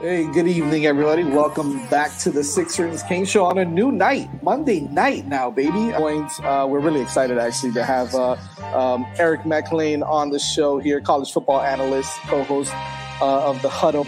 Hey, 0.00 0.30
good 0.30 0.46
evening, 0.46 0.86
everybody. 0.86 1.24
Welcome 1.24 1.84
back 1.88 2.16
to 2.18 2.30
the 2.30 2.44
Sixth 2.44 2.78
Ring 2.78 2.96
Canes 3.08 3.28
Show 3.28 3.44
on 3.44 3.58
a 3.58 3.64
new 3.64 3.90
night, 3.90 4.30
Monday 4.44 4.82
night 4.82 5.26
now, 5.26 5.50
baby. 5.50 5.92
Uh, 5.92 6.66
we're 6.68 6.78
really 6.78 7.00
excited 7.00 7.36
actually 7.36 7.72
to 7.72 7.82
have 7.82 8.14
uh, 8.14 8.36
um, 8.76 9.04
Eric 9.18 9.44
McLean 9.44 10.04
on 10.04 10.30
the 10.30 10.38
show 10.38 10.78
here, 10.78 11.00
college 11.00 11.32
football 11.32 11.60
analyst, 11.60 12.12
co-host 12.28 12.72
uh, 13.20 13.48
of 13.48 13.60
the 13.60 13.68
Huddle. 13.68 14.06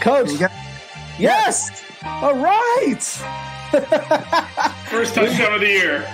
Coach, 0.00 0.30
yes, 1.16 1.84
all 2.02 2.34
right. 2.34 3.00
First 4.90 5.14
touchdown 5.14 5.54
of 5.54 5.60
the 5.60 5.68
year. 5.68 6.00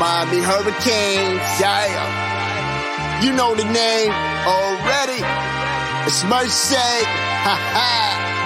Miami 0.00 0.42
Hurricanes, 0.42 1.60
yeah. 1.60 2.27
You 3.20 3.32
know 3.32 3.52
the 3.54 3.64
name 3.64 4.12
already. 4.46 5.20
It's 6.06 6.22
Mercy. 6.22 6.76
Ha 6.76 7.56
ha. 7.74 8.37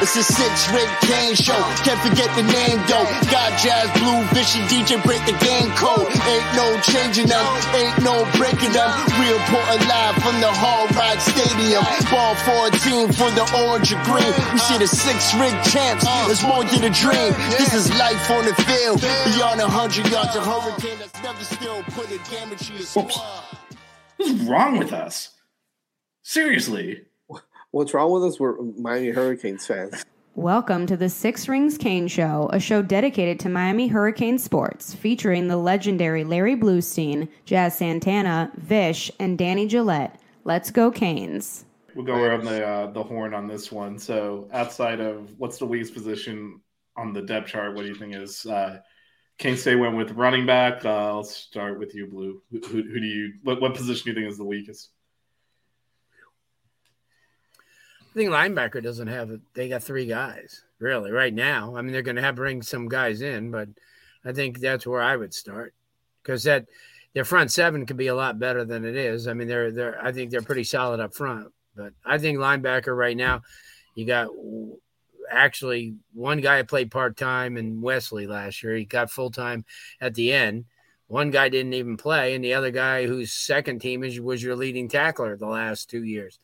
It's 0.00 0.14
a 0.14 0.22
Sixth 0.22 0.70
Ring 0.70 0.86
Canes 1.02 1.38
show. 1.42 1.58
Can't 1.82 1.98
forget 1.98 2.30
the 2.38 2.46
name 2.46 2.78
though. 2.86 3.02
Got 3.34 3.58
jazz, 3.58 3.90
Blu, 3.98 4.22
vision, 4.30 4.62
DJ 4.70 5.02
break 5.02 5.18
the 5.26 5.34
game 5.42 5.70
code. 5.74 6.06
Ain't 6.06 6.48
no 6.54 6.78
changing 6.86 7.26
them, 7.26 7.42
ain't 7.74 7.98
no 8.06 8.22
breaking 8.38 8.70
them. 8.70 8.86
We 9.18 9.26
report 9.34 9.66
live 9.90 10.14
from 10.22 10.38
the 10.38 10.54
Hard 10.54 10.94
Rock 10.94 11.18
Stadium. 11.18 11.82
Ball 12.14 12.34
14 12.46 13.10
for 13.10 13.30
the 13.34 13.42
orange 13.66 13.90
and 13.90 14.02
green. 14.06 14.30
We 14.54 14.58
see 14.62 14.78
the 14.78 14.86
six 14.86 15.34
ring 15.34 15.58
champs. 15.66 16.06
It's 16.30 16.46
more 16.46 16.62
than 16.62 16.86
a 16.86 16.94
dream. 16.94 17.34
This 17.58 17.74
is 17.74 17.90
life 17.98 18.30
on 18.30 18.46
the 18.46 18.54
field. 18.54 19.02
Beyond 19.02 19.60
a 19.60 19.66
hundred 19.66 20.06
yards 20.14 20.36
of 20.38 20.46
hurricane 20.46 20.98
that's 21.02 21.18
never 21.26 21.42
still 21.42 21.82
put 21.98 22.06
a 22.14 22.18
damage 22.30 22.68
to 22.68 22.72
your 22.74 22.82
squad. 22.86 23.18
What's 24.16 24.30
wrong 24.46 24.78
with 24.78 24.92
us? 24.92 25.34
Seriously. 26.22 27.02
What's 27.70 27.92
wrong 27.92 28.10
with 28.10 28.24
us? 28.24 28.40
We're 28.40 28.56
Miami 28.78 29.10
Hurricanes 29.10 29.66
fans. 29.66 30.02
Welcome 30.34 30.86
to 30.86 30.96
the 30.96 31.10
Sixth 31.10 31.50
Ring 31.50 31.70
Canes 31.76 32.10
Show, 32.10 32.48
a 32.50 32.58
show 32.58 32.80
dedicated 32.80 33.38
to 33.40 33.50
Miami 33.50 33.88
Hurricane 33.88 34.38
sports, 34.38 34.94
featuring 34.94 35.48
the 35.48 35.58
legendary 35.58 36.24
Larry 36.24 36.56
Bluestein, 36.56 37.28
Jazz 37.44 37.76
Santana, 37.76 38.50
Vish, 38.56 39.10
and 39.20 39.36
Danny 39.36 39.66
Gillette. 39.66 40.18
Let's 40.44 40.70
go 40.70 40.90
Canes. 40.90 41.66
We'll 41.94 42.06
go 42.06 42.14
around 42.14 42.46
the 42.46 42.66
uh, 42.66 42.90
the 42.92 43.02
horn 43.02 43.34
on 43.34 43.46
this 43.46 43.70
one. 43.70 43.98
So, 43.98 44.48
outside 44.50 45.00
of 45.00 45.34
what's 45.36 45.58
the 45.58 45.66
weakest 45.66 45.92
position 45.92 46.62
on 46.96 47.12
the 47.12 47.20
depth 47.20 47.48
chart, 47.48 47.74
what 47.74 47.82
do 47.82 47.88
you 47.88 47.96
think 47.96 48.14
is? 48.14 48.46
Uh, 48.46 48.78
Kane 49.36 49.58
State 49.58 49.76
went 49.76 49.94
with 49.94 50.12
running 50.12 50.46
back. 50.46 50.86
Uh, 50.86 50.88
I'll 50.88 51.22
start 51.22 51.78
with 51.78 51.94
you, 51.94 52.06
Blu. 52.06 52.40
Who, 52.50 52.60
who, 52.60 52.82
who 52.82 52.98
do 52.98 53.06
you? 53.06 53.34
What, 53.42 53.60
what 53.60 53.74
position 53.74 54.04
do 54.04 54.10
you 54.12 54.14
think 54.14 54.32
is 54.32 54.38
the 54.38 54.44
weakest? 54.44 54.88
I 58.07 58.07
think 58.18 58.30
linebacker 58.30 58.82
doesn't 58.82 59.08
have. 59.08 59.30
They 59.54 59.68
got 59.68 59.82
three 59.82 60.06
guys 60.06 60.62
really 60.78 61.10
right 61.10 61.32
now. 61.32 61.76
I 61.76 61.82
mean, 61.82 61.92
they're 61.92 62.02
going 62.02 62.16
to 62.16 62.22
have 62.22 62.36
bring 62.36 62.62
some 62.62 62.88
guys 62.88 63.22
in, 63.22 63.50
but 63.50 63.68
I 64.24 64.32
think 64.32 64.58
that's 64.58 64.86
where 64.86 65.02
I 65.02 65.16
would 65.16 65.32
start 65.32 65.74
because 66.22 66.42
that 66.44 66.66
their 67.14 67.24
front 67.24 67.50
seven 67.50 67.86
could 67.86 67.96
be 67.96 68.08
a 68.08 68.14
lot 68.14 68.38
better 68.38 68.64
than 68.64 68.84
it 68.84 68.96
is. 68.96 69.26
I 69.28 69.32
mean, 69.32 69.48
they're 69.48 69.70
they're 69.70 70.04
I 70.04 70.12
think 70.12 70.30
they're 70.30 70.42
pretty 70.42 70.64
solid 70.64 71.00
up 71.00 71.14
front, 71.14 71.52
but 71.74 71.92
I 72.04 72.18
think 72.18 72.38
linebacker 72.38 72.96
right 72.96 73.16
now, 73.16 73.42
you 73.94 74.04
got 74.04 74.28
actually 75.30 75.94
one 76.12 76.40
guy 76.40 76.62
played 76.62 76.90
part 76.90 77.16
time 77.16 77.56
in 77.56 77.80
Wesley 77.80 78.26
last 78.26 78.62
year. 78.62 78.74
He 78.74 78.84
got 78.84 79.10
full 79.10 79.30
time 79.30 79.64
at 80.00 80.14
the 80.14 80.32
end. 80.32 80.64
One 81.06 81.30
guy 81.30 81.48
didn't 81.48 81.72
even 81.72 81.96
play, 81.96 82.34
and 82.34 82.44
the 82.44 82.52
other 82.52 82.70
guy, 82.70 83.06
whose 83.06 83.32
second 83.32 83.78
team 83.78 84.04
is, 84.04 84.20
was 84.20 84.42
your 84.42 84.56
leading 84.56 84.88
tackler 84.88 85.36
the 85.36 85.46
last 85.46 85.88
two 85.88 86.04
years 86.04 86.38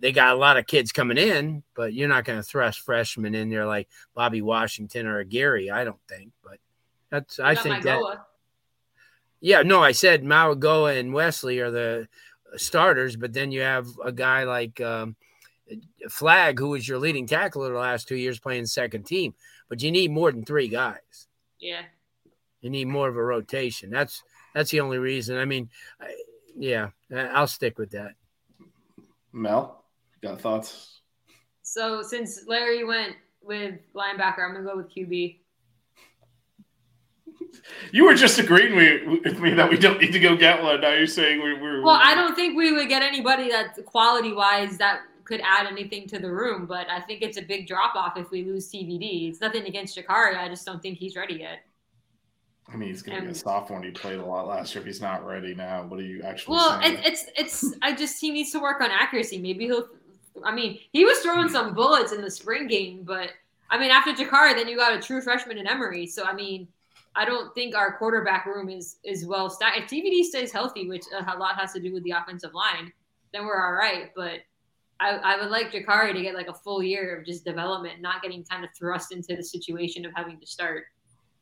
they 0.00 0.12
got 0.12 0.34
a 0.34 0.38
lot 0.38 0.56
of 0.56 0.66
kids 0.66 0.92
coming 0.92 1.18
in, 1.18 1.62
but 1.74 1.92
you're 1.92 2.08
not 2.08 2.24
going 2.24 2.38
to 2.38 2.42
thrust 2.42 2.80
freshmen 2.80 3.34
in 3.34 3.48
there 3.48 3.66
like 3.66 3.88
Bobby 4.14 4.42
Washington 4.42 5.06
or 5.06 5.24
Gary. 5.24 5.70
I 5.70 5.84
don't 5.84 6.00
think, 6.08 6.32
but 6.42 6.58
that's 7.10 7.38
I 7.38 7.54
think 7.54 7.82
that. 7.84 8.00
Yeah, 9.40 9.62
no, 9.62 9.82
I 9.82 9.92
said 9.92 10.24
Mauigoa 10.24 10.98
and 10.98 11.14
Wesley 11.14 11.60
are 11.60 11.70
the 11.70 12.08
starters, 12.56 13.16
but 13.16 13.32
then 13.32 13.52
you 13.52 13.60
have 13.60 13.86
a 14.04 14.10
guy 14.10 14.44
like 14.44 14.80
um, 14.80 15.14
Flagg, 16.08 16.58
who 16.58 16.70
was 16.70 16.88
your 16.88 16.98
leading 16.98 17.26
tackler 17.26 17.72
the 17.72 17.78
last 17.78 18.08
two 18.08 18.16
years, 18.16 18.40
playing 18.40 18.66
second 18.66 19.04
team. 19.04 19.34
But 19.68 19.82
you 19.82 19.92
need 19.92 20.10
more 20.10 20.32
than 20.32 20.44
three 20.44 20.68
guys. 20.68 21.28
Yeah, 21.60 21.82
you 22.60 22.70
need 22.70 22.88
more 22.88 23.08
of 23.08 23.16
a 23.16 23.22
rotation. 23.22 23.90
That's 23.90 24.22
that's 24.54 24.70
the 24.70 24.80
only 24.80 24.98
reason. 24.98 25.36
I 25.36 25.44
mean, 25.44 25.70
I, 26.00 26.14
yeah, 26.56 26.88
I'll 27.14 27.46
stick 27.46 27.78
with 27.78 27.90
that. 27.90 28.14
Mel. 29.32 29.77
Got 30.22 30.40
thoughts? 30.40 31.00
So 31.62 32.02
since 32.02 32.46
Larry 32.46 32.84
went 32.84 33.14
with 33.42 33.74
linebacker, 33.94 34.40
I'm 34.40 34.54
gonna 34.54 34.64
go 34.64 34.76
with 34.76 34.92
QB. 34.94 35.38
You 37.92 38.04
were 38.04 38.14
just 38.14 38.38
agreeing 38.38 38.76
with 38.76 39.40
me 39.40 39.54
that 39.54 39.70
we 39.70 39.76
don't 39.78 40.00
need 40.00 40.12
to 40.12 40.18
go 40.18 40.36
get 40.36 40.62
one. 40.62 40.80
Now 40.80 40.92
you're 40.92 41.06
saying 41.06 41.42
we, 41.42 41.50
are 41.50 41.82
Well, 41.82 41.98
I 42.02 42.14
don't 42.14 42.34
think 42.34 42.56
we 42.56 42.72
would 42.72 42.88
get 42.88 43.02
anybody 43.02 43.48
that 43.50 43.84
quality 43.86 44.32
wise 44.32 44.78
that 44.78 45.00
could 45.24 45.40
add 45.44 45.66
anything 45.66 46.08
to 46.08 46.18
the 46.18 46.30
room, 46.30 46.66
but 46.66 46.88
I 46.90 47.00
think 47.00 47.22
it's 47.22 47.36
a 47.36 47.42
big 47.42 47.66
drop 47.66 47.94
off 47.94 48.16
if 48.16 48.30
we 48.30 48.42
lose 48.42 48.70
TVD. 48.70 49.28
It's 49.28 49.40
nothing 49.40 49.66
against 49.66 49.96
Jacurri. 49.96 50.36
I 50.36 50.48
just 50.48 50.64
don't 50.64 50.80
think 50.82 50.98
he's 50.98 51.16
ready 51.16 51.34
yet. 51.34 51.60
I 52.70 52.76
mean, 52.76 52.88
he's 52.90 53.02
going 53.02 53.18
to 53.18 53.24
be 53.24 53.32
a 53.32 53.34
sophomore. 53.34 53.82
He 53.82 53.90
played 53.90 54.18
a 54.18 54.24
lot 54.24 54.46
last 54.46 54.74
year. 54.74 54.82
If 54.82 54.86
he's 54.86 55.00
not 55.00 55.26
ready 55.26 55.54
now, 55.54 55.84
what 55.84 56.00
are 56.00 56.02
you 56.02 56.22
actually? 56.22 56.56
Well, 56.56 56.80
it, 56.82 57.00
it's 57.04 57.24
it's. 57.36 57.74
I 57.80 57.94
just 57.94 58.20
he 58.20 58.30
needs 58.30 58.52
to 58.52 58.58
work 58.58 58.82
on 58.82 58.90
accuracy. 58.90 59.38
Maybe 59.38 59.64
he'll 59.66 59.88
I 60.44 60.54
mean, 60.54 60.78
he 60.92 61.04
was 61.04 61.18
throwing 61.18 61.48
some 61.48 61.74
bullets 61.74 62.12
in 62.12 62.22
the 62.22 62.30
spring 62.30 62.66
game, 62.66 63.02
but 63.04 63.30
I 63.70 63.78
mean, 63.78 63.90
after 63.90 64.12
Jacurri, 64.12 64.54
then 64.54 64.68
you 64.68 64.76
got 64.76 64.96
a 64.96 65.00
true 65.00 65.20
freshman 65.20 65.58
in 65.58 65.66
Emory. 65.66 66.06
So 66.06 66.24
I 66.24 66.32
mean, 66.32 66.68
I 67.14 67.24
don't 67.24 67.54
think 67.54 67.74
our 67.74 67.98
quarterback 67.98 68.46
room 68.46 68.68
is 68.68 68.96
is 69.04 69.26
well 69.26 69.50
stacked. 69.50 69.78
If 69.78 69.84
TVD 69.84 70.24
stays 70.24 70.52
healthy, 70.52 70.88
which 70.88 71.04
a 71.12 71.36
lot 71.36 71.56
has 71.56 71.72
to 71.72 71.80
do 71.80 71.92
with 71.92 72.04
the 72.04 72.12
offensive 72.12 72.54
line, 72.54 72.92
then 73.32 73.44
we're 73.44 73.62
all 73.62 73.72
right. 73.72 74.10
But 74.14 74.40
I, 75.00 75.10
I 75.10 75.40
would 75.40 75.50
like 75.50 75.72
Jacurri 75.72 76.12
to 76.12 76.22
get 76.22 76.34
like 76.34 76.48
a 76.48 76.54
full 76.54 76.82
year 76.82 77.16
of 77.16 77.26
just 77.26 77.44
development, 77.44 78.00
not 78.00 78.22
getting 78.22 78.44
kind 78.44 78.64
of 78.64 78.70
thrust 78.76 79.12
into 79.12 79.36
the 79.36 79.42
situation 79.42 80.04
of 80.04 80.12
having 80.14 80.40
to 80.40 80.46
start. 80.46 80.84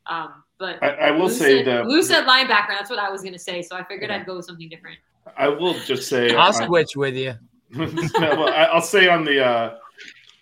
Um, 0.06 0.44
but 0.58 0.82
I, 0.82 0.88
I 0.88 1.10
will 1.10 1.28
say 1.28 1.64
said, 1.64 1.84
the 1.84 1.88
Lou 1.88 2.02
said 2.02 2.26
linebacker. 2.26 2.68
That's 2.68 2.90
what 2.90 2.98
I 2.98 3.10
was 3.10 3.22
going 3.22 3.32
to 3.32 3.38
say. 3.38 3.62
So 3.62 3.76
I 3.76 3.84
figured 3.84 4.10
yeah. 4.10 4.16
I'd 4.16 4.26
go 4.26 4.36
with 4.36 4.46
something 4.46 4.68
different. 4.68 4.98
I 5.36 5.48
will 5.48 5.74
just 5.80 6.08
say 6.08 6.34
I'll 6.34 6.52
switch 6.52 6.96
with 6.96 7.16
you. 7.16 7.34
no, 7.70 8.06
well, 8.20 8.48
I, 8.48 8.72
will 8.72 8.80
say 8.80 9.08
on 9.08 9.24
the 9.24 9.44
uh, 9.44 9.76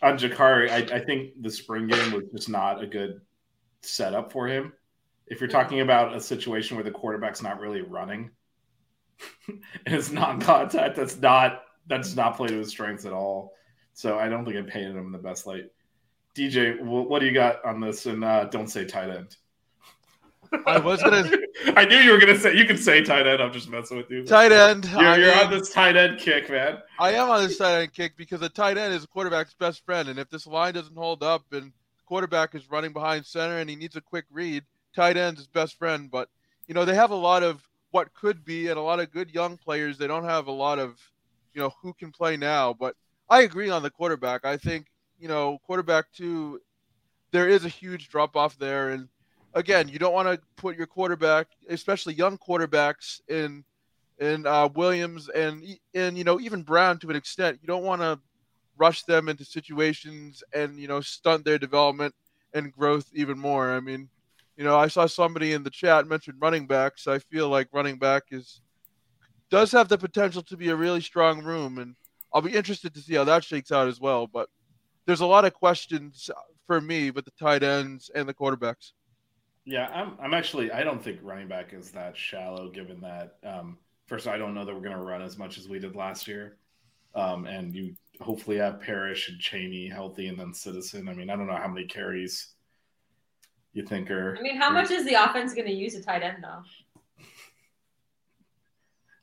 on 0.03 0.19
Jacurri, 0.19 0.71
I, 0.71 0.97
I, 0.97 1.05
think 1.05 1.41
the 1.41 1.51
spring 1.51 1.87
game 1.87 2.12
was 2.12 2.25
just 2.31 2.49
not 2.49 2.83
a 2.83 2.87
good 2.87 3.21
setup 3.81 4.31
for 4.31 4.47
him. 4.47 4.73
If 5.27 5.41
you're 5.41 5.49
talking 5.49 5.81
about 5.81 6.15
a 6.15 6.21
situation 6.21 6.77
where 6.77 6.85
the 6.85 6.91
quarterback's 6.91 7.43
not 7.43 7.61
really 7.61 7.81
running 7.81 8.31
and 9.49 9.62
it's 9.87 10.11
non-contact, 10.11 10.97
that's 10.97 11.17
not 11.17 11.62
that's 11.87 12.15
not 12.15 12.37
play 12.37 12.49
to 12.49 12.59
his 12.59 12.69
strengths 12.69 13.06
at 13.06 13.12
all. 13.12 13.53
So 13.94 14.19
I 14.19 14.29
don't 14.29 14.44
think 14.44 14.56
I 14.56 14.62
painted 14.62 14.97
him 14.97 15.06
in 15.06 15.12
the 15.12 15.19
best 15.19 15.47
light. 15.47 15.71
DJ, 16.35 16.82
what 16.82 17.21
do 17.21 17.26
you 17.26 17.32
got 17.32 17.65
on 17.65 17.81
this? 17.81 18.06
And 18.06 18.25
uh, 18.25 18.44
don't 18.44 18.67
say 18.69 18.85
tight 18.85 19.11
end. 19.11 19.37
I 20.67 20.79
was 20.79 21.03
gonna. 21.03 21.31
I 21.77 21.85
knew 21.85 21.97
you 21.97 22.12
were 22.12 22.19
gonna 22.19 22.39
say. 22.39 22.55
You 22.55 22.65
can 22.65 22.77
say 22.77 23.03
tight 23.03 23.27
end. 23.27 23.43
I'm 23.43 23.53
just 23.53 23.69
messing 23.69 23.97
with 23.97 24.11
you. 24.11 24.25
Tight 24.25 24.53
end. 24.53 24.89
You're, 24.91 25.17
you're 25.19 25.45
on 25.45 25.51
this 25.51 25.73
tight 25.73 25.97
end 25.97 26.19
kick, 26.19 26.51
man. 26.51 26.79
I 26.99 27.12
am 27.12 27.31
on 27.31 27.47
this 27.47 27.59
tight 27.59 27.81
end 27.83 27.93
kick 27.93 28.17
because 28.17 28.43
a 28.43 28.49
tight 28.49 28.79
end 28.79 28.95
is 28.95 29.05
a 29.05 29.09
quarterback's 29.09 29.55
best 29.55 29.85
friend, 29.85 30.09
and 30.09 30.19
if 30.19 30.31
this 30.31 30.47
line 30.47 30.75
doesn't 30.75 30.97
hold 30.97 31.23
up 31.23 31.45
and 31.53 31.67
the 31.67 32.05
quarterback 32.06 32.55
is 32.55 32.71
running 32.71 32.93
behind 32.93 33.27
center 33.27 33.59
and 33.59 33.69
he 33.69 33.77
needs 33.77 33.97
a 33.97 34.01
quick 34.01 34.25
read, 34.31 34.65
tight 34.95 35.17
end's 35.17 35.41
his 35.41 35.49
best 35.49 35.79
friend. 35.79 36.11
But 36.11 36.29
you 36.67 36.75
know 36.75 36.85
they 36.85 36.95
have 36.95 37.11
a 37.11 37.17
lot 37.17 37.43
of 37.43 37.62
what 37.91 38.12
could 38.15 38.45
be 38.45 38.69
and 38.69 38.79
a 38.79 38.83
lot 38.83 39.00
of 39.00 39.12
good 39.12 39.31
young 39.31 39.57
players. 39.57 39.99
They 39.99 40.07
don't 40.07 40.25
have 40.25 40.47
a 40.47 40.53
lot 40.53 40.79
of 40.79 40.99
you 41.55 41.61
know 41.61 41.73
who 41.83 41.93
can 41.95 42.11
play 42.11 42.37
now. 42.37 42.73
But 42.73 42.97
I 43.29 43.43
agree 43.43 43.71
on 43.71 43.83
the 43.83 43.91
quarterback. 43.91 44.45
I 44.45 44.57
think 44.57 44.87
you 45.19 45.29
know 45.29 45.59
quarterback 45.67 46.07
two. 46.12 46.61
There 47.31 47.49
is 47.49 47.65
a 47.65 47.69
huge 47.69 48.11
drop 48.11 48.37
off 48.37 48.57
there, 48.59 48.91
and 48.91 49.09
again, 49.55 49.89
you 49.89 49.99
don't 49.99 50.12
want 50.12 50.29
to 50.29 50.41
put 50.56 50.77
your 50.77 50.87
quarterback, 50.87 51.47
especially 51.69 52.15
young 52.15 52.39
quarterbacks, 52.39 53.21
in 53.29 53.65
and 54.21 54.47
uh, 54.47 54.69
Williams 54.75 55.29
and 55.29 55.65
and 55.95 56.17
you 56.17 56.25
know 56.25 56.41
even 56.41 56.62
Brown 56.62 56.99
to 56.99 57.11
an 57.11 57.17
extent. 57.17 57.59
You 57.62 57.67
don't 57.67 57.85
want 57.85 58.03
to 58.03 58.21
rush 58.77 59.05
them 59.05 59.29
into 59.29 59.45
situations 59.45 60.43
and 60.53 60.79
you 60.79 60.89
know 60.89 61.01
stunt 61.01 61.45
their 61.45 61.59
development 61.59 62.15
and 62.53 62.73
growth 62.73 63.09
even 63.15 63.39
more. 63.39 63.73
I 63.73 63.81
mean, 63.81 64.09
you 64.56 64.65
know, 64.65 64.77
I 64.77 64.89
saw 64.89 65.06
somebody 65.06 65.53
in 65.53 65.62
the 65.62 65.71
chat 65.71 66.07
mention 66.07 66.37
running 66.41 66.67
backs. 66.67 67.07
I 67.07 67.19
feel 67.19 67.49
like 67.49 67.69
running 67.73 67.99
back 67.99 68.25
is 68.31 68.61
does 69.50 69.73
have 69.73 69.89
the 69.89 69.99
potential 69.99 70.43
to 70.43 70.57
be 70.57 70.71
a 70.71 70.77
really 70.77 71.00
strong 71.00 71.43
room, 71.43 71.79
and 71.79 71.95
I'll 72.33 72.43
be 72.43 72.55
interested 72.55 72.95
to 72.95 73.00
see 73.00 73.15
how 73.15 73.25
that 73.25 73.45
shakes 73.45 73.73
out 73.73 73.89
as 73.89 74.00
well. 74.00 74.27
But 74.27 74.49
there's 75.07 75.21
a 75.21 75.27
lot 75.27 75.45
of 75.45 75.55
questions 75.55 76.31
for 76.67 76.81
me 76.81 77.11
with 77.11 77.25
the 77.25 77.33
tight 77.33 77.62
ends 77.62 78.11
and 78.15 78.29
the 78.29 78.35
quarterbacks. 78.35 78.93
Yeah, 79.64 79.88
I'm. 79.88 80.16
I'm 80.20 80.34
actually. 80.34 80.70
I 80.70 80.82
don't 80.84 81.02
think 81.02 81.20
running 81.22 81.49
back 81.49 81.72
is 81.72 81.90
that 81.93 82.16
shallow, 82.16 82.69
given 82.70 83.00
that. 83.00 83.37
Um, 83.44 83.78
first, 84.06 84.28
I 84.28 84.37
don't 84.37 84.55
know 84.55 84.64
that 84.64 84.75
we're 84.75 84.82
going 84.82 84.96
to 84.96 85.02
run 85.02 85.22
as 85.22 85.38
much 85.38 85.56
as 85.56 85.69
we 85.69 85.78
did 85.78 85.96
last 85.96 86.28
year, 86.28 86.58
um, 87.14 87.46
and 87.46 87.75
you 87.75 87.94
hopefully 88.20 88.58
have 88.58 88.81
Parrish 88.81 89.28
and 89.31 89.40
Chaney 89.40 89.88
healthy, 89.88 90.28
and 90.28 90.38
then 90.38 90.52
Citizen. 90.52 91.08
I 91.08 91.14
mean, 91.14 91.31
I 91.31 91.37
don't 91.37 91.46
know 91.46 91.56
how 91.56 91.69
many 91.69 91.87
carries 91.87 92.49
you 93.72 93.87
think 93.87 94.11
are. 94.11 94.37
I 94.37 94.43
mean, 94.43 94.56
how 94.56 94.70
much 94.70 94.90
is 94.90 95.06
the 95.06 95.14
offense 95.14 95.55
going 95.55 95.66
to 95.66 95.72
use 95.72 95.94
a 95.94 96.02
tight 96.02 96.22
end 96.22 96.43
though? 96.43 96.62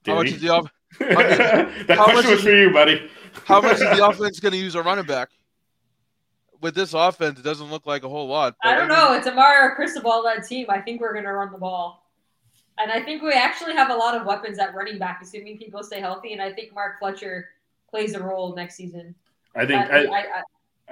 How 0.07 0.15
much 0.15 0.25
Danny? 0.25 0.35
is 0.37 0.41
the 0.41 0.49
off- 0.49 0.71
that 0.99 1.85
how 1.89 2.07
much 2.07 2.13
question 2.13 2.31
was 2.31 2.39
is- 2.39 2.43
for 2.43 2.51
you, 2.51 2.71
buddy. 2.71 3.09
how 3.45 3.61
much 3.61 3.73
is 3.73 3.79
the 3.81 4.05
offense 4.09 4.39
going 4.39 4.51
to 4.53 4.57
use 4.57 4.73
a 4.73 4.81
running 4.81 5.05
back? 5.05 5.29
With 6.61 6.75
this 6.75 6.93
offense, 6.93 7.39
it 7.39 7.43
doesn't 7.43 7.71
look 7.71 7.85
like 7.85 8.03
a 8.03 8.09
whole 8.09 8.27
lot. 8.27 8.55
I 8.63 8.75
don't 8.75 8.87
mean, 8.87 8.97
know. 8.97 9.13
It's 9.13 9.27
a 9.27 9.33
Mario 9.33 9.75
Cristobal 9.75 10.23
led 10.23 10.43
team. 10.43 10.67
I 10.69 10.79
think 10.79 11.01
we're 11.01 11.13
going 11.13 11.25
to 11.25 11.33
run 11.33 11.51
the 11.51 11.57
ball. 11.57 12.07
And 12.77 12.91
I 12.91 13.01
think 13.01 13.21
we 13.21 13.33
actually 13.33 13.73
have 13.73 13.89
a 13.89 13.95
lot 13.95 14.15
of 14.15 14.25
weapons 14.25 14.59
at 14.59 14.73
running 14.73 14.97
back, 14.97 15.19
assuming 15.21 15.57
people 15.57 15.83
stay 15.83 15.99
healthy. 15.99 16.33
And 16.33 16.41
I 16.41 16.53
think 16.53 16.73
Mark 16.73 16.99
Fletcher 16.99 17.49
plays 17.89 18.13
a 18.13 18.23
role 18.23 18.55
next 18.55 18.75
season. 18.75 19.15
I 19.55 19.65
think. 19.65 19.87
But 19.87 19.93
I, 19.93 20.03
I, 20.05 20.19
I, 20.19 20.43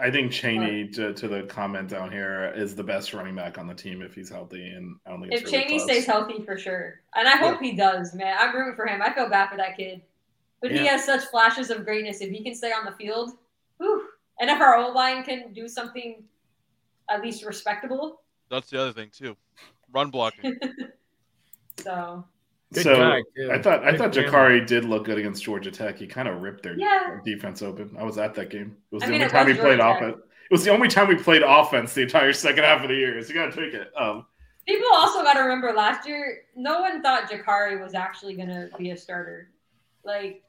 I 0.08 0.12
think 0.12 0.32
Chaney, 0.32 0.88
to, 0.90 1.14
to 1.14 1.28
the 1.28 1.44
comment 1.44 1.90
down 1.90 2.12
here, 2.12 2.54
is 2.56 2.76
the 2.76 2.84
best 2.84 3.14
running 3.14 3.36
back 3.36 3.58
on 3.58 3.68
the 3.68 3.74
team 3.74 4.02
if 4.02 4.16
he's 4.16 4.30
healthy, 4.30 4.70
and 4.70 4.96
I 5.06 5.10
don't 5.10 5.22
think 5.22 5.34
it's 5.34 5.42
if 5.42 5.48
really 5.48 5.64
Chaney 5.64 5.78
close. 5.78 5.84
stays 5.84 6.06
healthy 6.06 6.42
for 6.44 6.58
sure. 6.58 7.02
And 7.16 7.28
I 7.28 7.38
hope 7.38 7.60
he 7.60 7.74
does, 7.74 8.14
man. 8.14 8.36
I'm 8.40 8.56
rooting 8.56 8.76
for 8.76 8.86
him. 8.86 9.02
I 9.02 9.14
feel 9.14 9.30
bad 9.30 9.50
for 9.50 9.58
that 9.58 9.76
kid. 9.78 10.02
But 10.62 10.72
he 10.72 10.86
has 10.88 11.06
such 11.06 11.26
flashes 11.26 11.70
of 11.70 11.86
greatness. 11.86 12.22
If 12.22 12.32
he 12.32 12.44
can 12.44 12.54
stay 12.54 12.72
on 12.72 12.86
the 12.86 12.92
field, 12.92 13.32
whew. 13.78 14.09
And 14.40 14.50
if 14.50 14.62
our 14.62 14.76
O 14.78 14.90
line 14.92 15.24
can 15.24 15.54
do 15.54 15.68
something 15.68 16.24
at 17.10 17.22
least 17.22 17.44
respectable, 17.46 18.22
That's 18.50 18.70
the 18.70 18.80
other 18.82 18.94
thing 18.94 19.10
too. 19.16 19.36
Run 19.92 20.10
blocking. 20.10 20.58
so 21.82 22.24
Good 22.74 22.84
so 22.84 22.96
guy, 22.98 23.24
too. 23.36 23.52
I 23.52 23.62
thought 23.62 23.84
I 23.84 23.92
Good 23.92 24.00
thought 24.00 24.16
family. 24.16 24.30
Jacurri 24.30 24.68
did 24.68 24.86
look 24.86 25.06
good 25.06 25.18
against 25.18 25.44
Georgia 25.44 25.72
Tech. 25.72 25.98
He 25.98 26.06
kind 26.08 26.28
of 26.28 26.42
ripped 26.42 26.62
their 26.64 26.78
Yeah. 26.78 27.20
defense 27.26 27.62
open. 27.62 27.96
I 28.00 28.04
was 28.04 28.18
at 28.18 28.36
that 28.36 28.50
game. 28.50 28.78
It 28.92 28.96
was 28.96 29.04
I 29.04 29.08
the 29.08 29.12
mean, 29.14 29.22
only 29.24 29.32
time 29.32 29.46
we 29.48 29.54
was 29.54 29.60
played 29.62 29.80
Georgia 29.80 30.06
offense. 30.06 30.18
It 30.50 30.54
was 30.54 30.64
the 30.64 30.72
only 30.72 30.88
time 30.88 31.08
we 31.08 31.16
played 31.16 31.42
offense 31.44 31.94
the 31.94 32.04
entire 32.04 32.34
second 32.34 32.64
half 32.64 32.82
of 32.84 32.90
the 32.90 32.96
year. 32.96 33.22
So 33.22 33.30
you 33.30 33.36
got 33.36 33.52
to 33.54 33.66
take 33.66 33.74
it. 33.74 33.92
Um, 34.00 34.26
People 34.68 34.88
also 34.94 35.24
got 35.24 35.34
to 35.34 35.40
remember 35.42 35.72
last 35.74 36.08
year, 36.08 36.42
no 36.56 36.82
one 36.82 37.02
thought 37.02 37.30
Jacurri 37.30 37.82
was 37.84 37.96
actually 37.96 38.36
going 38.36 38.50
to 38.50 38.70
be 38.78 38.92
a 38.92 38.98
starter. 38.98 39.50
Like, 40.04 40.44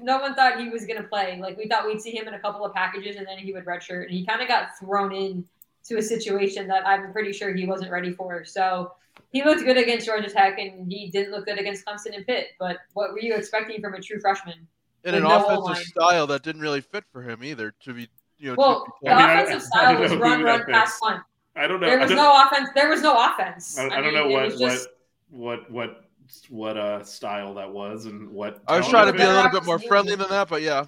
no 0.00 0.18
one 0.18 0.34
thought 0.34 0.58
he 0.60 0.68
was 0.68 0.84
going 0.86 1.00
to 1.02 1.08
play. 1.08 1.38
Like, 1.40 1.56
we 1.56 1.66
thought 1.68 1.86
we'd 1.86 2.00
see 2.00 2.16
him 2.16 2.28
in 2.28 2.34
a 2.34 2.38
couple 2.38 2.64
of 2.64 2.72
packages 2.74 3.16
and 3.16 3.26
then 3.26 3.38
he 3.38 3.52
would 3.52 3.64
redshirt. 3.64 4.02
And 4.04 4.10
he 4.10 4.24
kind 4.24 4.40
of 4.42 4.48
got 4.48 4.78
thrown 4.78 5.12
in 5.14 5.44
to 5.88 5.98
a 5.98 6.02
situation 6.02 6.66
that 6.68 6.86
I'm 6.86 7.12
pretty 7.12 7.32
sure 7.32 7.54
he 7.54 7.66
wasn't 7.66 7.90
ready 7.90 8.12
for. 8.12 8.44
So 8.44 8.92
he 9.32 9.44
looked 9.44 9.62
good 9.64 9.76
against 9.76 10.06
Georgia 10.06 10.28
Tech 10.30 10.58
and 10.58 10.90
he 10.90 11.08
didn't 11.10 11.32
look 11.32 11.46
good 11.46 11.58
against 11.58 11.84
Clemson 11.84 12.14
and 12.14 12.26
Pitt. 12.26 12.48
But 12.58 12.78
what 12.94 13.12
were 13.12 13.20
you 13.20 13.34
expecting 13.34 13.80
from 13.80 13.94
a 13.94 14.00
true 14.00 14.20
freshman? 14.20 14.66
In 15.04 15.14
an 15.14 15.22
no 15.22 15.36
offensive 15.36 15.58
O-line. 15.58 15.84
style 15.84 16.26
that 16.28 16.42
didn't 16.42 16.60
really 16.62 16.80
fit 16.80 17.04
for 17.12 17.22
him 17.22 17.44
either. 17.44 17.72
To 17.84 17.94
be, 17.94 18.08
you 18.38 18.50
know, 18.50 18.56
Well, 18.58 18.84
to 18.86 18.90
the 19.02 19.06
be 19.10 19.12
I 19.12 19.36
mean, 19.36 19.46
offensive 19.46 19.68
I 19.74 19.78
style 19.78 19.92
don't 19.92 20.02
was 20.02 20.12
know 20.12 20.18
run, 20.18 20.42
run, 20.42 20.64
pass, 20.68 20.98
punt. 20.98 21.22
I 21.54 21.66
don't 21.68 21.80
know. 21.80 21.86
There 21.86 22.00
was 22.00 22.10
no 22.10 22.44
offense. 22.46 22.68
There 22.74 22.88
was 22.88 23.02
no 23.02 23.14
offense. 23.32 23.78
I, 23.78 23.84
I 23.86 23.88
don't 24.00 24.04
mean, 24.06 24.14
know 24.14 24.28
what 24.28 24.58
just- 24.58 24.88
what 25.30 25.70
what 25.70 25.70
what 25.70 26.04
what 26.48 26.76
uh 26.76 27.04
style 27.04 27.54
that 27.54 27.70
was 27.70 28.06
and 28.06 28.30
what. 28.30 28.62
I 28.66 28.78
was 28.78 28.88
trying 28.88 29.06
to 29.06 29.12
be 29.12 29.22
a 29.22 29.28
little 29.28 29.50
bit 29.50 29.64
more 29.64 29.78
friendly 29.78 30.14
than 30.14 30.28
that, 30.28 30.48
but 30.48 30.62
yeah. 30.62 30.86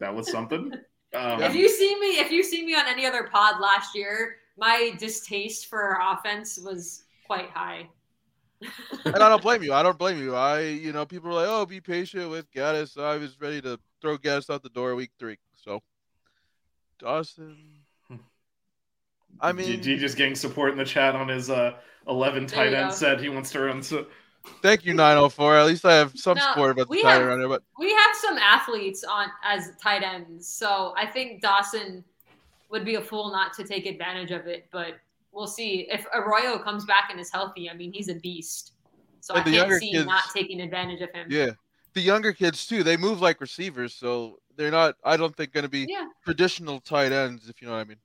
That 0.00 0.14
was 0.14 0.30
something. 0.30 0.72
Um, 1.14 1.40
If 1.40 1.54
you 1.54 1.68
see 1.68 1.96
me, 2.00 2.18
if 2.18 2.32
you 2.32 2.42
see 2.42 2.66
me 2.66 2.74
on 2.74 2.88
any 2.88 3.06
other 3.06 3.28
pod 3.32 3.60
last 3.60 3.94
year, 3.94 4.38
my 4.58 4.96
distaste 4.98 5.66
for 5.66 5.80
our 5.80 6.18
offense 6.18 6.58
was 6.58 7.04
quite 7.24 7.50
high. 7.50 7.88
And 9.04 9.14
I 9.14 9.28
don't 9.28 9.40
blame 9.48 9.62
you. 9.62 9.72
I 9.72 9.84
don't 9.84 9.96
blame 9.96 10.18
you. 10.18 10.34
I, 10.34 10.62
you 10.62 10.92
know, 10.92 11.06
people 11.06 11.30
are 11.30 11.34
like, 11.34 11.48
"Oh, 11.48 11.66
be 11.66 11.80
patient 11.80 12.30
with 12.30 12.50
Gattis." 12.50 13.00
I 13.00 13.16
was 13.16 13.40
ready 13.40 13.60
to 13.62 13.78
throw 14.00 14.18
Gattis 14.18 14.50
out 14.50 14.64
the 14.64 14.70
door 14.70 14.96
week 14.96 15.12
three. 15.16 15.38
So, 15.54 15.80
Dawson. 16.98 17.84
I 19.40 19.52
mean, 19.52 19.82
G 19.82 19.96
just 19.96 20.16
getting 20.16 20.34
support 20.34 20.72
in 20.72 20.78
the 20.78 20.84
chat 20.84 21.14
on 21.14 21.28
his 21.28 21.50
uh, 21.50 21.74
11 22.08 22.46
tight 22.46 22.72
end 22.72 22.90
go. 22.90 22.94
set 22.94 23.20
he 23.20 23.28
wants 23.28 23.50
to 23.52 23.60
run. 23.60 23.82
So 23.82 24.06
thank 24.62 24.84
you, 24.84 24.94
904. 24.94 25.56
At 25.56 25.66
least 25.66 25.84
I 25.84 25.94
have 25.94 26.16
some 26.18 26.36
No, 26.36 26.42
support 26.48 26.72
about 26.72 26.86
the 26.88 26.90
we 26.90 27.02
tight 27.02 27.12
have- 27.12 27.20
end 27.22 27.28
runner. 27.30 27.48
But 27.48 27.62
We 27.78 27.92
have 27.92 28.16
some 28.16 28.38
athletes 28.38 29.04
on 29.04 29.28
as 29.42 29.72
tight 29.82 30.02
ends, 30.02 30.46
so 30.48 30.94
I 30.96 31.06
think 31.06 31.40
Dawson 31.42 32.04
would 32.70 32.84
be 32.84 32.96
a 32.96 33.00
fool 33.02 33.30
not 33.30 33.52
to 33.54 33.64
take 33.64 33.86
advantage 33.86 34.30
of 34.30 34.46
it. 34.46 34.68
But 34.72 34.98
we'll 35.32 35.46
see 35.46 35.88
if 35.90 36.06
Arroyo 36.14 36.58
comes 36.58 36.84
back 36.84 37.08
and 37.10 37.20
is 37.20 37.30
healthy. 37.32 37.68
I 37.70 37.74
mean, 37.74 37.92
he's 37.92 38.08
a 38.08 38.14
beast, 38.14 38.72
so 39.20 39.34
And 39.34 39.42
I 39.46 39.50
the 39.50 39.56
can't 39.56 39.72
see 39.80 39.92
kids- 39.92 40.06
not 40.06 40.24
taking 40.34 40.60
advantage 40.60 41.00
of 41.00 41.10
him. 41.12 41.28
yeah, 41.30 41.50
the 41.92 42.00
younger 42.00 42.32
kids 42.32 42.66
too. 42.66 42.82
They 42.82 42.96
move 42.96 43.20
like 43.20 43.40
receivers, 43.40 43.94
so 43.94 44.38
they're 44.56 44.70
not. 44.70 44.96
I 45.04 45.16
don't 45.16 45.36
think 45.36 45.52
going 45.52 45.62
to 45.64 45.68
be 45.68 45.86
Yeah. 45.88 46.06
traditional 46.24 46.80
tight 46.80 47.12
ends, 47.12 47.48
if 47.48 47.60
you 47.60 47.68
know 47.68 47.74
what 47.74 47.80
I 47.80 47.84
mean. 47.84 47.98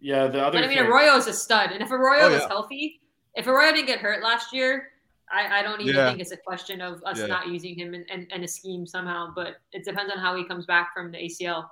yeah, 0.00 0.28
the 0.28 0.40
other 0.40 0.58
But 0.58 0.64
I 0.64 0.68
mean, 0.68 0.78
thing, 0.78 1.18
is 1.18 1.26
a 1.26 1.32
stud, 1.32 1.72
and 1.72 1.82
if 1.82 1.90
Arroyo 1.90 2.26
Oh, 2.26 2.30
was 2.30 2.40
yeah. 2.42 2.48
healthy, 2.48 3.00
if 3.38 3.46
Arroyo 3.46 3.72
didn't 3.72 3.86
get 3.86 4.00
hurt 4.00 4.22
last 4.22 4.52
year, 4.52 4.88
I, 5.30 5.60
I 5.60 5.62
don't 5.62 5.80
even 5.80 5.94
Yeah. 5.94 6.08
think 6.08 6.20
it's 6.20 6.32
a 6.32 6.36
question 6.36 6.80
of 6.80 7.02
us 7.04 7.18
Yeah. 7.18 7.26
not 7.26 7.48
using 7.48 7.74
him 7.74 7.94
in, 7.94 8.04
in, 8.12 8.26
in 8.34 8.44
a 8.44 8.48
scheme 8.48 8.84
somehow. 8.86 9.32
But 9.34 9.56
it 9.72 9.84
depends 9.84 10.12
on 10.12 10.18
how 10.18 10.36
he 10.36 10.44
comes 10.44 10.66
back 10.66 10.92
from 10.92 11.12
the 11.12 11.18
ACL. 11.18 11.68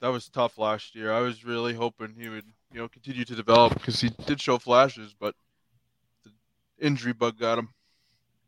That 0.00 0.08
was 0.08 0.28
tough 0.28 0.58
last 0.58 0.94
year. 0.94 1.12
I 1.12 1.20
was 1.20 1.44
really 1.44 1.74
hoping 1.74 2.14
he 2.18 2.28
would, 2.28 2.44
you 2.72 2.78
know, 2.80 2.88
continue 2.88 3.24
to 3.24 3.34
develop 3.34 3.74
because 3.74 4.00
he 4.00 4.10
did 4.26 4.40
show 4.40 4.58
flashes, 4.58 5.14
but 5.18 5.34
the 6.24 6.30
injury 6.80 7.12
bug 7.14 7.38
got 7.38 7.58
him. 7.58 7.70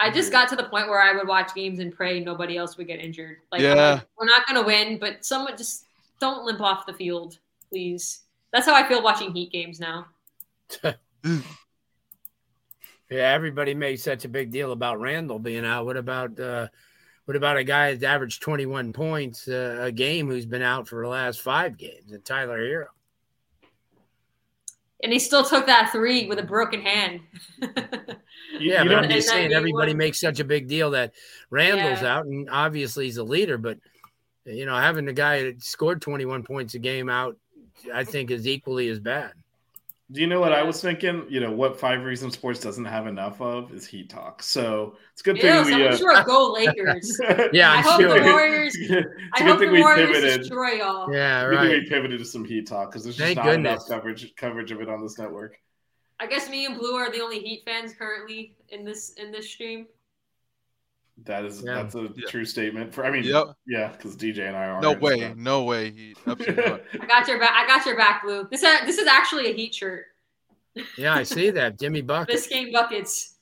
I 0.00 0.10
just 0.12 0.30
got 0.30 0.48
to 0.50 0.56
the 0.56 0.64
point 0.64 0.88
where 0.88 1.00
I 1.02 1.12
would 1.16 1.26
watch 1.26 1.54
games 1.56 1.80
and 1.80 1.92
pray 1.92 2.20
nobody 2.20 2.56
else 2.56 2.76
would 2.76 2.86
get 2.86 3.00
injured. 3.00 3.38
Like, 3.50 3.62
Yeah. 3.62 3.74
like, 3.94 4.02
we're 4.16 4.26
not 4.26 4.46
going 4.46 4.60
to 4.60 4.66
win, 4.66 4.98
but 4.98 5.24
someone 5.24 5.56
just 5.56 5.86
don't 6.20 6.44
limp 6.44 6.60
off 6.60 6.86
the 6.86 6.92
field, 6.92 7.38
please. 7.68 8.20
That's 8.52 8.64
how 8.66 8.74
I 8.74 8.86
feel 8.86 9.02
watching 9.02 9.32
Heat 9.32 9.50
games 9.50 9.80
now. 9.80 10.06
Yeah, 13.10 13.32
everybody 13.32 13.74
made 13.74 14.00
such 14.00 14.24
a 14.24 14.28
big 14.28 14.50
deal 14.50 14.72
about 14.72 15.00
Randall 15.00 15.38
being 15.38 15.64
out. 15.64 15.86
What 15.86 15.96
about 15.96 16.38
uh, 16.38 16.68
what 17.24 17.36
about 17.36 17.56
a 17.56 17.64
guy 17.64 17.92
that's 17.92 18.04
averaged 18.04 18.42
21 18.42 18.92
points 18.92 19.48
uh, 19.48 19.78
a 19.80 19.92
game 19.92 20.28
who's 20.28 20.46
been 20.46 20.62
out 20.62 20.88
for 20.88 21.02
the 21.02 21.08
last 21.08 21.40
five 21.40 21.76
games? 21.76 22.12
And 22.12 22.24
Tyler 22.24 22.58
Herro. 22.58 22.86
And 25.02 25.12
he 25.12 25.18
still 25.18 25.44
took 25.44 25.66
that 25.66 25.90
three 25.92 26.26
with 26.26 26.38
a 26.38 26.42
broken 26.42 26.80
hand. 26.80 27.20
Yeah, 28.58 28.82
you 28.82 28.88
but 28.88 29.04
I'm 29.04 29.10
just 29.10 29.28
saying 29.28 29.52
everybody 29.52 29.92
game 29.92 29.98
makes 29.98 30.20
such 30.20 30.40
a 30.40 30.44
big 30.44 30.68
deal 30.68 30.90
that 30.92 31.12
Randall's 31.50 32.02
Yeah. 32.02 32.16
out, 32.16 32.26
and 32.26 32.48
obviously 32.50 33.04
he's 33.04 33.18
a 33.18 33.22
leader. 33.22 33.58
But 33.58 33.78
you 34.44 34.64
know, 34.66 34.74
having 34.74 35.04
the 35.04 35.12
guy 35.12 35.44
that 35.44 35.62
scored 35.62 36.00
21 36.00 36.42
points 36.42 36.74
a 36.74 36.78
game 36.78 37.08
out, 37.08 37.36
I 37.92 38.04
think 38.04 38.30
is 38.30 38.48
equally 38.48 38.88
as 38.88 38.98
bad. 39.00 39.32
Do 40.10 40.22
you 40.22 40.26
know 40.26 40.40
what 40.40 40.54
I 40.54 40.62
was 40.62 40.80
thinking? 40.80 41.26
You 41.28 41.40
know 41.40 41.50
what 41.52 41.78
Five 41.78 42.02
Reasons 42.02 42.32
Sports 42.32 42.60
doesn't 42.60 42.86
have 42.86 43.06
enough 43.06 43.42
of 43.42 43.70
is 43.74 43.86
Heat 43.86 44.08
Talk. 44.08 44.42
So 44.42 44.96
it's 45.12 45.20
a 45.20 45.24
good 45.24 45.36
thing 45.36 45.44
Yeah, 45.46 45.64
we. 45.64 45.70
someone 45.72 45.88
Uh, 45.88 45.90
just 45.90 46.02
wrote 46.02 46.26
go 46.26 46.50
Lakers. 46.52 47.20
Yeah, 47.52 47.72
I 47.72 47.76
I'm 47.76 47.84
hope 47.84 48.00
sure. 48.00 48.18
the 48.18 48.24
Warriors. 48.24 48.74
it's 48.78 48.90
a 48.90 48.96
I 49.34 49.38
good 49.38 49.46
hope 49.48 49.58
the 49.60 49.80
Warriors 49.80 50.10
pivoted. 50.10 50.40
destroy 50.40 50.70
y'all. 50.72 51.12
Yeah, 51.12 51.44
Good 51.50 51.58
thing 51.60 51.68
right. 51.70 51.82
we 51.82 51.88
pivoted 51.90 52.18
to 52.20 52.24
some 52.24 52.44
Heat 52.44 52.66
Talk 52.66 52.90
because 52.90 53.04
there's 53.04 53.16
just 53.16 53.26
Thank 53.26 53.36
not 53.36 53.44
goodness. 53.44 53.70
enough 53.86 53.88
coverage 53.88 54.34
coverage 54.36 54.70
of 54.72 54.80
it 54.80 54.88
on 54.88 55.02
this 55.02 55.18
network. 55.18 55.58
I 56.20 56.26
guess 56.26 56.48
me 56.48 56.64
and 56.64 56.78
Blu 56.78 56.94
are 56.94 57.12
the 57.12 57.20
only 57.20 57.40
Heat 57.40 57.62
fans 57.66 57.92
currently 57.92 58.54
in 58.70 58.86
this 58.86 59.10
in 59.18 59.30
this 59.30 59.50
stream. 59.50 59.86
That 61.24 61.44
is 61.44 61.62
Yeah. 61.64 61.74
that's 61.82 61.94
a 61.94 62.08
Yeah. 62.14 62.28
true 62.28 62.44
statement. 62.44 62.94
For 62.94 63.04
I 63.04 63.10
mean, 63.10 63.24
Yep. 63.24 63.46
yeah, 63.66 63.88
because 63.92 64.16
DJ 64.16 64.46
and 64.46 64.56
I 64.56 64.66
are 64.66 64.80
No 64.80 64.92
way. 64.92 65.34
No 65.36 65.64
way. 65.64 65.90
He 65.90 66.14
absolutely. 66.26 66.64
I 67.00 67.06
got 67.06 67.26
your 67.28 67.38
back. 67.38 67.52
I 67.54 67.66
got 67.66 67.84
your 67.86 67.96
back, 67.96 68.22
Blu. 68.22 68.46
This 68.50 68.62
uh, 68.62 68.84
this 68.86 68.98
is 68.98 69.06
actually 69.06 69.50
a 69.50 69.52
Heat 69.54 69.74
shirt. 69.74 70.06
Yeah, 70.96 71.14
I 71.14 71.24
see 71.24 71.50
that. 71.50 71.78
Jimmy 71.78 72.00
Bucket. 72.02 72.34
This 72.34 72.46
game 72.46 72.72
buckets. 72.72 73.34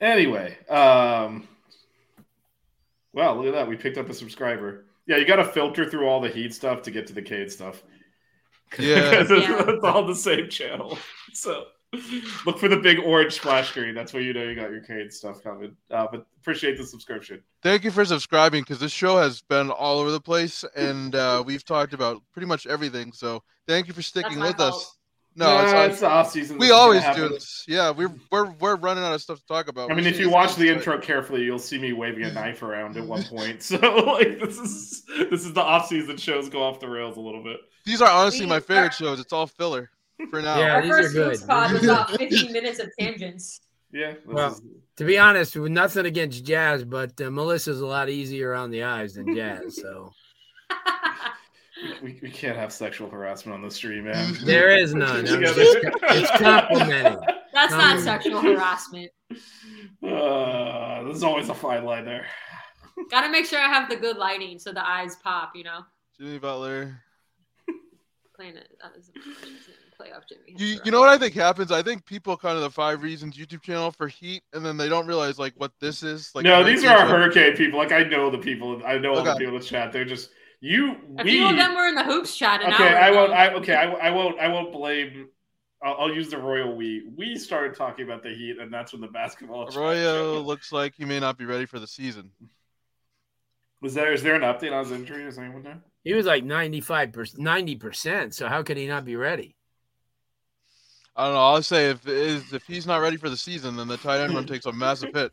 Anyway, 0.00 0.56
um, 0.68 1.48
well, 3.12 3.36
look 3.36 3.46
at 3.46 3.52
that. 3.54 3.68
We 3.68 3.76
picked 3.76 3.98
up 3.98 4.08
a 4.08 4.14
subscriber. 4.14 4.84
Yeah, 5.06 5.16
you 5.16 5.24
got 5.26 5.36
to 5.36 5.44
filter 5.44 5.88
through 5.90 6.06
all 6.06 6.20
the 6.20 6.28
Heat 6.28 6.54
stuff 6.54 6.82
to 6.82 6.90
get 6.92 7.06
to 7.08 7.12
the 7.12 7.22
Cade 7.22 7.50
stuff. 7.50 7.82
Yeah. 8.78 9.10
'Cause 9.22 9.30
it's, 9.30 9.48
Yeah. 9.48 9.64
it's 9.70 9.84
all 9.84 10.06
the 10.06 10.14
same 10.14 10.48
channel. 10.50 10.98
So 11.32 11.66
Look 12.46 12.58
for 12.58 12.68
the 12.68 12.76
big 12.76 12.98
orange 12.98 13.34
splash 13.34 13.70
screen. 13.70 13.94
That's 13.94 14.12
where 14.12 14.22
you 14.22 14.32
know 14.34 14.42
you 14.42 14.54
got 14.54 14.70
your 14.70 14.80
Kane 14.82 15.10
stuff 15.10 15.42
coming. 15.42 15.74
Uh, 15.90 16.06
but 16.10 16.26
appreciate 16.40 16.76
the 16.76 16.84
subscription. 16.84 17.42
Thank 17.62 17.84
you 17.84 17.90
for 17.90 18.04
subscribing 18.04 18.62
because 18.62 18.78
this 18.78 18.92
show 18.92 19.16
has 19.16 19.40
been 19.42 19.70
all 19.70 19.98
over 19.98 20.10
the 20.10 20.20
place 20.20 20.64
and 20.76 21.14
uh, 21.14 21.42
we've 21.46 21.64
talked 21.64 21.94
about 21.94 22.22
pretty 22.32 22.46
much 22.46 22.66
everything. 22.66 23.12
So 23.12 23.42
thank 23.66 23.88
you 23.88 23.94
for 23.94 24.02
sticking 24.02 24.38
with 24.38 24.58
fault. 24.58 24.74
us. 24.74 24.94
No, 25.36 25.62
it's, 25.62 25.72
Nah, 25.72 25.82
it's 25.84 26.00
the 26.00 26.08
off 26.08 26.30
season. 26.32 26.58
we 26.58 26.72
always 26.72 27.04
do 27.14 27.28
this. 27.28 27.64
Yeah, 27.68 27.90
we're 27.90 28.12
we're 28.30 28.50
we're 28.52 28.74
running 28.76 29.04
out 29.04 29.14
of 29.14 29.22
stuff 29.22 29.38
to 29.38 29.46
talk 29.46 29.68
about. 29.68 29.90
I 29.90 29.94
mean, 29.94 30.04
We 30.04 30.10
if 30.10 30.18
you 30.18 30.28
watch 30.30 30.56
the 30.56 30.64
to 30.66 30.72
it. 30.72 30.76
intro 30.78 30.98
carefully, 30.98 31.42
you'll 31.44 31.60
see 31.60 31.78
me 31.78 31.92
waving 31.92 32.24
a 32.24 32.32
knife 32.32 32.62
around 32.62 32.96
at 32.96 33.04
one 33.06 33.22
point. 33.30 33.62
So, 33.62 33.76
like, 33.76 34.40
this 34.40 34.58
is 34.58 35.04
this 35.30 35.44
is 35.46 35.52
the 35.52 35.60
off-season 35.62 36.16
shows 36.16 36.48
go 36.48 36.62
off 36.64 36.80
the 36.80 36.88
rails 36.88 37.16
a 37.16 37.20
little 37.20 37.44
bit. 37.44 37.58
these 37.86 38.02
are 38.02 38.10
honestly 38.10 38.46
my 38.46 38.58
favorite 38.58 38.94
shows. 38.94 39.20
It's 39.20 39.32
all 39.32 39.46
filler 39.46 39.90
for 40.30 40.42
now. 40.42 40.58
Yeah. 40.58 40.74
Our 40.76 40.82
these 40.82 40.92
are 40.92 41.08
good. 41.12 41.32
Hoops 41.32 41.42
pod 41.44 41.72
was 41.72 41.84
about 41.84 42.10
15 42.10 42.52
minutes 42.52 42.78
of 42.78 42.90
tangents. 42.98 43.60
Yeah. 43.92 44.14
Well, 44.26 44.52
is- 44.52 44.62
To 44.96 45.04
be 45.04 45.18
honest, 45.18 45.56
with 45.56 45.72
nothing 45.72 46.06
against 46.06 46.44
Jazz, 46.44 46.84
but 46.84 47.20
uh, 47.20 47.30
Melissa's 47.30 47.80
a 47.80 47.86
lot 47.86 48.08
easier 48.08 48.54
on 48.54 48.70
the 48.70 48.82
eyes 48.84 49.14
than 49.14 49.34
Jazz. 49.34 49.78
So 49.82 50.12
we, 52.02 52.18
we 52.22 52.30
can't 52.30 52.56
have 52.56 52.72
sexual 52.72 53.08
harassment 53.08 53.54
on 53.54 53.62
the 53.62 53.70
stream, 53.70 54.04
man. 54.04 54.36
there 54.44 54.76
is 54.76 54.94
none. 54.94 55.26
I'm 55.28 55.40
just, 55.40 55.56
it's 55.56 56.30
complimenting. 56.42 57.18
That's 57.52 57.72
not 57.72 58.00
sexual 58.00 58.40
harassment. 58.40 59.10
Uh, 60.02 61.02
there's 61.04 61.22
always 61.22 61.48
a 61.48 61.54
fine 61.54 61.84
line 61.84 62.04
there. 62.04 62.26
Gotta 63.10 63.30
make 63.30 63.46
sure 63.46 63.60
I 63.60 63.68
have 63.68 63.88
the 63.88 63.96
good 63.96 64.16
lighting 64.16 64.58
so 64.58 64.72
the 64.72 64.84
eyes 64.86 65.16
pop, 65.22 65.52
you 65.54 65.64
know? 65.64 65.80
Jimmy 66.18 66.38
Butler. 66.38 67.00
Playing 68.38 68.56
it. 68.56 68.78
That 68.80 68.92
uh, 68.92 68.98
is 68.98 69.10
playoff 69.98 70.28
Jimmy. 70.28 70.54
You, 70.56 70.78
you 70.84 70.92
know 70.92 71.00
what 71.00 71.08
I 71.08 71.18
think 71.18 71.34
happens? 71.34 71.72
I 71.72 71.82
think 71.82 72.04
people 72.04 72.36
kind 72.36 72.54
of 72.54 72.62
the 72.62 72.70
five 72.70 73.02
reasons 73.02 73.36
YouTube 73.36 73.62
channel 73.62 73.90
for 73.90 74.06
Heat, 74.06 74.44
and 74.52 74.64
then 74.64 74.76
they 74.76 74.88
don't 74.88 75.08
realize 75.08 75.40
like 75.40 75.54
what 75.56 75.72
this 75.80 76.04
is. 76.04 76.30
Like 76.36 76.44
no, 76.44 76.62
these 76.62 76.84
are 76.84 76.96
our 76.96 77.06
19th 77.06 77.10
hurricane 77.10 77.56
people. 77.56 77.80
Like 77.80 77.90
I 77.90 78.04
know 78.04 78.30
the 78.30 78.38
people. 78.38 78.80
I 78.86 78.96
know 78.98 79.16
all 79.16 79.24
the 79.24 79.34
people 79.34 79.54
in 79.54 79.60
the 79.60 79.66
chat. 79.66 79.92
They're 79.92 80.04
just 80.04 80.30
you. 80.60 80.92
A 81.18 81.24
we. 81.24 81.30
few 81.30 81.48
of 81.48 81.56
them 81.56 81.74
were 81.74 81.88
in 81.88 81.96
the 81.96 82.04
hoops 82.04 82.36
chat 82.36 82.62
an 82.62 82.72
okay, 82.74 82.88
hour 82.88 82.96
I 82.96 83.08
ago. 83.08 83.16
won't. 83.16 83.32
I 83.32 83.54
okay. 83.54 83.74
I, 83.74 83.90
I 83.90 84.10
won't. 84.12 84.38
I 84.38 84.46
won't 84.46 84.72
blame. 84.72 85.30
I'll, 85.82 85.96
I'll 85.98 86.14
use 86.14 86.28
the 86.28 86.38
royal 86.38 86.76
we. 86.76 87.10
We 87.16 87.36
started 87.36 87.76
talking 87.76 88.04
about 88.04 88.22
the 88.22 88.30
Heat, 88.30 88.58
and 88.60 88.72
that's 88.72 88.92
when 88.92 89.00
the 89.00 89.08
basketball. 89.08 89.66
chat 89.68 89.76
Arroyo 89.76 90.40
looks 90.42 90.70
like 90.70 90.94
he 90.94 91.04
may 91.04 91.18
not 91.18 91.38
be 91.38 91.44
ready 91.44 91.66
for 91.66 91.80
the 91.80 91.88
season. 91.88 92.30
Was 93.80 93.94
there? 93.94 94.12
Is 94.12 94.22
there 94.22 94.36
an 94.36 94.42
update 94.42 94.72
on 94.72 94.84
his 94.84 94.92
injury? 94.92 95.24
Is 95.24 95.38
anyone 95.38 95.64
there? 95.64 95.82
He 96.04 96.14
was 96.14 96.26
like 96.26 96.44
95 96.44 97.12
percent, 97.12 97.42
90 97.42 97.76
percent. 97.76 98.34
So 98.34 98.48
how 98.48 98.62
could 98.62 98.76
he 98.76 98.86
not 98.86 99.04
be 99.04 99.16
ready? 99.16 99.56
I 101.16 101.24
don't 101.24 101.34
know. 101.34 101.40
I'll 101.40 101.62
say 101.62 101.90
if 101.90 102.06
if 102.06 102.66
he's 102.66 102.86
not 102.86 102.98
ready 102.98 103.16
for 103.16 103.28
the 103.28 103.36
season, 103.36 103.76
then 103.76 103.88
the 103.88 103.96
tight 103.96 104.20
end 104.20 104.34
run 104.34 104.46
takes 104.46 104.66
a 104.66 104.72
massive 104.72 105.10
hit. 105.12 105.32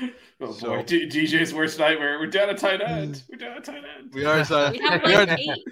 Oh 0.40 0.52
So- 0.52 0.68
boy, 0.68 0.82
D- 0.84 1.08
DJ's 1.08 1.52
worst 1.52 1.80
nightmare. 1.80 2.16
We're 2.20 2.28
down 2.28 2.48
a 2.48 2.54
tight 2.54 2.80
end. 2.86 3.22
We're 3.28 3.38
down 3.38 3.58
a 3.58 3.60
tight 3.60 3.82
end. 3.98 4.14
We 4.14 4.24
are. 4.24 4.38
uh, 4.38 4.70
We 4.70 4.78
have 4.78 5.02
like 5.02 5.30
eight. 5.36 5.64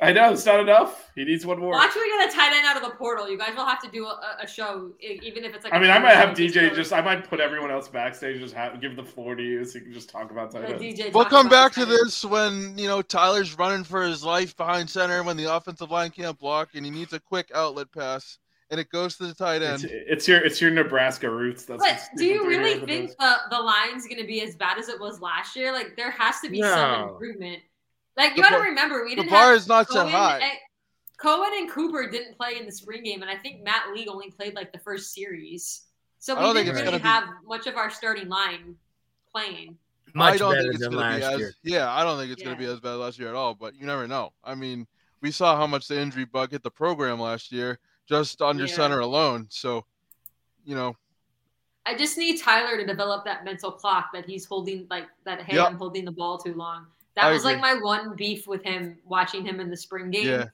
I 0.00 0.12
know 0.12 0.32
it's 0.32 0.46
not 0.46 0.60
enough. 0.60 1.10
He 1.14 1.24
needs 1.24 1.44
one 1.44 1.58
more. 1.60 1.72
Watch 1.72 1.94
when 1.94 2.04
we 2.04 2.10
get 2.10 2.30
a 2.32 2.34
tight 2.34 2.52
end 2.54 2.66
out 2.66 2.76
of 2.76 2.82
the 2.82 2.96
portal. 2.96 3.28
You 3.28 3.36
guys 3.36 3.54
will 3.54 3.66
have 3.66 3.82
to 3.82 3.90
do 3.90 4.06
a, 4.06 4.38
a 4.42 4.46
show, 4.46 4.92
even 5.00 5.44
if 5.44 5.54
it's 5.54 5.64
like. 5.64 5.74
I 5.74 5.78
mean, 5.78 5.90
I 5.90 5.98
might 5.98 6.14
have 6.14 6.34
DJ 6.34 6.70
show. 6.70 6.74
just. 6.74 6.92
I 6.94 7.02
might 7.02 7.28
put 7.28 7.38
everyone 7.38 7.70
else 7.70 7.88
backstage. 7.88 8.40
Just 8.40 8.54
have 8.54 8.80
give 8.80 8.96
the 8.96 9.04
floor 9.04 9.34
to 9.34 9.42
you, 9.42 9.62
so 9.64 9.78
you 9.78 9.84
can 9.84 9.92
just 9.92 10.08
talk 10.08 10.30
about 10.30 10.50
tight 10.52 10.62
Let 10.70 10.82
ends. 10.82 11.00
DJ 11.00 11.12
We'll 11.12 11.26
come 11.26 11.50
back 11.50 11.72
to 11.72 11.84
this 11.84 12.24
when 12.24 12.78
you 12.78 12.88
know 12.88 13.02
Tyler's 13.02 13.58
running 13.58 13.84
for 13.84 14.02
his 14.04 14.24
life 14.24 14.56
behind 14.56 14.88
center 14.88 15.22
when 15.22 15.36
the 15.36 15.54
offensive 15.54 15.90
line 15.90 16.10
can't 16.10 16.38
block 16.38 16.70
and 16.74 16.84
he 16.86 16.90
needs 16.90 17.12
a 17.12 17.20
quick 17.20 17.50
outlet 17.54 17.92
pass 17.92 18.38
and 18.74 18.80
it 18.80 18.90
goes 18.90 19.16
to 19.18 19.26
the 19.28 19.34
tight 19.34 19.62
end. 19.62 19.84
it's 19.88 20.26
your 20.26 20.40
it's 20.44 20.60
your 20.60 20.72
Nebraska 20.72 21.30
roots. 21.30 21.64
That's 21.64 21.78
But 21.80 21.92
what 21.92 22.18
do 22.18 22.24
you 22.26 22.44
really 22.48 22.84
think 22.84 23.10
does. 23.10 23.16
the, 23.50 23.56
the 23.56 23.62
line's 23.62 24.04
going 24.08 24.20
to 24.20 24.26
be 24.26 24.42
as 24.42 24.56
bad 24.56 24.78
as 24.78 24.88
it 24.88 24.98
was 24.98 25.20
last 25.20 25.54
year? 25.54 25.72
Like, 25.72 25.96
there 25.96 26.10
has 26.10 26.40
to 26.40 26.50
be 26.50 26.60
some 26.60 27.10
improvement. 27.10 27.60
Like, 28.16 28.36
you 28.36 28.42
got 28.42 28.50
to 28.50 28.58
remember, 28.62 29.04
we 29.04 29.14
didn't 29.14 29.30
bar 29.30 29.50
have 29.50 29.56
is 29.56 29.68
not 29.68 29.86
so 29.88 30.00
Cohen 30.00 30.10
high. 30.12 30.38
and- 30.40 30.58
Cohen 31.18 31.50
and 31.56 31.70
Cooper 31.70 32.10
didn't 32.10 32.36
play 32.36 32.56
in 32.58 32.66
the 32.66 32.72
spring 32.72 33.04
game, 33.04 33.22
and 33.22 33.30
I 33.30 33.36
think 33.36 33.62
Matt 33.62 33.84
Lee 33.94 34.08
only 34.08 34.32
played 34.32 34.54
like 34.54 34.72
the 34.72 34.80
first 34.80 35.14
series. 35.14 35.82
So 36.18 36.34
we 36.34 36.40
didn't 36.54 36.74
really 36.74 36.84
gonna 36.84 36.96
be- 36.98 37.02
have 37.04 37.24
much 37.46 37.68
of 37.68 37.76
our 37.76 37.88
starting 37.90 38.28
line 38.28 38.74
playing. 39.32 39.78
Much 40.12 40.34
I 40.34 40.36
don't 40.36 40.50
better 40.52 40.62
think 40.62 40.74
it's 40.74 40.82
than 40.82 40.92
going 40.92 41.04
to 41.04 41.10
last 41.10 41.18
be 41.20 41.34
as 41.34 41.38
year. 41.40 41.52
yeah. 41.62 41.90
I 41.92 42.02
don't 42.04 42.18
think 42.18 42.32
it's 42.32 42.42
going 42.42 42.56
to 42.56 42.58
be 42.60 42.70
as 42.70 42.80
bad 42.80 42.94
last 42.94 43.18
year 43.18 43.28
at 43.28 43.34
all. 43.36 43.54
But 43.54 43.74
you 43.76 43.86
never 43.86 44.06
know. 44.08 44.32
I 44.44 44.54
mean, 44.54 44.86
we 45.22 45.30
saw 45.30 45.56
how 45.56 45.66
much 45.66 45.88
the 45.88 45.98
injury 46.00 46.24
bug 46.24 46.50
hit 46.50 46.62
the 46.62 46.70
program 46.70 47.18
last 47.20 47.50
year 47.52 47.78
just 48.08 48.40
under 48.42 48.64
Yeah. 48.66 48.74
center 48.74 49.00
alone. 49.00 49.46
So, 49.50 49.84
you 50.64 50.74
know, 50.74 50.96
I 51.86 51.94
just 51.96 52.16
need 52.16 52.40
Tyler 52.40 52.76
to 52.78 52.86
develop 52.86 53.24
that 53.26 53.44
mental 53.44 53.70
clock 53.70 54.10
that 54.14 54.24
he's 54.24 54.46
holding, 54.46 54.86
like 54.90 55.06
that. 55.24 55.42
Hey, 55.42 55.56
Yep. 55.56 55.66
I'm 55.68 55.76
holding 55.76 56.04
the 56.04 56.12
ball 56.12 56.38
too 56.38 56.54
long. 56.54 56.86
That 57.14 57.26
I 57.26 57.30
was 57.32 57.44
like 57.44 57.60
my 57.60 57.74
one 57.74 58.16
beef 58.16 58.46
with 58.46 58.62
him 58.64 58.98
watching 59.04 59.44
him 59.44 59.60
in 59.60 59.70
the 59.70 59.76
spring 59.76 60.10
game. 60.10 60.26
Yeah. 60.26 60.46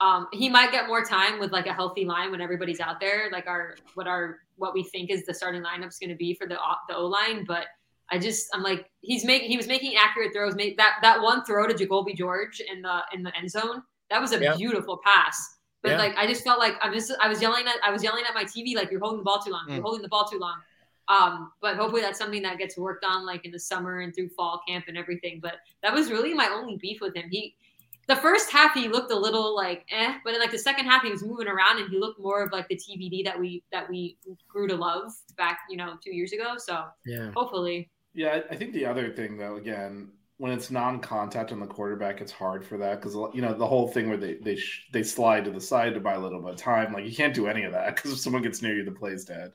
Um, 0.00 0.28
he 0.32 0.48
might 0.48 0.70
get 0.72 0.86
more 0.88 1.02
time 1.04 1.38
with 1.38 1.52
like 1.52 1.66
a 1.66 1.72
healthy 1.72 2.04
line 2.04 2.30
when 2.30 2.40
everybody's 2.40 2.80
out 2.80 3.00
there, 3.00 3.28
like 3.32 3.46
our 3.46 3.76
what 3.94 4.06
our 4.06 4.40
what 4.56 4.72
we 4.74 4.82
think 4.84 5.10
is 5.10 5.24
the 5.26 5.34
starting 5.34 5.62
lineup's 5.62 5.98
going 5.98 6.10
to 6.10 6.16
be 6.16 6.34
for 6.34 6.46
the 6.46 6.58
O- 6.60 6.76
the 6.88 6.96
O 6.96 7.06
line. 7.06 7.44
But 7.44 7.66
I 8.10 8.18
just 8.18 8.48
I'm 8.54 8.62
like 8.62 8.90
he's 9.00 9.24
making 9.24 9.50
he 9.50 9.56
was 9.56 9.66
making 9.66 9.96
accurate 9.96 10.32
throws. 10.32 10.54
Make 10.54 10.76
that 10.76 10.96
that 11.02 11.20
one 11.20 11.44
throw 11.44 11.66
to 11.66 11.74
Jacolby 11.74 12.14
George 12.16 12.60
in 12.60 12.82
the 12.82 13.00
in 13.12 13.22
the 13.22 13.34
end 13.36 13.50
zone. 13.50 13.82
That 14.10 14.20
was 14.20 14.32
a 14.32 14.38
Yeah. 14.40 14.54
beautiful 14.56 15.00
pass. 15.04 15.55
But 15.86 15.92
Yeah. 15.92 15.98
like 15.98 16.16
I 16.16 16.26
just 16.26 16.42
felt 16.42 16.58
like 16.58 16.74
I'm 16.82 16.92
just 16.92 17.12
I 17.22 17.28
was 17.28 17.40
yelling 17.40 17.64
at 17.68 17.76
I 17.84 17.92
was 17.92 18.02
yelling 18.02 18.24
at 18.28 18.34
my 18.34 18.42
TV 18.44 18.74
like 18.74 18.90
you're 18.90 18.98
holding 19.00 19.18
the 19.18 19.24
ball 19.24 19.38
too 19.38 19.52
long. 19.52 19.64
You're 19.68 19.78
Mm. 19.78 19.82
holding 19.82 20.02
the 20.02 20.08
ball 20.08 20.24
too 20.24 20.38
long. 20.40 20.58
Um, 21.08 21.52
but 21.60 21.76
hopefully 21.76 22.02
that's 22.02 22.18
something 22.18 22.42
that 22.42 22.58
gets 22.58 22.76
worked 22.76 23.04
on 23.04 23.24
like 23.24 23.44
in 23.44 23.52
the 23.52 23.60
summer 23.60 24.00
and 24.00 24.12
through 24.12 24.30
fall 24.30 24.60
camp 24.66 24.86
and 24.88 24.98
everything. 24.98 25.38
But 25.40 25.58
that 25.84 25.94
was 25.94 26.10
really 26.10 26.34
my 26.34 26.48
only 26.48 26.76
beef 26.76 27.00
with 27.00 27.14
him. 27.14 27.28
He 27.30 27.54
the 28.08 28.16
first 28.16 28.50
half 28.50 28.74
he 28.74 28.88
looked 28.88 29.12
a 29.12 29.16
little 29.16 29.54
like 29.54 29.84
eh, 29.92 30.18
but 30.24 30.34
in 30.34 30.40
like 30.40 30.50
the 30.50 30.58
second 30.58 30.86
half 30.86 31.02
he 31.04 31.10
was 31.12 31.22
moving 31.22 31.46
around 31.46 31.78
and 31.80 31.88
he 31.88 31.98
looked 32.00 32.18
more 32.18 32.42
of 32.42 32.50
like 32.50 32.66
the 32.66 32.74
TVD 32.76 33.22
that 33.24 33.38
we 33.38 33.62
that 33.70 33.88
we 33.88 34.18
grew 34.48 34.66
to 34.66 34.74
love 34.74 35.12
back 35.36 35.60
you 35.70 35.76
know 35.76 35.96
two 36.02 36.12
years 36.14 36.32
ago. 36.32 36.54
So 36.58 36.86
Yeah. 37.04 37.30
hopefully, 37.36 37.88
Yeah, 38.12 38.40
I- 38.50 38.54
I 38.54 38.56
think 38.56 38.72
the 38.72 38.86
other 38.86 39.12
thing 39.12 39.36
though, 39.36 39.54
again, 39.56 40.10
when 40.38 40.52
it's 40.52 40.70
non-contact 40.70 41.50
on 41.52 41.60
the 41.60 41.66
quarterback, 41.66 42.20
it's 42.20 42.32
hard 42.32 42.64
for 42.64 42.76
that 42.78 43.00
because 43.00 43.14
you 43.34 43.40
know 43.40 43.54
the 43.54 43.66
whole 43.66 43.88
thing 43.88 44.08
where 44.08 44.18
they 44.18 44.34
they 44.34 44.56
sh- 44.56 44.86
they 44.92 45.02
slide 45.02 45.44
to 45.46 45.50
the 45.50 45.60
side 45.60 45.94
to 45.94 46.00
buy 46.00 46.14
a 46.14 46.18
little 46.20 46.40
bit 46.40 46.50
of 46.52 46.56
time. 46.56 46.92
Like 46.92 47.06
you 47.06 47.14
can't 47.14 47.34
do 47.34 47.46
any 47.46 47.64
of 47.64 47.72
that 47.72 47.96
because 47.96 48.12
if 48.12 48.18
someone 48.18 48.42
gets 48.42 48.60
near 48.62 48.74
you, 48.74 48.84
the 48.84 48.90
play's 48.92 49.24
dead. 49.24 49.52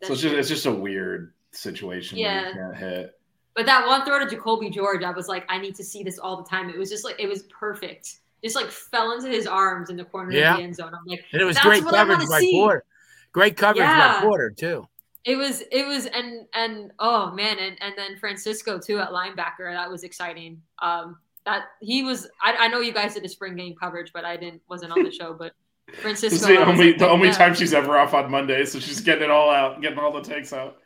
that's 0.00 0.08
so 0.08 0.12
it's 0.12 0.22
just 0.22 0.34
it's 0.34 0.48
just 0.48 0.66
a 0.66 0.72
weird 0.72 1.32
situation 1.50 2.18
where 2.18 2.26
Yeah. 2.26 2.48
you 2.48 2.54
can't 2.54 2.76
hit. 2.76 3.18
but 3.54 3.66
that 3.66 3.86
one 3.86 4.04
throw 4.04 4.24
to 4.24 4.36
Jacolby 4.36 4.72
George, 4.72 5.02
I 5.02 5.10
was 5.10 5.28
like, 5.28 5.44
I 5.48 5.58
need 5.58 5.74
to 5.76 5.84
see 5.84 6.02
this 6.02 6.18
all 6.18 6.36
the 6.42 6.48
time. 6.48 6.68
It 6.70 6.78
was 6.78 6.90
just 6.90 7.04
like 7.04 7.16
it 7.18 7.28
was 7.28 7.42
perfect. 7.44 8.16
Just 8.42 8.56
like 8.56 8.70
fell 8.70 9.12
into 9.12 9.28
his 9.28 9.46
arms 9.46 9.90
in 9.90 9.96
the 9.96 10.04
corner 10.04 10.30
Yeah. 10.32 10.52
of 10.52 10.58
the 10.58 10.64
end 10.64 10.76
zone. 10.76 10.92
I'm 10.94 11.04
like, 11.06 11.24
And 11.32 11.40
it 11.42 11.44
was 11.44 11.58
great 11.58 11.82
coverage 11.84 12.28
by 12.28 12.40
see. 12.40 12.52
Porter. 12.52 12.84
Great 13.32 13.56
coverage 13.56 13.78
Yeah. 13.84 14.20
by 14.20 14.26
Porter 14.26 14.50
too. 14.50 14.86
It 15.24 15.36
was 15.36 15.62
it 15.72 15.86
was 15.86 16.06
and 16.06 16.46
and 16.54 16.92
oh 16.98 17.30
man 17.32 17.58
and 17.58 17.76
and 17.80 17.94
then 17.96 18.16
Francisco 18.18 18.78
too 18.78 18.98
at 18.98 19.10
linebacker 19.10 19.72
that 19.72 19.90
was 19.90 20.04
exciting. 20.04 20.60
Um, 20.82 21.16
that 21.46 21.64
he 21.80 22.02
was 22.02 22.28
I, 22.42 22.54
I 22.58 22.68
know 22.68 22.80
you 22.80 22.92
guys 22.92 23.14
did 23.14 23.24
a 23.24 23.28
spring 23.28 23.56
game 23.56 23.74
coverage, 23.78 24.10
but 24.12 24.24
I 24.24 24.36
didn't 24.36 24.60
wasn't 24.68 24.92
on 24.92 25.02
the 25.02 25.10
show. 25.10 25.32
But 25.34 25.52
Francisco 25.94 26.30
This 26.36 26.42
is 26.42 26.46
the 26.48 26.64
only 26.64 26.88
like, 26.90 26.98
the 26.98 27.08
only 27.08 27.28
yeah. 27.28 27.34
time 27.34 27.54
she's 27.54 27.72
ever 27.74 27.96
off 27.98 28.12
on 28.14 28.30
Monday, 28.30 28.64
so 28.64 28.78
she's 28.80 29.00
getting 29.00 29.24
it 29.24 29.30
all 29.30 29.50
out, 29.50 29.80
getting 29.82 29.98
all 29.98 30.12
the 30.12 30.22
takes 30.22 30.52
out. 30.52 30.76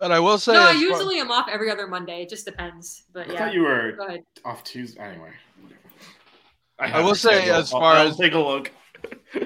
and 0.00 0.12
I 0.12 0.20
will 0.20 0.38
say, 0.38 0.52
No, 0.54 0.60
I 0.60 0.70
as 0.70 0.76
far- 0.76 0.82
usually 0.82 1.20
am 1.20 1.30
off 1.30 1.46
every 1.50 1.70
other 1.70 1.86
Monday. 1.86 2.22
It 2.22 2.28
just 2.30 2.44
depends. 2.46 3.04
But 3.12 3.28
I 3.28 3.32
yeah, 3.32 3.38
thought 3.38 3.54
you 3.54 3.62
were 3.62 3.98
off 4.44 4.64
Tuesday 4.64 5.00
anyway. 5.02 5.30
I 6.78 6.88
have 6.88 7.04
will 7.04 7.14
say, 7.14 7.36
schedule. 7.36 7.54
as 7.54 7.72
I'll- 7.72 7.80
far 7.80 7.94
I'll 7.96 8.08
as- 8.08 8.16
take 8.16 8.34
a 8.34 8.38
look. 8.38 8.70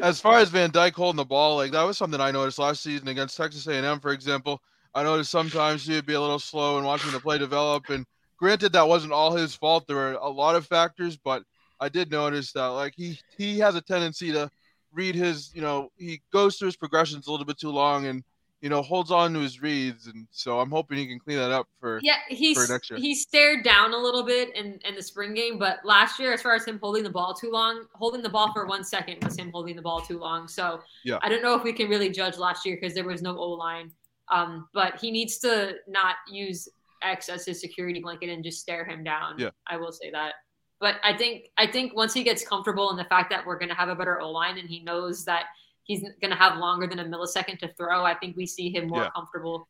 As 0.02 0.20
far 0.20 0.38
as 0.38 0.48
Van 0.48 0.70
Dyke 0.70 0.94
holding 0.94 1.16
the 1.16 1.24
ball, 1.24 1.56
like 1.56 1.72
that 1.72 1.82
was 1.82 1.98
something 1.98 2.20
I 2.20 2.30
noticed 2.30 2.58
last 2.58 2.82
season 2.82 3.08
against 3.08 3.36
Texas 3.36 3.66
A&M, 3.66 4.00
for 4.00 4.12
example. 4.12 4.60
I 4.94 5.02
noticed 5.02 5.30
sometimes 5.30 5.86
he 5.86 5.94
would 5.94 6.06
be 6.06 6.14
a 6.14 6.20
little 6.20 6.38
slow 6.38 6.78
in 6.78 6.84
watching 6.84 7.12
the 7.12 7.20
play 7.20 7.38
develop. 7.38 7.88
And 7.90 8.04
granted, 8.36 8.72
that 8.72 8.88
wasn't 8.88 9.12
all 9.12 9.34
his 9.34 9.54
fault. 9.54 9.86
There 9.86 9.96
were 9.96 10.12
a 10.12 10.28
lot 10.28 10.56
of 10.56 10.66
factors, 10.66 11.16
but 11.16 11.44
I 11.78 11.88
did 11.88 12.10
notice 12.10 12.52
that 12.52 12.66
like 12.66 12.94
he 12.96 13.18
he 13.36 13.58
has 13.60 13.74
a 13.74 13.80
tendency 13.80 14.32
to 14.32 14.50
read 14.92 15.14
his, 15.14 15.54
you 15.54 15.62
know, 15.62 15.90
he 15.96 16.20
goes 16.32 16.56
through 16.56 16.66
his 16.66 16.76
progressions 16.76 17.26
a 17.26 17.30
little 17.30 17.46
bit 17.46 17.58
too 17.58 17.70
long 17.70 18.06
and 18.06 18.24
you 18.60 18.68
know 18.68 18.82
holds 18.82 19.10
on 19.10 19.32
to 19.34 19.40
his 19.40 19.62
reads. 19.62 20.06
And 20.06 20.26
so 20.30 20.60
I'm 20.60 20.70
hoping 20.70 20.98
he 20.98 21.06
can 21.06 21.18
clean 21.18 21.38
that 21.38 21.50
up 21.50 21.66
for. 21.80 22.00
Yeah, 22.02 22.16
he 22.28 22.54
for 22.54 22.66
next 22.70 22.90
year. 22.90 22.98
he 22.98 23.14
stared 23.14 23.64
down 23.64 23.92
a 23.92 23.96
little 23.96 24.22
bit 24.22 24.54
in 24.54 24.78
in 24.86 24.94
the 24.94 25.02
spring 25.02 25.34
game, 25.34 25.58
but 25.58 25.78
last 25.84 26.18
year, 26.18 26.32
as 26.32 26.42
far 26.42 26.54
as 26.54 26.64
him 26.64 26.78
holding 26.80 27.02
the 27.02 27.10
ball 27.10 27.34
too 27.34 27.50
long, 27.50 27.84
holding 27.94 28.22
the 28.22 28.28
ball 28.28 28.52
for 28.52 28.66
one 28.66 28.84
second 28.84 29.22
was 29.24 29.38
him 29.38 29.50
holding 29.50 29.76
the 29.76 29.82
ball 29.82 30.00
too 30.00 30.18
long. 30.18 30.46
So 30.48 30.80
Yeah. 31.04 31.18
I 31.22 31.28
don't 31.28 31.42
know 31.42 31.54
if 31.54 31.64
we 31.64 31.72
can 31.72 31.88
really 31.88 32.10
judge 32.10 32.36
last 32.36 32.66
year 32.66 32.76
because 32.80 32.94
there 32.94 33.04
was 33.04 33.22
no 33.22 33.36
O 33.36 33.50
line. 33.50 33.92
Um, 34.30 34.68
but 34.72 34.96
he 35.00 35.10
needs 35.10 35.38
to 35.38 35.74
not 35.88 36.16
use 36.30 36.68
X 37.02 37.28
as 37.28 37.44
his 37.46 37.60
security 37.60 37.98
blanket 38.00 38.28
and 38.30 38.44
just 38.44 38.60
stare 38.60 38.84
him 38.84 39.02
down. 39.02 39.38
Yeah. 39.38 39.50
I 39.66 39.76
will 39.76 39.90
say 39.90 40.10
that. 40.12 40.34
But 40.78 40.96
I 41.02 41.16
think 41.16 41.46
I 41.58 41.66
think 41.66 41.94
once 41.94 42.14
he 42.14 42.22
gets 42.22 42.46
comfortable 42.46 42.90
in 42.90 42.96
the 42.96 43.04
fact 43.04 43.30
that 43.30 43.44
we're 43.44 43.58
going 43.58 43.68
to 43.70 43.74
have 43.74 43.88
a 43.88 43.94
better 43.94 44.20
O 44.20 44.30
line 44.30 44.56
and 44.58 44.68
he 44.68 44.80
knows 44.80 45.24
that 45.24 45.44
he's 45.84 46.02
going 46.20 46.30
to 46.30 46.36
have 46.36 46.58
longer 46.58 46.86
than 46.86 46.98
a 47.00 47.04
millisecond 47.04 47.58
to 47.60 47.68
throw. 47.74 48.04
I 48.04 48.14
think 48.14 48.36
we 48.36 48.46
see 48.46 48.70
him 48.70 48.88
more 48.88 49.02
Yeah. 49.04 49.10
comfortable. 49.14 49.66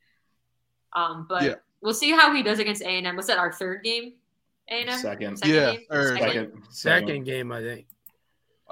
Um, 0.92 1.26
but 1.28 1.42
Yeah. 1.42 1.54
we'll 1.80 1.94
see 1.94 2.10
how 2.10 2.34
he 2.34 2.42
does 2.42 2.58
against 2.58 2.82
A 2.82 2.88
and 2.88 3.06
M. 3.06 3.16
Was 3.16 3.26
that 3.28 3.38
our 3.38 3.52
third 3.52 3.82
game? 3.84 4.14
A 4.68 4.80
and 4.82 4.90
M. 4.90 4.98
Second. 4.98 5.40
Yeah, 5.44 5.72
game? 5.72 5.80
or- 5.90 6.16
Second, 6.18 6.62
Second 6.70 7.24
game, 7.24 7.52
I 7.52 7.60
think. 7.62 7.86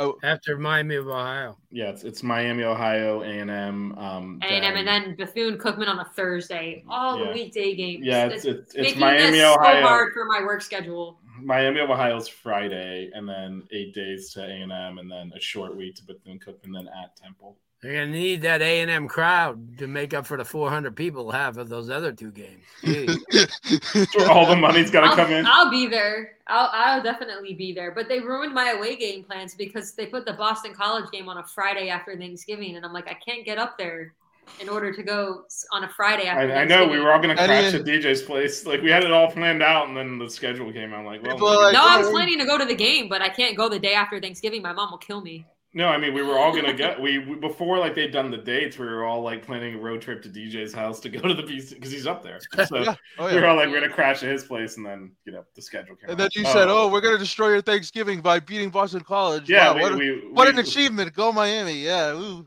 Oh. 0.00 0.16
After 0.22 0.56
Miami 0.56 0.94
of 0.94 1.08
Ohio. 1.08 1.58
Yeah, 1.72 1.86
it's, 1.90 2.04
it's 2.04 2.22
Miami, 2.22 2.62
Ohio, 2.62 3.22
A 3.22 3.26
and 3.26 3.50
M. 3.50 3.98
Um, 3.98 4.38
A 4.44 4.46
and 4.46 4.64
M, 4.64 4.76
and 4.76 4.86
then 4.86 5.16
Bethune 5.16 5.58
Cookman 5.58 5.88
on 5.88 5.98
a 5.98 6.04
Thursday. 6.04 6.84
All 6.88 7.18
Yeah. 7.18 7.24
the 7.26 7.32
weekday 7.32 7.74
games. 7.74 8.04
yeah, 8.06 8.26
it's 8.26 8.44
it's, 8.44 8.74
it's 8.74 8.82
making 8.84 9.00
Miami, 9.00 9.30
this 9.38 9.44
Ohio. 9.56 9.82
so 9.82 9.88
hard 9.88 10.12
for 10.12 10.24
my 10.24 10.40
work 10.42 10.62
schedule. 10.62 11.18
Miami 11.42 11.80
of 11.80 11.90
Ohio's 11.90 12.28
Friday, 12.28 13.10
and 13.14 13.28
then 13.28 13.62
eight 13.70 13.94
days 13.94 14.30
to 14.32 14.42
A 14.42 14.48
and 14.48 14.72
M, 14.72 14.98
and 14.98 15.10
then 15.10 15.32
a 15.36 15.40
short 15.40 15.76
week 15.76 15.96
to 15.96 16.04
Bethune 16.04 16.38
Cookman, 16.38 16.74
then 16.74 16.88
at 16.88 17.16
Temple. 17.16 17.56
They're 17.80 17.92
gonna 17.92 18.10
need 18.10 18.42
that 18.42 18.60
A 18.60 18.80
and 18.80 18.90
M 18.90 19.06
crowd 19.06 19.78
to 19.78 19.86
make 19.86 20.12
up 20.12 20.26
for 20.26 20.36
the 20.36 20.44
400 20.44 20.96
people 20.96 21.30
have 21.30 21.58
of 21.58 21.68
those 21.68 21.90
other 21.90 22.12
two 22.12 22.32
games. 22.32 22.64
Jeez. 22.82 24.28
All 24.28 24.46
the 24.46 24.56
money's 24.56 24.90
got 24.90 25.02
to 25.02 25.06
I'll, 25.08 25.16
come 25.16 25.32
in. 25.32 25.46
I'll 25.46 25.70
be 25.70 25.86
there. 25.86 26.32
I'll, 26.48 26.70
I'll 26.72 27.02
definitely 27.02 27.54
be 27.54 27.72
there. 27.72 27.92
But 27.92 28.08
they 28.08 28.18
ruined 28.18 28.52
my 28.52 28.70
away 28.70 28.96
game 28.96 29.22
plans 29.22 29.54
because 29.54 29.92
they 29.92 30.06
put 30.06 30.26
the 30.26 30.32
Boston 30.32 30.74
College 30.74 31.08
game 31.12 31.28
on 31.28 31.38
a 31.38 31.44
Friday 31.44 31.88
after 31.88 32.16
Thanksgiving, 32.16 32.74
and 32.74 32.84
I'm 32.84 32.92
like, 32.92 33.08
I 33.08 33.14
can't 33.14 33.44
get 33.44 33.58
up 33.58 33.78
there 33.78 34.12
in 34.60 34.68
order 34.68 34.92
to 34.92 35.02
go 35.02 35.44
on 35.72 35.84
a 35.84 35.88
Friday 35.88 36.26
after. 36.26 36.52
I, 36.52 36.62
I 36.62 36.64
know 36.64 36.86
we 36.86 36.98
were 36.98 37.12
all 37.12 37.20
going 37.20 37.36
to 37.36 37.44
crash 37.44 37.74
at 37.74 37.84
DJ's 37.84 38.22
place. 38.22 38.66
Like 38.66 38.82
we 38.82 38.90
had 38.90 39.04
it 39.04 39.12
all 39.12 39.30
planned 39.30 39.62
out, 39.62 39.88
and 39.88 39.96
then 39.96 40.18
the 40.18 40.28
schedule 40.28 40.72
came 40.72 40.92
out. 40.92 41.04
Like, 41.04 41.22
well, 41.22 41.36
like, 41.62 41.72
No, 41.72 41.86
I 41.86 41.98
was 41.98 42.08
"Oh, 42.08 42.10
planning 42.10 42.38
to 42.38 42.44
go 42.44 42.58
to 42.58 42.64
the 42.64 42.74
game, 42.74 43.08
but 43.08 43.22
I 43.22 43.28
can't 43.28 43.56
go 43.56 43.68
the 43.68 43.78
day 43.78 43.94
after 43.94 44.20
Thanksgiving. 44.20 44.62
My 44.62 44.72
mom 44.72 44.90
will 44.90 44.98
kill 44.98 45.20
me. 45.20 45.46
no, 45.74 45.88
I 45.88 45.98
mean 45.98 46.14
we 46.14 46.22
were 46.22 46.38
all 46.38 46.50
going 46.52 46.64
to 46.64 46.72
get 46.72 47.00
we, 47.00 47.18
we 47.18 47.34
before 47.36 47.78
like 47.78 47.94
they'd 47.94 48.10
done 48.10 48.30
the 48.30 48.38
dates. 48.38 48.78
We 48.78 48.86
were 48.86 49.04
all 49.04 49.22
like 49.22 49.44
planning 49.44 49.74
a 49.74 49.78
road 49.78 50.00
trip 50.00 50.22
to 50.22 50.28
DJ's 50.28 50.72
house 50.72 50.98
to 51.00 51.08
go 51.08 51.20
to 51.20 51.34
the 51.34 51.42
BC 51.42 51.74
because 51.74 51.92
he's 51.92 52.06
up 52.06 52.22
there. 52.22 52.40
So 52.66 52.78
Yeah. 52.78 52.94
Oh, 53.18 53.26
we 53.26 53.34
were 53.34 53.46
all 53.46 53.56
like, 53.56 53.66
we're 53.68 53.78
going 53.78 53.88
to 53.88 53.94
crash 53.94 54.22
at 54.22 54.30
his 54.30 54.44
place, 54.44 54.76
and 54.76 54.86
then 54.86 55.12
you 55.24 55.32
know 55.32 55.44
the 55.54 55.62
schedule 55.62 55.96
came. 55.96 56.10
And 56.10 56.12
out. 56.12 56.18
then 56.18 56.30
you 56.32 56.44
said, 56.44 56.68
"Oh, 56.68 56.84
oh 56.84 56.88
we're 56.88 57.00
gonna 57.00 57.18
destroy 57.18 57.48
your 57.50 57.62
Thanksgiving 57.62 58.20
by 58.20 58.40
beating 58.40 58.70
Boston 58.70 59.00
College." 59.00 59.48
yeah, 59.48 59.70
Wow, 59.70 59.76
we, 59.76 59.82
what, 59.82 59.98
we, 59.98 60.28
what 60.32 60.46
we, 60.46 60.52
an 60.52 60.58
achievement! 60.58 61.12
Go 61.14 61.32
Miami! 61.32 61.74
Yeah. 61.74 62.14
Ooh. 62.14 62.46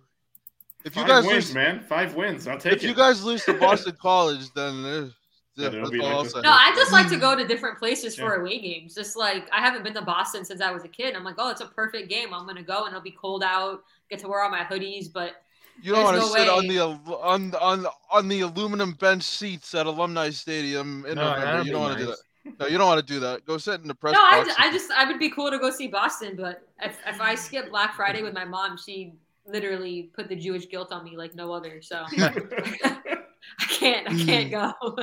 If 0.83 0.95
you 0.95 1.01
Five 1.03 1.07
guys 1.07 1.25
wins, 1.25 1.45
lose, 1.47 1.53
man, 1.53 1.79
five 1.81 2.15
wins. 2.15 2.47
I'll 2.47 2.57
take 2.57 2.73
if 2.73 2.79
it. 2.79 2.83
If 2.83 2.89
you 2.89 2.95
guys 2.95 3.23
lose 3.23 3.45
to 3.45 3.53
Boston 3.59 3.95
College, 4.01 4.51
then 4.53 4.83
Yeah, 4.83 5.69
yeah, 5.69 5.69
that's 5.69 5.91
all 5.99 6.05
I'll 6.07 6.25
say. 6.25 6.41
No, 6.41 6.51
I 6.51 6.71
just 6.75 6.91
like 6.91 7.07
to 7.09 7.17
go 7.17 7.35
to 7.35 7.45
different 7.47 7.77
places 7.77 8.15
for 8.15 8.33
Yeah. 8.35 8.41
away 8.41 8.59
games. 8.59 8.95
Just 8.95 9.15
like 9.15 9.47
I 9.51 9.59
haven't 9.59 9.83
been 9.83 9.93
to 9.93 10.01
Boston 10.01 10.43
since 10.43 10.61
I 10.61 10.71
was 10.71 10.83
a 10.83 10.87
kid. 10.87 11.15
I'm 11.15 11.23
like, 11.23 11.35
oh, 11.37 11.49
it's 11.49 11.61
a 11.61 11.67
perfect 11.67 12.09
game. 12.09 12.33
I'm 12.33 12.47
gonna 12.47 12.63
go 12.63 12.85
and 12.85 12.89
it'll 12.93 13.01
be 13.01 13.11
cold 13.11 13.43
out. 13.43 13.83
Get 14.09 14.19
to 14.19 14.27
wear 14.27 14.41
all 14.41 14.49
my 14.49 14.63
hoodies, 14.63 15.11
but 15.13 15.43
You 15.83 15.93
don't 15.93 16.03
want 16.03 16.15
to 16.15 16.21
no 16.21 16.27
sit 16.29 16.49
on 16.49 16.67
the 16.67 16.79
on 16.79 17.53
on 17.55 17.85
on 18.09 18.27
the 18.27 18.41
aluminum 18.41 18.93
bench 18.93 19.23
seats 19.23 19.75
at 19.75 19.85
Alumni 19.85 20.29
Stadium 20.31 21.05
in 21.05 21.15
No, 21.15 21.29
November. 21.35 21.63
You 21.63 21.71
don't 21.71 21.81
be 21.81 21.87
want 21.87 21.99
to 21.99 22.05
do 22.05 22.11
that. 22.11 22.17
No, 22.59 22.65
you 22.67 22.77
don't 22.79 22.87
want 22.87 22.99
to 22.99 23.13
do 23.13 23.19
that. 23.19 23.45
Go 23.45 23.57
sit 23.59 23.81
in 23.81 23.87
the 23.87 23.93
press 23.93 24.13
no, 24.13 24.19
I, 24.19 24.39
box. 24.39 24.49
ju- 24.49 24.55
I 24.57 24.71
just 24.71 24.91
I 24.91 25.05
would 25.05 25.19
be 25.19 25.29
cool 25.29 25.51
to 25.51 25.59
go 25.59 25.69
see 25.69 25.87
Boston, 25.87 26.35
but 26.35 26.67
if 26.81 26.97
if 27.05 27.21
I 27.21 27.35
skip 27.35 27.69
Black 27.69 27.93
Friday 27.95 28.23
with 28.23 28.33
my 28.33 28.45
mom, 28.45 28.77
she 28.77 29.13
literally 29.45 30.11
put 30.13 30.29
the 30.29 30.35
Jewish 30.35 30.69
guilt 30.69 30.91
on 30.91 31.03
me 31.03 31.17
like 31.17 31.35
no 31.35 31.51
other. 31.51 31.81
So 31.81 32.03
I 32.17 33.65
can't 33.69 34.09
I 34.09 34.23
can't 34.23 34.51
go. 34.51 34.97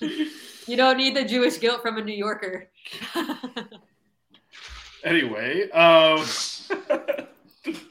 you 0.66 0.76
don't 0.76 0.96
need 0.96 1.16
the 1.16 1.24
Jewish 1.24 1.58
guilt 1.58 1.82
from 1.82 1.98
a 1.98 2.04
New 2.04 2.14
Yorker. 2.14 2.68
Anyway, 5.04 5.70
um, 5.72 6.24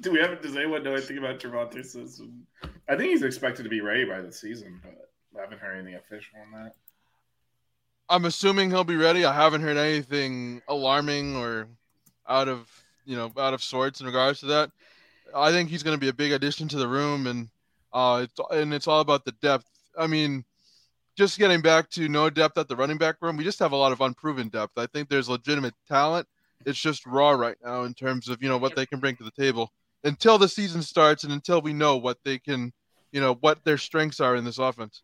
do 0.01 0.11
we 0.11 0.19
have? 0.19 0.41
Does 0.41 0.55
anyone 0.55 0.83
know 0.83 0.93
anything 0.93 1.19
about 1.19 1.39
Javante 1.39 1.85
Simpson? 1.85 2.45
I 2.89 2.95
think 2.95 3.11
he's 3.11 3.21
expected 3.21 3.63
to 3.63 3.69
be 3.69 3.81
ready 3.81 4.03
by 4.03 4.21
the 4.21 4.31
season, 4.31 4.81
but 4.81 5.09
I 5.37 5.41
haven't 5.41 5.59
heard 5.59 5.75
anything 5.75 5.95
official 5.95 6.39
on 6.41 6.63
that. 6.63 6.73
I'm 8.09 8.25
assuming 8.25 8.71
he'll 8.71 8.83
be 8.83 8.95
ready. 8.95 9.25
I 9.25 9.33
haven't 9.33 9.61
heard 9.61 9.77
anything 9.77 10.61
alarming 10.67 11.35
or 11.35 11.67
out 12.27 12.47
of 12.47 12.67
you 13.05 13.15
know 13.15 13.31
out 13.37 13.53
of 13.53 13.61
sorts 13.61 14.01
in 14.01 14.07
regards 14.07 14.39
to 14.39 14.47
that. 14.47 14.71
I 15.35 15.51
think 15.51 15.69
he's 15.69 15.83
going 15.83 15.95
to 15.95 16.01
be 16.01 16.09
a 16.09 16.13
big 16.13 16.31
addition 16.31 16.67
to 16.69 16.77
the 16.77 16.87
room, 16.87 17.27
and 17.27 17.49
uh, 17.91 18.21
it's 18.23 18.39
and 18.51 18.73
it's 18.73 18.87
all 18.87 19.01
about 19.01 19.25
the 19.25 19.33
depth. 19.33 19.65
I 19.97 20.07
mean, 20.07 20.43
just 21.17 21.37
getting 21.37 21.61
back 21.61 21.89
to 21.91 22.07
no 22.09 22.29
depth 22.29 22.57
at 22.57 22.67
the 22.67 22.75
running 22.75 22.97
back 22.97 23.17
room, 23.21 23.37
we 23.37 23.43
just 23.43 23.59
have 23.59 23.71
a 23.71 23.77
lot 23.77 23.91
of 23.91 24.01
unproven 24.01 24.49
depth. 24.49 24.73
I 24.77 24.87
think 24.87 25.09
there's 25.09 25.29
legitimate 25.29 25.73
talent. 25.87 26.27
It's 26.65 26.79
just 26.79 27.05
raw 27.05 27.31
right 27.31 27.57
now 27.63 27.83
in 27.83 27.93
terms 27.93 28.29
of 28.29 28.41
you 28.41 28.49
know 28.49 28.57
what 28.57 28.75
they 28.75 28.85
can 28.85 28.99
bring 28.99 29.15
to 29.17 29.23
the 29.23 29.31
table 29.31 29.71
until 30.03 30.37
the 30.37 30.47
season 30.47 30.81
starts 30.81 31.23
and 31.23 31.33
until 31.33 31.61
we 31.61 31.73
know 31.73 31.97
what 31.97 32.17
they 32.23 32.37
can, 32.37 32.73
you 33.11 33.21
know, 33.21 33.35
what 33.35 33.63
their 33.63 33.77
strengths 33.77 34.19
are 34.19 34.35
in 34.35 34.43
this 34.43 34.57
offense. 34.57 35.01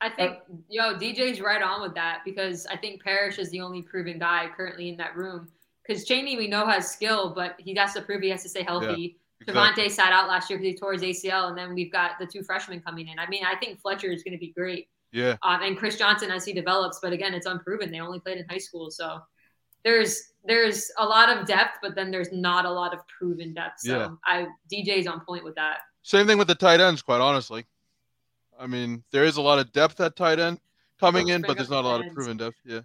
I 0.00 0.08
think 0.08 0.38
yo 0.68 0.94
DJ's 0.94 1.40
right 1.40 1.62
on 1.62 1.80
with 1.80 1.94
that 1.94 2.22
because 2.24 2.66
I 2.66 2.76
think 2.76 3.02
Parrish 3.02 3.38
is 3.38 3.50
the 3.50 3.60
only 3.60 3.82
proven 3.82 4.18
guy 4.18 4.48
currently 4.56 4.88
in 4.88 4.96
that 4.96 5.16
room. 5.16 5.48
Because 5.86 6.04
Chaney 6.04 6.36
we 6.36 6.48
know 6.48 6.66
has 6.66 6.90
skill, 6.90 7.30
but 7.30 7.54
he 7.58 7.74
has 7.74 7.94
to 7.94 8.02
prove 8.02 8.22
he 8.22 8.30
has 8.30 8.42
to 8.42 8.48
stay 8.48 8.62
healthy. 8.62 9.18
Devontae 9.46 9.90
sat 9.90 10.12
out 10.12 10.28
last 10.28 10.48
year 10.50 10.58
because 10.58 10.72
he 10.74 10.78
tore 10.78 10.92
his 10.92 11.02
ACL, 11.02 11.48
and 11.48 11.56
then 11.58 11.74
we've 11.74 11.92
got 11.92 12.12
the 12.18 12.26
two 12.26 12.42
freshmen 12.42 12.80
coming 12.80 13.08
in. 13.08 13.18
I 13.18 13.28
mean, 13.28 13.44
I 13.44 13.56
think 13.56 13.80
Fletcher 13.80 14.10
is 14.10 14.22
going 14.22 14.32
to 14.32 14.38
be 14.38 14.52
great, 14.52 14.88
Yeah. 15.12 15.36
um, 15.42 15.62
and 15.62 15.76
Chris 15.76 15.96
Johnson 15.96 16.30
as 16.30 16.44
he 16.44 16.52
develops. 16.52 16.98
But 17.00 17.12
again, 17.12 17.34
it's 17.34 17.46
unproven. 17.46 17.90
They 17.90 18.00
only 18.00 18.20
played 18.20 18.38
in 18.38 18.46
high 18.48 18.58
school, 18.58 18.90
so 18.90 19.20
there's 19.84 20.20
there's 20.44 20.90
a 20.98 21.04
lot 21.04 21.28
of 21.36 21.46
depth, 21.46 21.78
but 21.82 21.94
then 21.94 22.10
there's 22.10 22.32
not 22.32 22.64
a 22.64 22.70
lot 22.70 22.92
of 22.92 23.00
proven 23.06 23.54
depth. 23.54 23.80
So 23.80 23.96
Yeah. 23.98 24.08
I 24.24 24.46
DJ's 24.72 25.06
on 25.06 25.20
point 25.24 25.44
with 25.44 25.54
that. 25.54 25.78
Same 26.02 26.26
thing 26.26 26.36
with 26.38 26.48
the 26.48 26.54
tight 26.56 26.80
ends, 26.80 27.00
quite 27.00 27.20
honestly. 27.20 27.64
I 28.58 28.66
mean, 28.66 29.04
there 29.12 29.24
is 29.24 29.36
a 29.36 29.40
lot 29.42 29.58
of 29.60 29.70
depth 29.72 30.00
at 30.00 30.16
tight 30.16 30.38
end 30.40 30.58
coming 30.98 31.28
in, 31.28 31.42
but 31.42 31.56
there's 31.56 31.70
not 31.70 31.84
a 31.84 31.88
lot 31.88 31.98
tight 32.00 32.08
of 32.08 32.14
proven 32.14 32.36
depth. 32.36 32.56
Yeah. 32.64 32.80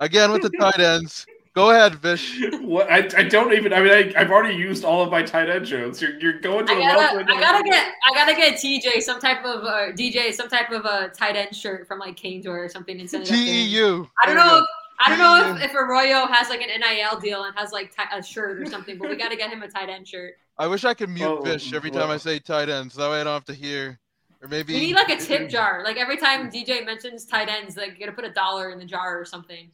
Again, 0.00 0.32
with 0.32 0.42
the 0.42 0.50
tight 0.50 0.80
ends, 0.80 1.24
go 1.54 1.70
ahead, 1.70 1.96
Vish. 1.96 2.40
What 2.62 2.90
I, 2.90 3.08
I 3.18 3.24
don't 3.24 3.52
even. 3.52 3.72
I 3.72 3.80
mean, 3.80 3.92
I, 3.92 4.20
I've 4.20 4.30
already 4.30 4.56
used 4.56 4.84
all 4.84 5.02
of 5.02 5.10
my 5.10 5.22
tight 5.22 5.50
end 5.50 5.66
jokes. 5.66 6.00
You're, 6.00 6.18
you're 6.20 6.40
going 6.40 6.64
to 6.66 6.72
I 6.72 6.76
the 6.76 6.80
gotta. 6.80 7.32
I 7.34 7.40
gotta 7.40 7.64
get, 7.64 7.92
I 8.10 8.14
gotta 8.14 8.34
get 8.34 8.54
TJ 8.54 9.02
some 9.02 9.20
type 9.20 9.44
of 9.44 9.64
uh, 9.64 9.92
DJ, 9.92 10.32
some 10.32 10.48
type 10.48 10.70
of 10.70 10.84
a 10.86 11.08
tight 11.08 11.36
end 11.36 11.54
shirt 11.54 11.86
from 11.86 11.98
like 11.98 12.16
Caneswear 12.16 12.64
or 12.64 12.68
something 12.68 12.98
and 12.98 13.10
send 13.10 13.24
it 13.24 13.30
up. 13.30 13.36
TEU. 13.36 14.06
I 14.22 14.26
don't 14.26 14.36
know. 14.36 14.58
If, 14.58 14.64
I 15.04 15.08
don't 15.08 15.18
know 15.18 15.56
if, 15.56 15.70
if 15.70 15.74
Arroyo 15.74 16.26
has 16.26 16.48
like 16.48 16.62
an 16.62 16.68
NIL 16.80 17.18
deal 17.20 17.44
and 17.44 17.54
has 17.56 17.72
like 17.72 17.94
ti- 17.94 18.16
a 18.16 18.22
shirt 18.22 18.62
or 18.62 18.66
something, 18.66 18.96
but 18.98 19.10
we 19.10 19.16
got 19.16 19.30
to 19.30 19.36
get 19.36 19.50
him 19.50 19.62
a 19.62 19.68
tight 19.68 19.88
end 19.88 20.06
shirt. 20.06 20.34
I 20.58 20.66
wish 20.66 20.84
I 20.84 20.94
could 20.94 21.08
mute 21.08 21.26
Oh, 21.26 21.42
Vish 21.42 21.72
every 21.72 21.90
time 21.90 22.10
I 22.10 22.16
say 22.16 22.38
tight 22.38 22.68
ends. 22.68 22.94
That 22.94 23.10
way 23.10 23.20
I 23.20 23.24
don't 23.24 23.32
have 23.32 23.44
to 23.46 23.54
hear. 23.54 23.98
Or 24.40 24.48
maybe 24.48 24.74
We 24.74 24.80
need 24.80 24.94
like 24.94 25.08
a 25.08 25.16
tip 25.16 25.48
jar. 25.50 25.82
Like 25.84 25.96
every 25.96 26.16
time 26.16 26.50
DJ 26.50 26.84
mentions 26.84 27.24
tight 27.24 27.48
ends, 27.48 27.76
like 27.76 27.92
you 27.92 27.98
gotta 27.98 28.12
put 28.12 28.24
a 28.24 28.32
dollar 28.32 28.70
in 28.70 28.78
the 28.78 28.84
jar 28.84 29.20
or 29.20 29.24
something. 29.24 29.70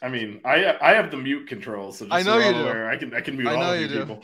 I 0.00 0.08
mean, 0.08 0.40
I 0.44 0.76
I 0.80 0.94
have 0.94 1.10
the 1.10 1.16
mute 1.16 1.46
control, 1.48 1.92
so 1.92 2.06
just 2.06 2.14
I 2.14 2.22
know 2.22 2.38
you 2.38 2.44
you're 2.44 2.52
do. 2.54 2.60
aware, 2.60 2.88
I 2.88 2.96
can 2.96 3.14
I 3.14 3.20
can 3.20 3.36
mute 3.36 3.48
I 3.48 3.54
all 3.54 3.60
know 3.60 3.72
of 3.74 3.80
you 3.80 3.86
you 3.86 3.92
do. 3.94 3.98
people. 4.00 4.22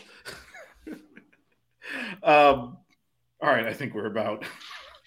um, 2.22 2.76
all 3.40 3.48
right, 3.50 3.66
I 3.66 3.72
think 3.72 3.94
we're 3.94 4.06
about 4.06 4.44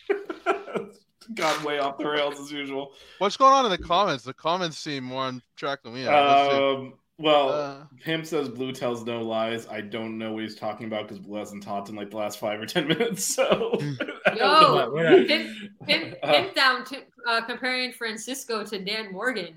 gone 1.36 1.64
way 1.64 1.80
off 1.80 1.98
the 1.98 2.08
rails 2.08 2.40
as 2.40 2.52
usual. 2.52 2.94
What's 3.20 3.38
going 3.38 3.54
on 3.54 3.66
in 3.66 3.72
the 3.72 3.78
comments? 3.78 4.24
The 4.24 4.34
comments 4.34 4.78
seem 4.78 5.04
more 5.04 5.24
on 5.24 5.42
track 5.56 5.84
than 5.84 5.94
we 5.94 6.06
are. 6.06 6.52
Um, 6.76 6.94
well, 7.18 7.50
Uh, 7.50 7.84
Pim 8.04 8.26
says 8.26 8.50
Blu 8.50 8.72
tells 8.72 9.06
no 9.06 9.22
lies. 9.22 9.68
I 9.68 9.82
don't 9.82 10.18
know 10.18 10.34
what 10.34 10.44
he's 10.44 10.56
talking 10.56 10.88
about 10.88 11.04
because 11.04 11.20
Blu 11.20 11.38
hasn't 11.38 11.62
talked 11.64 11.90
in 11.90 11.96
like 11.96 12.10
the 12.10 12.18
last 12.18 12.40
five 12.40 12.60
or 12.60 12.66
ten 12.66 12.88
minutes. 12.90 13.36
So, 13.36 13.78
I 14.26 14.34
don't 14.36 14.38
know. 14.40 14.74
What- 14.74 14.94
what 14.94 15.06
I- 15.08 15.26
Pimp, 15.26 15.50
pimp, 15.86 16.16
Uh, 16.24 16.32
pimp 16.34 16.56
down 16.56 16.84
to, 16.86 16.98
uh, 17.28 17.42
comparing 17.42 17.92
Francisco 17.94 18.64
to 18.66 18.80
Dan 18.84 19.12
Morgan. 19.12 19.54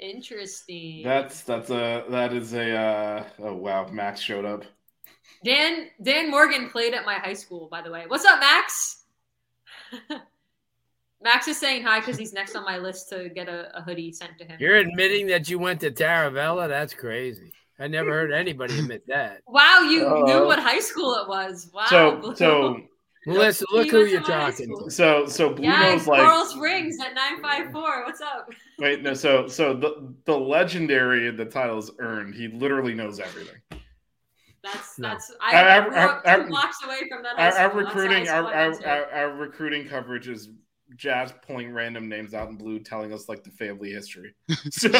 Interesting. 0.00 1.02
that's 1.04 1.42
that's 1.42 1.70
a 1.70 2.04
that 2.08 2.32
is 2.32 2.54
a 2.54 2.74
uh, 2.74 3.24
oh 3.40 3.54
wow, 3.54 3.86
Max 3.90 4.20
showed 4.20 4.44
up. 4.44 4.64
Dan 5.44 5.88
Dan 6.02 6.30
Morgan 6.30 6.70
played 6.70 6.94
at 6.94 7.04
my 7.04 7.14
high 7.14 7.34
school, 7.34 7.68
by 7.70 7.82
the 7.82 7.90
way. 7.90 8.04
What's 8.08 8.24
up, 8.24 8.40
Max? 8.40 9.04
Max 11.22 11.48
is 11.48 11.58
saying 11.58 11.82
hi 11.82 12.00
because 12.00 12.16
he's 12.16 12.32
next 12.32 12.56
on 12.56 12.64
my 12.64 12.78
list 12.78 13.10
to 13.10 13.28
get 13.28 13.48
a, 13.48 13.76
a 13.76 13.82
hoodie 13.82 14.10
sent 14.12 14.38
to 14.38 14.44
him. 14.44 14.56
You're 14.58 14.76
admitting 14.76 15.26
that 15.26 15.50
you 15.50 15.58
went 15.58 15.80
to 15.80 15.90
Taravella? 15.90 16.66
That's 16.68 16.94
crazy. 16.94 17.52
I 17.78 17.88
never 17.88 18.10
heard 18.10 18.32
anybody 18.32 18.78
admit 18.78 19.06
that. 19.08 19.42
wow, 19.46 19.80
you 19.80 20.06
Uh, 20.06 20.20
knew 20.24 20.46
what 20.46 20.58
high 20.58 20.80
school 20.80 21.14
it 21.16 21.28
was. 21.28 21.70
Wow. 21.74 21.84
so 21.86 22.34
so 22.34 22.80
Melissa, 23.26 23.64
He 23.70 23.76
look 23.76 23.90
who 23.90 24.04
you're 24.06 24.22
talking 24.22 24.74
to. 24.84 24.90
so 24.90 25.26
so 25.26 25.50
Blu 25.52 25.66
yeah, 25.66 25.90
knows 25.92 26.06
like 26.06 26.22
Coral 26.22 26.46
Springs 26.46 26.96
at 27.04 27.14
nine 27.14 27.42
five 27.42 27.70
four. 27.70 28.04
What's 28.04 28.20
up? 28.20 28.50
Wait, 28.78 29.02
no. 29.02 29.12
So, 29.14 29.46
so 29.46 29.74
the 29.74 30.14
the 30.24 30.36
legendary 30.38 31.30
the 31.30 31.44
title 31.44 31.78
is 31.78 31.90
earned. 31.98 32.34
He 32.34 32.48
literally 32.48 32.94
knows 32.94 33.20
everything. 33.20 33.60
That's 34.62 34.98
No. 34.98 35.08
that's. 35.10 35.30
Our- 35.40 35.54
I, 35.54 35.60
I 35.60 35.78
our- 35.80 35.88
grew 35.90 35.98
up 35.98 36.22
our- 36.26 36.44
blocks 36.46 36.78
away 36.84 37.00
from 37.10 37.22
that. 37.22 37.36
High 37.36 37.42
Our, 37.42 37.46
our 37.46 37.52
That's 37.52 37.56
the 37.56 37.60
high 37.60 37.78
recruiting, 37.78 38.28
our, 38.28 38.42
school 38.72 38.86
I 38.86 38.90
our, 38.90 38.96
our, 38.96 39.12
our 39.30 39.34
recruiting 39.36 39.86
coverage 39.88 40.28
is 40.28 40.48
Jazz 41.00 41.32
pulling 41.46 41.72
random 41.72 42.10
names 42.10 42.34
out 42.34 42.50
in 42.50 42.56
blue, 42.56 42.78
telling 42.78 43.10
us 43.12 43.26
like 43.26 43.42
the 43.42 43.50
family 43.50 43.90
history. 43.90 44.34
So, 44.70 44.88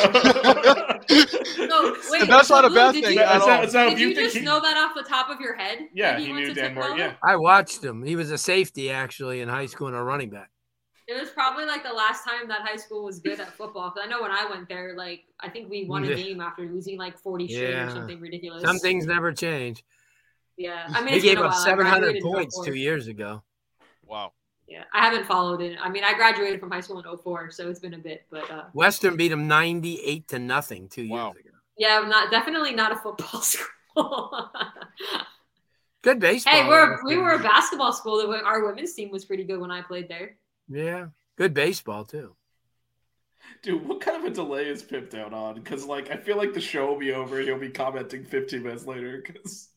No, 1.67 1.95
wait, 2.11 2.27
that's 2.29 2.49
so 2.49 2.55
not 2.55 2.65
a 2.65 2.69
Blu, 2.69 2.75
bad 2.77 2.93
did 2.95 3.05
thing 3.05 3.15
You, 3.19 3.21
at 3.21 3.41
all. 3.43 3.69
so 3.69 3.91
did 3.91 3.99
you 4.01 4.09
you 4.09 4.15
just 4.15 4.37
he- 4.37 4.43
know 4.43 4.61
that 4.61 4.77
off 4.79 4.93
the 4.97 5.03
top 5.09 5.29
of 5.29 5.41
your 5.41 5.55
head? 5.55 5.81
yeah, 5.95 6.13
that 6.13 6.21
he 6.21 6.33
went 6.33 6.47
knew 6.47 6.55
to 6.55 6.61
Dan 6.61 6.75
Moore. 6.75 6.97
Yeah, 6.97 7.13
I 7.23 7.37
watched 7.37 7.85
him. 7.85 8.03
He 8.03 8.17
was 8.17 8.31
a 8.31 8.39
safety 8.39 8.91
actually 8.91 9.41
in 9.43 9.49
high 9.49 9.67
school 9.67 9.89
and 9.89 9.97
a 9.97 10.03
running 10.03 10.31
back. 10.31 10.51
It 11.07 11.21
was 11.21 11.29
probably 11.31 11.67
like 11.67 11.83
the 11.83 11.93
last 11.93 12.25
time 12.25 12.49
that 12.49 12.63
high 12.63 12.77
school 12.77 13.05
was 13.05 13.19
good 13.19 13.39
at 13.41 13.53
football. 13.55 13.91
Because 13.91 14.07
I 14.07 14.11
know 14.11 14.23
when 14.23 14.31
I 14.31 14.47
went 14.49 14.69
there, 14.69 14.95
like 14.97 15.25
I 15.41 15.49
think 15.51 15.69
we 15.69 15.85
won 15.85 16.05
a 16.05 16.15
game 16.15 16.41
after 16.41 16.63
losing 16.63 16.97
like 16.97 17.19
forty 17.19 17.47
straight 17.49 17.71
Yeah. 17.71 17.89
or 17.89 17.91
something 17.91 18.21
ridiculous. 18.21 18.63
Some 18.63 18.79
things 18.79 19.05
never 19.07 19.33
change. 19.33 19.85
Yeah, 20.57 20.87
I 20.89 21.03
mean, 21.03 21.15
He 21.15 21.21
gave 21.21 21.39
up 21.39 21.53
700 21.55 22.21
points 22.23 22.59
two 22.65 22.75
years 22.75 23.07
ago. 23.09 23.43
Wow. 24.07 24.33
Yeah, 24.71 24.85
I 24.95 25.05
haven't 25.05 25.27
followed 25.27 25.61
it. 25.61 25.77
I 25.83 25.89
mean, 25.91 26.05
I 26.05 26.15
graduated 26.15 26.61
from 26.61 26.71
high 26.71 26.81
school 26.81 27.01
in 27.01 27.17
04, 27.19 27.51
so 27.51 27.69
it's 27.69 27.81
been 27.81 27.95
a 27.95 27.99
bit. 27.99 28.25
But 28.31 28.49
uh, 28.51 28.65
Western 28.73 29.17
beat 29.17 29.29
them 29.29 29.49
98 29.49 30.29
to 30.29 30.39
nothing 30.39 30.89
two 30.89 31.03
years 31.03 31.11
Wow. 31.11 31.31
ago. 31.33 31.51
yeah, 31.77 31.99
not 32.07 32.31
definitely 32.31 32.73
not 32.75 32.93
a 32.93 32.97
football 32.97 33.41
school. 33.43 34.49
Good 36.03 36.21
baseball. 36.21 36.53
hey, 36.55 36.69
we're 36.69 37.05
we 37.05 37.17
were 37.17 37.33
a 37.33 37.39
basketball 37.43 37.93
school. 37.93 38.19
The- 38.19 38.45
Our 38.45 38.65
women's 38.65 38.95
team 38.95 39.11
was 39.11 39.25
pretty 39.25 39.43
good 39.45 39.61
when 39.61 39.73
I 39.73 39.83
played 39.83 40.09
there. 40.09 40.37
Yeah, 40.69 41.07
good 41.37 41.53
baseball 41.53 42.05
too. 42.05 42.37
dude, 43.63 43.85
what 43.87 44.01
kind 44.01 44.17
of 44.25 44.31
a 44.31 44.35
delay 44.35 44.67
is 44.69 44.83
Pip 44.85 45.11
down 45.11 45.35
on? 45.35 45.57
Because 45.57 45.85
like 45.85 46.11
I 46.13 46.17
feel 46.17 46.37
like 46.37 46.55
the 46.55 46.61
show 46.61 46.87
will 46.87 46.99
be 46.99 47.13
over 47.13 47.39
and 47.41 47.49
he'll 47.49 47.59
be 47.59 47.71
commenting 47.71 48.25
15 48.25 48.63
minutes 48.63 48.87
later. 48.87 49.21
Because 49.27 49.69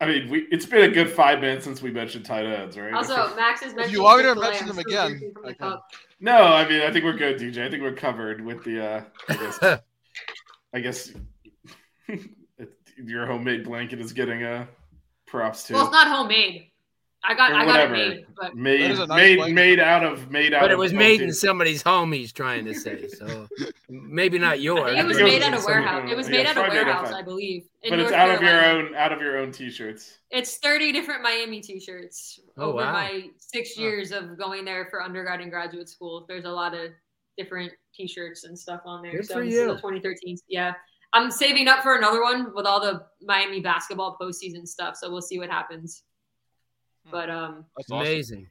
I 0.00 0.06
mean, 0.06 0.30
we 0.30 0.46
it's 0.50 0.64
been 0.64 0.90
a 0.90 0.92
good 0.92 1.10
five 1.10 1.40
minutes 1.40 1.64
since 1.64 1.82
we 1.82 1.90
mentioned 1.90 2.24
tight 2.24 2.46
ends, 2.46 2.78
right? 2.78 2.92
Also, 2.92 3.34
Max 3.36 3.60
is 3.60 3.74
mentioning 3.74 3.92
you 3.92 4.02
want 4.02 4.24
me 4.24 4.32
to 4.32 4.34
mention 4.34 4.66
them 4.66 4.78
again, 4.78 5.10
drinking 5.10 5.34
the 5.42 5.48
I 5.48 5.52
can. 5.52 5.70
cup. 5.70 5.90
No, 6.20 6.42
I 6.42 6.66
mean 6.68 6.80
I 6.82 6.90
think 6.90 7.04
we're 7.04 7.12
good, 7.12 7.38
DJ. 7.38 7.66
I 7.66 7.70
think 7.70 7.82
we're 7.82 7.92
covered 7.92 8.40
with 8.44 8.64
the. 8.64 8.82
uh 8.82 9.04
I 9.28 9.36
guess, 9.36 9.80
I 10.72 10.80
guess 10.80 11.12
your 12.96 13.26
homemade 13.26 13.64
blanket 13.64 14.00
is 14.00 14.12
getting 14.14 14.42
uh 14.42 14.66
props 15.26 15.64
too. 15.64 15.74
Well, 15.74 15.84
it's 15.84 15.92
not 15.92 16.08
homemade. 16.08 16.69
I 17.22 17.34
got 17.34 17.52
I 17.52 17.64
got 17.66 17.80
it 17.80 17.90
whatever. 17.90 17.92
made, 17.92 18.26
but 18.34 18.56
made 18.56 18.96
nice 18.96 19.08
made 19.08 19.36
blanket. 19.36 19.54
made 19.54 19.78
out 19.80 20.02
of 20.04 20.30
made 20.30 20.54
out. 20.54 20.62
but 20.62 20.70
it 20.70 20.74
of 20.74 20.80
was 20.80 20.92
made 20.94 21.20
in 21.20 21.32
somebody's 21.34 21.82
home. 21.82 22.12
He's 22.12 22.32
trying 22.32 22.64
to 22.64 22.74
say 22.74 23.08
so. 23.08 23.46
Maybe 23.90 24.38
not 24.38 24.60
yours. 24.60 24.96
it 24.96 25.04
was 25.04 25.18
think 25.18 25.28
it 25.28 25.32
made 25.32 25.52
was 25.54 25.60
at 25.60 25.62
a 25.62 25.66
warehouse. 25.66 26.10
It 26.10 26.16
was 26.16 26.28
yeah, 26.28 26.32
made 26.36 26.46
at 26.46 26.50
a 26.52 26.54
probably 26.54 26.70
made 26.76 26.80
at 26.80 26.86
warehouse, 26.86 27.08
that. 27.10 27.16
I 27.16 27.22
believe. 27.22 27.64
in 27.82 27.90
But 27.90 27.98
it's 27.98 28.10
North 28.10 28.20
out 28.20 28.34
of 28.34 28.42
your 28.42 28.64
own 28.64 28.94
out 28.94 29.12
of 29.12 29.20
your 29.20 29.36
own 29.38 29.52
t-shirts. 29.52 30.18
It's 30.30 30.56
30 30.58 30.92
different 30.92 31.22
Miami 31.22 31.60
t-shirts 31.60 32.40
Oh, 32.56 32.68
over 32.68 32.76
wow. 32.78 32.92
my 32.92 33.28
six 33.36 33.74
Huh. 33.76 33.82
years 33.82 34.12
of 34.12 34.38
going 34.38 34.64
there 34.64 34.86
for 34.90 35.02
undergrad 35.02 35.40
and 35.40 35.50
graduate 35.50 35.88
school. 35.90 36.24
There's 36.26 36.46
a 36.46 36.50
lot 36.50 36.72
of 36.74 36.90
different 37.36 37.72
t-shirts 37.94 38.44
and 38.44 38.58
stuff 38.58 38.80
on 38.86 39.02
there. 39.02 39.12
Good 39.12 39.26
so 39.26 39.34
for 39.34 39.42
you. 39.44 39.66
2013. 39.66 40.38
Yeah. 40.48 40.72
I'm 41.12 41.30
saving 41.30 41.66
up 41.68 41.82
for 41.82 41.96
another 41.96 42.22
one 42.22 42.54
with 42.54 42.66
all 42.66 42.80
the 42.80 43.02
Miami 43.20 43.60
basketball 43.60 44.16
postseason 44.20 44.66
stuff. 44.66 44.96
So 44.96 45.10
we'll 45.10 45.20
see 45.20 45.38
what 45.38 45.50
happens. 45.50 46.04
Hmm. 47.06 47.10
But 47.10 47.30
um 47.30 47.64
That's 47.76 47.90
awesome. 47.90 48.00
Amazing. 48.06 48.46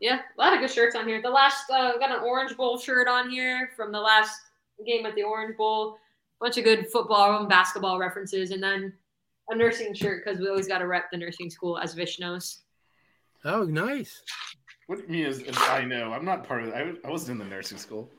yeah, 0.00 0.20
a 0.36 0.40
lot 0.40 0.52
of 0.54 0.60
good 0.60 0.70
shirts 0.70 0.96
on 0.96 1.06
here. 1.08 1.20
The 1.22 1.30
last 1.30 1.70
uh 1.70 1.96
got 1.98 2.10
an 2.10 2.22
Orange 2.24 2.56
Bowl 2.56 2.78
shirt 2.78 3.08
on 3.08 3.30
here 3.30 3.70
from 3.76 3.92
the 3.92 4.00
last 4.00 4.38
game 4.86 5.06
at 5.06 5.14
the 5.14 5.22
Orange 5.22 5.56
Bowl. 5.56 5.96
Bunch 6.40 6.58
of 6.58 6.64
good 6.64 6.88
football 6.90 7.38
and 7.40 7.48
basketball 7.48 7.98
references, 7.98 8.50
and 8.50 8.62
then 8.62 8.92
a 9.48 9.54
nursing 9.56 9.94
shirt 9.94 10.24
because 10.24 10.40
we 10.40 10.48
always 10.48 10.66
got 10.68 10.78
to 10.78 10.86
rep 10.86 11.10
the 11.10 11.16
nursing 11.16 11.48
school 11.48 11.78
as 11.78 11.94
Vish 11.94 12.18
knows. 12.18 12.60
Oh, 13.44 13.62
nice. 13.64 14.22
What 14.86 14.96
do 14.98 15.04
you 15.04 15.08
mean 15.10 15.26
is 15.26 15.38
is 15.40 15.56
I 15.58 15.84
know 15.84 16.12
I'm 16.12 16.24
not 16.24 16.46
part 16.46 16.64
of. 16.64 16.72
I, 16.74 16.82
was- 16.82 16.96
I 17.04 17.10
wasn't 17.10 17.40
in 17.40 17.48
the 17.48 17.54
nursing 17.54 17.78
school. 17.78 18.10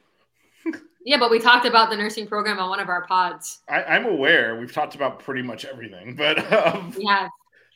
Yeah, 1.07 1.19
but 1.19 1.29
we 1.29 1.37
talked 1.37 1.67
about 1.67 1.91
the 1.91 1.95
nursing 1.95 2.25
program 2.25 2.57
on 2.57 2.67
one 2.67 2.79
of 2.79 2.89
our 2.89 3.05
pods. 3.05 3.59
I, 3.69 3.83
I'm 3.83 4.07
aware. 4.07 4.59
We've 4.59 4.73
talked 4.73 4.95
about 4.95 5.19
pretty 5.19 5.43
much 5.43 5.63
everything, 5.63 6.15
but 6.15 6.51
um, 6.51 6.95
We 6.97 7.05
have. 7.05 7.29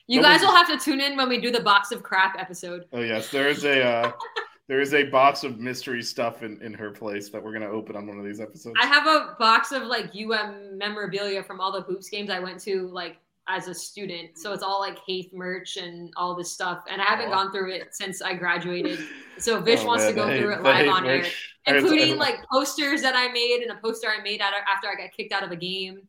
You 0.09 0.21
guys 0.21 0.41
will 0.41 0.55
have 0.55 0.67
to 0.67 0.77
tune 0.77 0.99
in 1.01 1.15
when 1.15 1.29
we 1.29 1.39
do 1.39 1.51
the 1.51 1.61
box 1.61 1.91
of 1.91 2.01
crap 2.03 2.35
episode. 2.39 2.85
oh 2.93 3.01
yes, 3.01 3.29
there 3.29 3.47
is 3.47 3.63
a 3.63 3.83
uh, 3.83 4.11
there 4.67 4.81
is 4.81 4.93
a 4.93 5.03
box 5.03 5.43
of 5.43 5.59
mystery 5.59 6.01
stuff 6.01 6.41
in, 6.43 6.61
in 6.61 6.73
her 6.73 6.91
place 6.91 7.29
that 7.29 7.43
we're 7.43 7.53
gonna 7.53 7.69
open 7.69 7.95
on 7.95 8.07
one 8.07 8.17
of 8.19 8.25
these 8.25 8.39
episodes. 8.41 8.75
I 8.81 8.85
have 8.87 9.05
a 9.07 9.35
box 9.39 9.71
of 9.71 9.83
like 9.83 10.11
UM 10.15 10.77
memorabilia 10.77 11.43
from 11.43 11.61
all 11.61 11.71
the 11.71 11.81
hoops 11.81 12.09
games 12.09 12.29
I 12.29 12.39
went 12.39 12.59
to 12.61 12.87
like 12.89 13.17
as 13.47 13.67
a 13.67 13.73
student. 13.73 14.37
So 14.37 14.53
it's 14.53 14.61
all 14.63 14.79
like 14.79 14.99
Haith 15.07 15.33
merch 15.33 15.77
and 15.77 16.11
all 16.17 16.35
this 16.35 16.51
stuff. 16.51 16.83
And 16.87 17.01
I 17.01 17.05
haven't 17.05 17.29
Oh. 17.29 17.33
gone 17.33 17.51
through 17.51 17.71
it 17.71 17.87
since 17.95 18.21
I 18.21 18.35
graduated. 18.35 18.99
So 19.39 19.59
Vish 19.59 19.79
Oh, 19.81 19.87
wants 19.87 20.03
man, 20.05 20.13
to 20.13 20.19
go 20.21 20.37
through 20.37 20.53
it 20.53 20.61
live 20.61 20.87
on 20.87 21.05
air. 21.07 21.17
merch. 21.19 21.55
I- 21.65 21.75
including 21.77 22.17
like 22.17 22.37
posters 22.51 23.01
that 23.01 23.15
I 23.15 23.31
made 23.31 23.61
and 23.61 23.71
a 23.71 23.81
poster 23.81 24.07
I 24.07 24.21
made 24.21 24.39
after 24.41 24.87
I 24.87 24.95
got 24.95 25.11
kicked 25.17 25.33
out 25.33 25.43
of 25.43 25.51
a 25.51 25.55
game. 25.55 26.01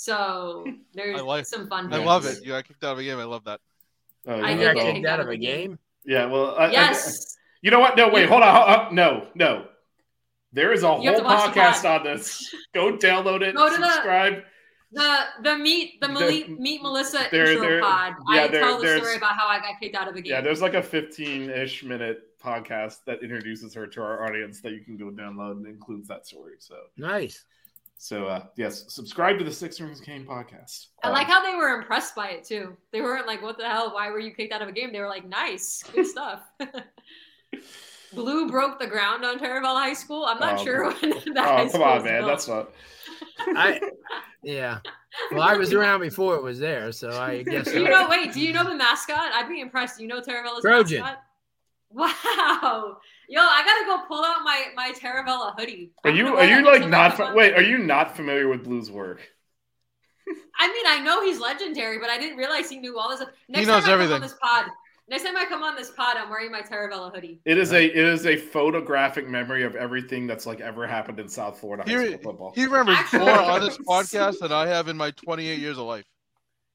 So 0.00 0.64
there's 0.94 1.20
like- 1.20 1.44
some 1.44 1.68
fun. 1.68 1.92
I 1.92 1.96
things. 1.96 2.06
love 2.06 2.24
it. 2.24 2.38
You 2.42 2.48
got 2.52 2.64
kicked 2.66 2.82
out 2.82 2.92
of 2.92 2.98
a 3.00 3.02
game. 3.02 3.18
I 3.18 3.24
love 3.24 3.44
that. 3.44 3.60
Oh, 4.26 4.32
I 4.32 4.36
yeah. 4.36 4.48
You 4.52 4.56
did 4.56 4.64
got 4.64 4.74
kicked 4.82 4.94
kicked 4.94 5.06
out 5.06 5.20
of 5.20 5.28
a 5.28 5.36
game. 5.36 5.78
Yeah, 6.06 6.24
well, 6.24 6.56
I, 6.56 6.66
I- 6.68 6.70
Yes. 6.70 7.36
you 7.60 7.70
know 7.70 7.80
what? 7.80 7.98
No, 7.98 8.08
wait, 8.08 8.26
hold 8.26 8.42
on. 8.42 8.54
hold 8.54 8.68
on. 8.88 8.94
No, 8.94 9.26
no. 9.34 9.66
There 10.54 10.72
is 10.72 10.82
a 10.82 10.86
You 10.86 11.10
whole 11.10 11.18
to 11.18 11.22
watch 11.22 11.52
the 11.54 11.60
podcast 11.60 11.98
on 11.98 12.02
this. 12.04 12.52
Go 12.72 12.96
download 12.96 13.42
it. 13.42 13.54
Go 13.54 13.68
to 13.68 13.76
the- 13.76 13.92
subscribe. 13.92 14.42
The 14.92 15.18
the 15.42 15.56
meet 15.58 16.00
the 16.00 16.08
The- 16.08 16.48
meet 16.58 16.80
Melissa 16.82 17.26
there- 17.30 17.46
intro 17.52 17.68
there- 17.68 17.80
pod. 17.82 18.14
yeah, 18.32 18.40
I 18.44 18.48
there- 18.48 18.60
tell 18.62 18.80
the 18.80 18.96
story 18.96 19.16
about 19.16 19.36
how 19.36 19.46
I 19.48 19.58
got 19.60 19.78
kicked 19.80 19.94
out 19.94 20.08
of 20.08 20.14
the 20.14 20.22
game. 20.22 20.32
Yeah, 20.32 20.40
there's 20.40 20.62
like 20.62 20.74
a 20.74 20.82
15-ish 20.82 21.84
minute 21.84 22.22
podcast 22.42 23.04
that 23.04 23.22
introduces 23.22 23.74
her 23.74 23.86
to 23.86 24.00
our 24.00 24.24
audience 24.26 24.62
that 24.62 24.72
you 24.72 24.80
can 24.80 24.96
go 24.96 25.10
download 25.10 25.58
and 25.58 25.66
includes 25.66 26.08
that 26.08 26.26
story. 26.26 26.54
So, 26.58 26.74
Nice. 26.96 27.44
So 28.02 28.24
uh, 28.28 28.44
yes, 28.56 28.86
subscribe 28.88 29.36
to 29.38 29.44
the 29.44 29.52
Sixth 29.52 29.78
Ring 29.78 29.94
Canes 30.02 30.26
podcast. 30.26 30.86
I 31.04 31.08
Um, 31.08 31.12
like 31.12 31.26
how 31.26 31.42
they 31.44 31.54
were 31.54 31.68
impressed 31.78 32.14
by 32.14 32.30
it 32.30 32.44
too. 32.44 32.74
They 32.92 33.02
weren't 33.02 33.26
like, 33.26 33.42
"What 33.42 33.58
the 33.58 33.68
hell? 33.68 33.92
Why 33.92 34.10
were 34.10 34.18
you 34.18 34.32
kicked 34.32 34.54
out 34.54 34.62
of 34.62 34.68
a 34.68 34.72
game?" 34.72 34.90
They 34.90 35.00
were 35.00 35.06
like, 35.08 35.26
"Nice, 35.28 35.82
good 35.92 36.06
stuff." 36.16 36.40
Blu 38.14 38.48
broke 38.50 38.80
the 38.80 38.86
ground 38.86 39.24
on 39.24 39.38
Taravella 39.38 39.82
High 39.82 39.92
School. 39.92 40.24
I'm 40.24 40.40
not 40.40 40.58
Oh. 40.60 40.64
sure 40.64 40.84
when 40.86 41.10
that 41.10 41.26
Oh, 41.36 41.42
high 41.42 41.68
come 41.68 41.82
on, 41.82 41.96
was 41.96 42.04
man. 42.04 42.20
built. 42.22 42.28
That's 42.28 42.48
not. 42.48 42.70
I 43.56 43.80
yeah. 44.42 44.78
Well, 45.30 45.42
I 45.42 45.56
was 45.56 45.72
around 45.74 46.00
before 46.00 46.36
it 46.36 46.42
was 46.42 46.58
there, 46.58 46.92
so 46.92 47.10
I 47.10 47.42
guess. 47.42 47.66
Do 47.70 47.82
you 47.82 47.88
know? 47.88 48.08
Wait, 48.08 48.32
do 48.32 48.40
you 48.40 48.52
know 48.54 48.64
the 48.64 48.74
mascot? 48.74 49.30
I'd 49.34 49.48
be 49.48 49.60
impressed. 49.60 49.98
Do 49.98 50.04
you 50.04 50.08
know 50.08 50.20
Taravella's 50.20 50.62
Trojan. 50.62 51.00
mascot? 51.02 51.22
Wow, 51.92 52.98
yo, 53.28 53.40
I 53.40 53.62
gotta 53.64 53.84
go 53.84 54.06
pull 54.06 54.24
out 54.24 54.42
my 54.44 54.66
my 54.76 54.92
Taravella 54.92 55.58
hoodie. 55.58 55.90
Are 56.04 56.10
I'm 56.10 56.16
you 56.16 56.36
are 56.36 56.44
you 56.44 56.64
like 56.64 56.88
not 56.88 57.16
fa- 57.16 57.32
wait? 57.34 57.54
Are 57.54 57.62
you 57.62 57.78
not 57.78 58.16
familiar 58.16 58.48
with 58.48 58.62
Blu's 58.64 58.90
work? 58.90 59.20
I 60.58 60.68
mean, 60.68 60.84
I 60.86 61.00
know 61.02 61.24
he's 61.24 61.40
legendary, 61.40 61.98
but 61.98 62.08
I 62.10 62.18
didn't 62.18 62.36
realize 62.36 62.68
he 62.70 62.78
knew 62.78 62.98
all 62.98 63.08
this. 63.08 63.22
Next 63.48 63.66
knows 63.66 63.82
time 63.82 63.90
I 63.90 63.92
everything. 63.94 64.12
Come 64.14 64.22
on 64.22 64.28
this 64.28 64.36
pod, 64.40 64.66
next 65.08 65.24
time 65.24 65.36
I 65.36 65.44
come 65.46 65.62
on 65.64 65.74
this 65.74 65.90
pod, 65.90 66.16
I'm 66.16 66.30
wearing 66.30 66.52
my 66.52 66.60
Taravella 66.60 67.12
hoodie. 67.12 67.40
It 67.44 67.58
is 67.58 67.72
a 67.72 67.84
it 67.84 67.96
is 67.96 68.26
a 68.26 68.36
photographic 68.36 69.26
memory 69.28 69.64
of 69.64 69.74
everything 69.74 70.28
that's 70.28 70.46
like 70.46 70.60
ever 70.60 70.86
happened 70.86 71.18
in 71.18 71.28
South 71.28 71.58
Florida 71.58 71.82
high 71.84 72.00
He, 72.02 72.06
school 72.08 72.18
football. 72.22 72.52
he 72.54 72.66
remembers 72.66 73.12
more 73.12 73.30
on 73.30 73.60
this 73.62 73.78
podcast 73.88 74.38
than 74.38 74.52
I 74.52 74.68
have 74.68 74.86
in 74.86 74.96
my 74.96 75.10
28 75.10 75.58
years 75.58 75.78
of 75.78 75.86
life. 75.86 76.04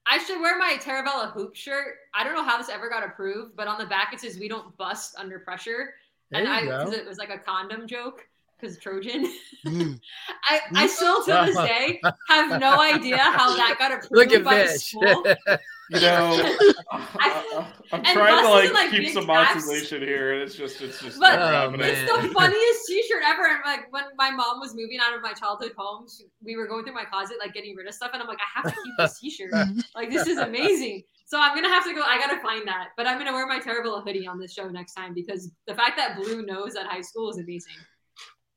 I 0.07 0.19
should 0.19 0.39
wear 0.39 0.57
my 0.57 0.77
Taravella 0.79 1.31
hoop 1.31 1.55
shirt. 1.55 1.95
I 2.13 2.23
don't 2.23 2.35
know 2.35 2.43
how 2.43 2.57
this 2.57 2.69
ever 2.69 2.89
got 2.89 3.03
approved, 3.03 3.55
but 3.55 3.67
on 3.67 3.79
the 3.79 3.85
back 3.85 4.13
it 4.13 4.19
says 4.19 4.37
"We 4.37 4.47
don't 4.47 4.75
bust 4.77 5.15
under 5.17 5.39
pressure," 5.39 5.95
There 6.31 6.41
and 6.41 6.49
I 6.49 6.61
because 6.61 6.93
it 6.93 7.05
was 7.05 7.17
like 7.17 7.29
a 7.29 7.39
condom 7.39 7.87
joke 7.87 8.27
because 8.59 8.77
Trojan. 8.77 9.31
Mm. 9.65 9.99
I, 10.49 10.59
I 10.75 10.87
still 10.87 11.23
to 11.23 11.43
this 11.45 11.55
day 11.55 12.01
have 12.29 12.59
no 12.59 12.79
idea 12.79 13.17
how 13.17 13.55
that 13.55 13.75
got 13.77 13.91
approved 13.91 14.11
Look 14.11 14.31
at 14.31 14.43
by 14.43 14.63
the 14.63 14.79
school. 14.79 15.25
You 15.91 15.99
know, 16.01 16.39
I- 16.91 17.71
I'm 17.91 18.03
trying 18.03 18.43
to 18.43 18.49
like 18.49 18.73
like, 18.73 18.89
keep 18.89 19.09
some 19.13 19.25
caps. 19.27 19.53
monetization 19.65 20.01
here, 20.01 20.33
and 20.33 20.41
it's 20.41 20.55
just 20.55 20.81
it's 20.81 20.99
just 20.99 21.19
But- 21.19 21.35
not 21.37 21.41
Oh, 21.41 21.47
happening. 21.71 21.87
It's 21.87 22.11
the 22.11 22.29
funniest 22.33 22.87
T-shirt 22.87 23.21
ever. 23.25 23.43
And 23.45 23.59
like 23.65 23.91
when 23.93 24.03
my 24.17 24.31
mom 24.31 24.59
was 24.59 24.73
moving 24.73 24.97
out 25.05 25.15
of 25.15 25.21
my 25.21 25.33
childhood 25.33 25.73
home, 25.77 26.07
she- 26.09 26.25
we 26.43 26.55
were 26.55 26.67
going 26.67 26.83
through 26.85 26.95
my 26.95 27.05
closet, 27.05 27.37
like 27.39 27.53
getting 27.53 27.75
rid 27.75 27.87
of 27.87 27.93
stuff, 27.93 28.11
and 28.13 28.21
I'm 28.21 28.27
like, 28.27 28.39
I 28.39 28.61
have 28.61 28.73
to 28.73 28.81
keep 28.83 28.93
this 28.97 29.19
T-shirt. 29.19 29.51
like 29.95 30.09
this 30.09 30.27
is 30.27 30.37
amazing. 30.39 31.03
So 31.27 31.39
I'm 31.39 31.55
gonna 31.55 31.69
have 31.69 31.83
to 31.85 31.93
go. 31.93 32.01
I 32.01 32.17
gotta 32.19 32.39
find 32.41 32.67
that. 32.67 32.89
But 32.97 33.07
I'm 33.07 33.17
gonna 33.17 33.33
wear 33.33 33.45
my 33.47 33.59
terrible 33.59 34.01
hoodie 34.01 34.27
on 34.27 34.39
this 34.39 34.53
show 34.53 34.67
next 34.69 34.93
time 34.95 35.13
because 35.13 35.51
the 35.67 35.75
fact 35.75 35.97
that 35.97 36.15
Blu 36.17 36.45
knows 36.45 36.75
at 36.75 36.85
high 36.87 37.01
school 37.01 37.29
is 37.29 37.37
amazing. 37.37 37.73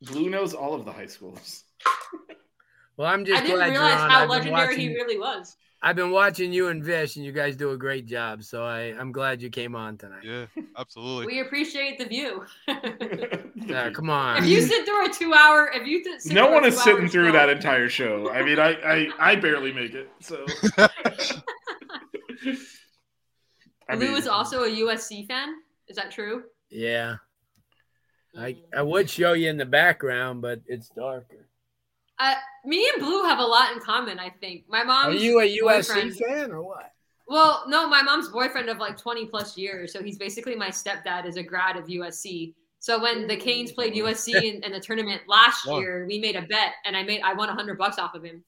Blu 0.03 0.31
knows 0.31 0.55
all 0.55 0.75
of 0.75 0.85
the 0.85 0.93
high 0.93 1.07
schools. 1.07 1.65
Well, 2.97 3.07
I'm 3.09 3.25
just 3.25 3.39
I 3.41 3.43
didn't 3.45 3.57
glad 3.59 3.71
realize 3.71 3.95
how 4.11 4.23
I've 4.23 4.29
legendary 4.29 4.67
watching. 4.67 4.81
he 4.81 4.89
really 4.95 5.19
was. 5.19 5.57
I've 5.81 5.95
been 5.95 6.11
watching 6.11 6.53
you 6.53 6.69
and 6.69 6.83
Vish, 6.83 7.15
and 7.17 7.25
you 7.25 7.31
guys 7.31 7.55
do 7.55 7.71
a 7.71 7.77
great 7.77 8.05
job. 8.07 8.43
So 8.43 8.65
I, 8.65 8.95
I'm 8.99 9.13
glad 9.13 9.41
you 9.41 9.49
came 9.49 9.77
on 9.77 9.97
tonight. 9.97 10.25
Yeah, 10.25 10.47
absolutely. 10.77 11.27
We 11.27 11.41
appreciate 11.41 11.99
the 11.99 12.05
view. 12.07 12.45
Uh, 12.67 13.91
come 13.93 14.11
on. 14.11 14.39
if 14.39 14.47
you 14.49 14.61
sit 14.63 14.85
through 14.85 15.07
a 15.07 15.13
two-hour, 15.13 15.71
if 15.75 15.87
you 15.87 16.03
th- 16.03 16.21
sit 16.21 16.33
no 16.33 16.51
one 16.51 16.65
is 16.65 16.81
sitting 16.83 17.09
through 17.09 17.27
show- 17.27 17.33
that 17.33 17.49
entire 17.49 17.89
show. 17.89 18.31
I 18.31 18.43
mean, 18.43 18.59
I 18.59 18.71
I, 18.85 19.09
I 19.21 19.37
barely 19.37 19.73
make 19.73 19.95
it. 19.95 20.11
So 20.21 20.45
I 23.89 23.97
Blu 23.97 24.09
mean, 24.09 24.17
is 24.17 24.27
also 24.29 24.65
a 24.65 24.69
USC 24.69 25.27
fan. 25.27 25.55
Is 25.89 25.97
that 25.97 26.11
true? 26.11 26.45
Yeah. 26.71 27.17
I 28.39 28.57
I 28.77 28.83
would 28.83 29.09
show 29.09 29.33
you 29.33 29.49
in 29.49 29.57
the 29.57 29.65
background, 29.67 30.43
but 30.43 30.61
it's 30.67 30.89
darker. 30.91 31.48
Uh, 32.19 32.35
me 32.65 32.89
and 32.93 33.03
Blu 33.03 33.23
have 33.25 33.39
a 33.39 33.45
lot 33.45 33.73
in 33.73 33.81
common. 33.81 34.19
I 34.19 34.31
think 34.31 34.65
my 34.69 34.83
mom. 34.83 35.07
Are 35.07 35.13
you 35.13 35.41
a 35.41 35.59
USC 35.59 35.61
boyfriend- 35.61 36.17
fan 36.17 36.51
or 36.51 36.63
what? 36.63 36.93
Well, 37.29 37.65
no, 37.69 37.87
my 37.87 38.01
mom's 38.01 38.29
boyfriend 38.29 38.71
of 38.71 38.79
like 38.79 38.97
20 38.97 39.27
plus 39.27 39.57
years. 39.59 39.93
So 39.93 40.03
he's 40.03 40.17
basically 40.17 40.57
my 40.57 40.71
stepdad 40.71 41.27
is 41.27 41.37
a 41.37 41.43
grad 41.43 41.77
of 41.77 41.85
USC. 41.85 42.55
So 42.81 43.01
when 43.03 43.27
the 43.27 43.37
Canes 43.37 43.71
played 43.71 43.93
USC 43.95 44.35
in, 44.35 44.65
in 44.65 44.73
the 44.73 44.81
tournament 44.81 45.23
last 45.29 45.67
year, 45.67 46.07
we 46.09 46.19
made 46.19 46.37
a 46.37 46.43
bet 46.43 46.75
and 46.87 46.97
I 46.97 47.03
made 47.03 47.21
I 47.21 47.35
won 47.35 47.49
100 47.49 47.77
bucks 47.77 47.99
off 47.99 48.15
of 48.15 48.25
him 48.25 48.43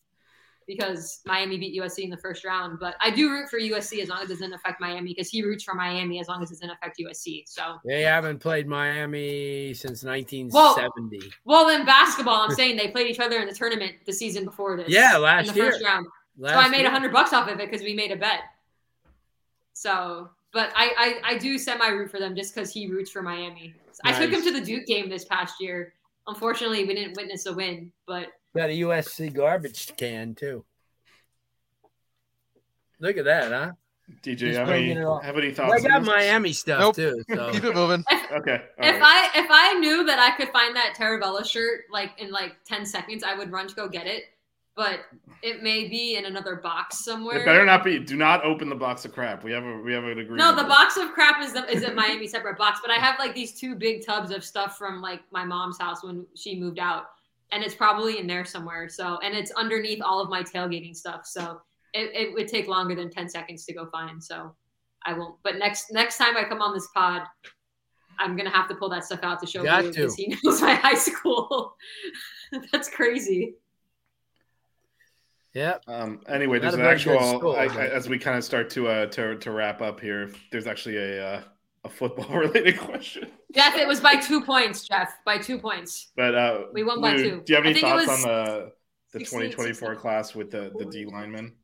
because 0.77 1.21
Miami 1.27 1.59
beat 1.59 1.81
USC 1.81 2.05
in 2.05 2.11
the 2.11 2.17
first 2.17 2.45
round. 2.45 2.79
But 2.79 2.95
I 3.03 3.11
do 3.11 3.29
root 3.31 3.49
for 3.51 3.59
USC 3.59 4.01
as 4.01 4.09
long 4.09 4.23
as 4.23 4.31
it 4.31 4.35
doesn't 4.35 4.53
affect 4.53 4.81
Miami 4.81 5.11
because 5.11 5.29
he 5.29 5.43
roots 5.43 5.65
for 5.65 5.75
Miami 5.75 6.21
as 6.21 6.29
long 6.29 6.43
as 6.43 6.51
it 6.51 6.55
doesn't 6.55 6.71
affect 6.71 6.99
USC. 6.99 7.43
So 7.47 7.79
They 7.85 8.03
haven't 8.03 8.39
played 8.39 8.69
Miami 8.69 9.75
since 9.75 10.05
1970. 10.05 11.21
well, 11.45 11.69
in 11.71 11.85
basketball, 11.85 12.41
I'm 12.43 12.53
saying 12.53 12.77
they 12.77 12.89
played 12.89 13.09
each 13.09 13.19
other 13.19 13.41
in 13.41 13.49
the 13.49 13.55
tournament 13.55 13.95
the 14.07 14.13
season 14.13 14.45
before 14.45 14.77
this. 14.77 14.89
Yeah, 14.89 15.17
in 15.17 15.23
last 15.23 15.49
the 15.49 15.55
year. 15.55 15.73
first 15.73 15.85
round. 15.85 16.07
Last 16.39 16.53
so 16.53 16.61
I 16.61 16.69
made 16.69 16.87
a 16.87 16.91
hundred 16.91 17.13
bucks 17.13 17.33
off 17.33 17.49
of 17.49 17.59
it 17.59 17.69
because 17.71 17.85
we 17.85 17.93
made 17.95 18.13
a 18.13 18.17
bet. 18.17 18.41
So, 19.73 20.31
but 20.53 20.71
I 20.77 21.21
I, 21.25 21.35
I 21.35 21.39
do 21.39 21.59
semi 21.59 21.89
root 21.89 22.11
for 22.11 22.21
them 22.21 22.37
just 22.37 22.55
because 22.55 22.73
he 22.73 22.87
roots 22.87 23.11
for 23.11 23.23
Miami. 23.23 23.75
I 24.05 24.13
took 24.13 24.31
him 24.31 24.43
to 24.45 24.53
the 24.53 24.61
Duke 24.65 24.87
game 24.87 25.11
this 25.11 25.25
past 25.25 25.61
year. 25.61 25.95
Unfortunately, 26.27 26.85
we 26.85 26.95
didn't 26.95 27.17
witness 27.17 27.47
a 27.47 27.53
win, 27.53 27.91
but 28.07 28.29
Got 28.57 28.71
a 28.71 28.81
USC 28.81 29.33
garbage 29.33 29.95
can 29.97 30.35
too. 30.35 30.65
Look 32.99 33.17
at 33.17 33.25
that, 33.25 33.51
huh? 33.51 33.73
DJ, 34.25 34.41
He's 34.49 34.57
have 34.57 34.69
any, 34.69 34.79
bringing 34.87 34.97
it 34.99 35.05
all. 35.05 35.21
have 35.21 35.39
any 35.39 35.53
thoughts? 35.53 35.73
I 35.85 35.89
got 35.89 36.01
this? 36.01 36.09
Miami 36.09 36.53
stuff 36.53 36.81
Nope. 36.81 36.97
too. 36.97 37.23
So 37.33 37.53
Keep 37.53 37.65
it 37.65 37.75
moving. 37.75 38.05
Okay. 38.33 38.61
all 38.81 38.89
if 38.89 39.01
right. 39.01 39.31
I 39.35 39.39
if 39.41 39.47
I 39.51 39.75
knew 39.79 40.05
that 40.05 40.19
I 40.19 40.37
could 40.37 40.49
find 40.51 40.75
that 40.77 40.95
Taravella 40.97 41.45
shirt 41.45 41.83
like 41.93 42.11
in 42.19 42.31
like 42.33 42.57
ten 42.65 42.85
seconds, 42.85 43.23
I 43.23 43.35
would 43.35 43.53
run 43.53 43.69
to 43.69 43.75
go 43.75 43.89
get 43.89 44.07
it. 44.07 44.25
But 44.77 45.01
it 45.43 45.63
may 45.63 45.89
be 45.89 46.17
in 46.17 46.25
another 46.27 46.57
box 46.57 47.05
somewhere. 47.05 47.39
It 47.39 47.45
better 47.45 47.65
not 47.67 47.85
be. 47.85 47.99
Do 47.99 48.17
not 48.17 48.45
open 48.45 48.69
the 48.69 48.75
box 48.77 49.05
of 49.05 49.13
crap. 49.13 49.43
We 49.45 49.53
have 49.53 49.65
a 49.65 49.79
we 49.79 49.93
have 49.93 50.05
an 50.05 50.11
agreement. 50.19 50.39
No, 50.39 50.55
the 50.55 50.65
box 50.69 50.97
of 50.97 51.11
crap 51.13 51.43
is 51.43 51.53
the, 51.53 51.65
is 51.71 51.83
a 51.85 51.93
Miami 51.93 52.27
separate 52.27 52.57
box, 52.59 52.81
but 52.83 52.91
I 52.91 52.95
have 52.97 53.17
like 53.19 53.35
these 53.35 53.53
two 53.59 53.75
big 53.75 54.05
tubs 54.07 54.31
of 54.31 54.45
stuff 54.45 54.77
from 54.79 55.01
like 55.01 55.21
my 55.33 55.45
mom's 55.45 55.79
house 55.79 56.03
when 56.05 56.25
she 56.35 56.59
moved 56.59 56.79
out, 56.79 57.07
and 57.53 57.63
it's 57.63 57.75
probably 57.75 58.19
in 58.19 58.27
there 58.27 58.45
somewhere. 58.45 58.89
So, 58.89 59.19
and 59.23 59.35
it's 59.35 59.51
underneath 59.53 60.01
all 60.03 60.21
of 60.21 60.31
my 60.31 60.43
tailgating 60.43 60.95
stuff. 60.95 61.27
So, 61.27 61.61
it, 61.93 62.11
it 62.15 62.35
would 62.35 62.49
take 62.49 62.69
longer 62.69 62.95
than 62.95 63.11
ten 63.11 63.29
seconds 63.29 63.65
to 63.67 63.75
go 63.75 63.87
find. 63.91 64.23
So, 64.23 64.55
I 65.05 65.13
won't. 65.15 65.37
But 65.43 65.57
next 65.57 65.93
next 65.93 66.19
time 66.19 66.37
I 66.37 66.45
come 66.45 66.63
on 66.63 66.75
this 66.75 66.89
pod, 66.95 67.23
I'm 68.19 68.37
gonna 68.37 68.51
have 68.51 68.69
to 68.69 68.75
pull 68.75 68.91
that 68.91 69.05
stuff 69.05 69.21
out 69.23 69.41
to 69.41 69.47
show 69.47 69.63
Got 69.63 69.85
you 69.85 69.93
to. 69.93 69.97
because 70.01 70.15
he 70.15 70.37
knows 70.45 70.61
my 70.61 70.75
high 70.75 70.95
school. 70.95 71.75
That's 72.73 72.89
crazy. 72.91 73.55
Yeah. 75.55 75.79
Um, 75.89 76.21
anyway, 76.29 76.59
Not 76.59 76.63
there's 76.63 76.75
an 76.75 76.81
actual. 76.83 77.39
school, 77.39 77.57
I, 77.57 77.65
I, 77.65 77.87
as 77.89 78.09
we 78.09 78.19
kind 78.19 78.37
of 78.39 78.45
start 78.45 78.71
to 78.71 78.89
uh 78.89 79.07
to 79.07 79.37
to 79.39 79.51
wrap 79.51 79.83
up 79.83 80.01
here, 80.01 80.31
there's 80.53 80.67
actually 80.67 80.97
a 80.97 81.27
uh, 81.27 81.43
a 81.85 81.89
football 81.89 82.29
related 82.39 82.79
question. 82.79 83.29
Jeff, 83.55 83.77
it 83.77 83.87
was 83.87 84.01
by 84.01 84.17
two 84.17 84.43
points. 84.43 84.87
Jeff, 84.87 85.13
by 85.25 85.39
two 85.39 85.59
points. 85.59 86.11
But 86.17 86.35
uh, 86.35 86.63
We 86.73 86.85
won 86.85 87.01
by 87.01 87.15
Lou, 87.15 87.23
two. 87.23 87.43
Do 87.45 87.53
you 87.53 87.57
have 87.57 87.67
any 87.67 87.81
thoughts 87.81 88.09
on 88.09 88.23
the 88.23 88.73
the 89.13 89.21
16, 89.21 89.41
2024 89.41 89.73
16. 89.73 89.97
class 89.97 90.35
with 90.35 90.51
the 90.51 90.73
the 90.79 90.85
D 90.87 91.05
linemen? 91.05 91.55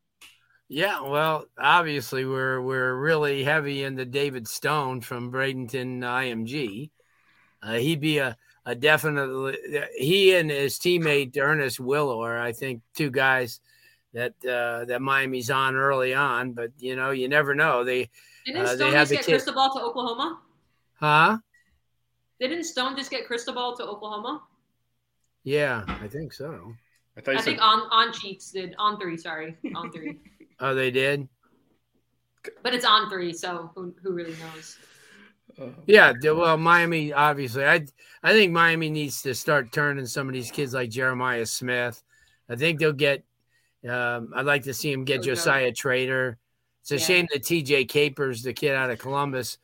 Yeah, 0.69 1.01
well, 1.01 1.45
obviously 1.57 2.25
we're 2.25 2.61
we're 2.61 2.93
really 2.95 3.43
heavy 3.43 3.83
into 3.83 4.05
David 4.05 4.47
Stone 4.47 5.01
from 5.01 5.31
Bradenton 5.31 5.99
IMG. 5.99 6.89
Uh, 7.61 7.75
he'd 7.75 8.01
be 8.01 8.17
a 8.17 8.37
a 8.65 8.75
definitely 8.75 9.57
he 9.95 10.35
and 10.35 10.51
his 10.51 10.77
teammate 10.77 11.37
Ernest 11.37 11.79
Willor, 11.79 12.37
I 12.37 12.51
think, 12.51 12.81
two 12.95 13.09
guys 13.09 13.61
that 14.13 14.33
uh, 14.45 14.83
that 14.85 15.01
Miami's 15.01 15.49
on 15.49 15.75
early 15.77 16.13
on. 16.13 16.51
But 16.51 16.71
you 16.77 16.97
know, 16.97 17.11
you 17.11 17.29
never 17.29 17.55
know. 17.55 17.85
They, 17.85 18.09
Didn't 18.47 18.61
Uh, 18.61 18.75
Stone 18.75 18.93
have 18.93 19.01
just 19.01 19.09
the 19.09 19.15
get 19.17 19.25
kid- 19.25 19.31
Cristobal 19.33 19.69
to 19.75 19.81
Oklahoma? 19.81 20.41
huh? 20.95 21.37
Didn't 22.39 22.63
Stone 22.63 22.95
just 22.95 23.11
get 23.11 23.27
Cristobal 23.27 23.75
to 23.75 23.83
Oklahoma? 23.83 24.43
Yeah, 25.43 25.83
I 25.87 26.07
think 26.07 26.31
so. 26.33 26.73
I 27.17 27.21
thought 27.21 27.35
I 27.35 27.37
said 27.39 27.45
think 27.45 27.61
on 27.61 27.81
on 27.91 28.13
cheats 28.13 28.51
did 28.51 28.73
on 28.79 28.97
three. 28.99 29.17
Sorry, 29.17 29.57
on 29.75 29.91
three. 29.91 30.19
Oh, 30.59 30.73
they 30.73 30.89
did. 30.89 31.27
but 32.63 32.73
it's 32.73 32.85
on 32.85 33.09
three, 33.09 33.31
so 33.33 33.69
who 33.75 33.93
who 34.01 34.11
really 34.13 34.35
knows? 34.37 34.77
uh, 35.61 35.67
Yeah, 35.85 36.13
well, 36.23 36.57
Miami 36.57 37.11
obviously. 37.13 37.63
I 37.65 37.85
I 38.23 38.31
think 38.33 38.53
Miami 38.53 38.89
needs 38.89 39.21
to 39.23 39.35
start 39.35 39.71
turning 39.73 40.05
some 40.07 40.27
of 40.27 40.33
these 40.33 40.49
kids 40.51 40.73
like 40.73 40.89
Jeremiah 40.89 41.45
Smith. 41.45 42.01
I 42.49 42.55
think 42.55 42.79
they'll 42.79 42.93
get. 42.93 43.23
Um, 43.87 44.31
I'd 44.35 44.45
like 44.47 44.63
to 44.63 44.73
see 44.73 44.91
him 44.91 45.03
get 45.05 45.21
There 45.21 45.33
go. 45.33 45.35
Josiah 45.35 45.71
Trader. 45.73 46.37
It's 46.89 46.91
a 46.93 46.95
Yeah. 47.03 47.05
shame 47.17 47.27
that 47.33 47.43
T.J. 47.43 47.83
Capers, 47.85 48.43
the 48.43 48.53
kid 48.53 48.73
out 48.73 48.89
of 48.89 48.97
Columbus, 48.97 49.57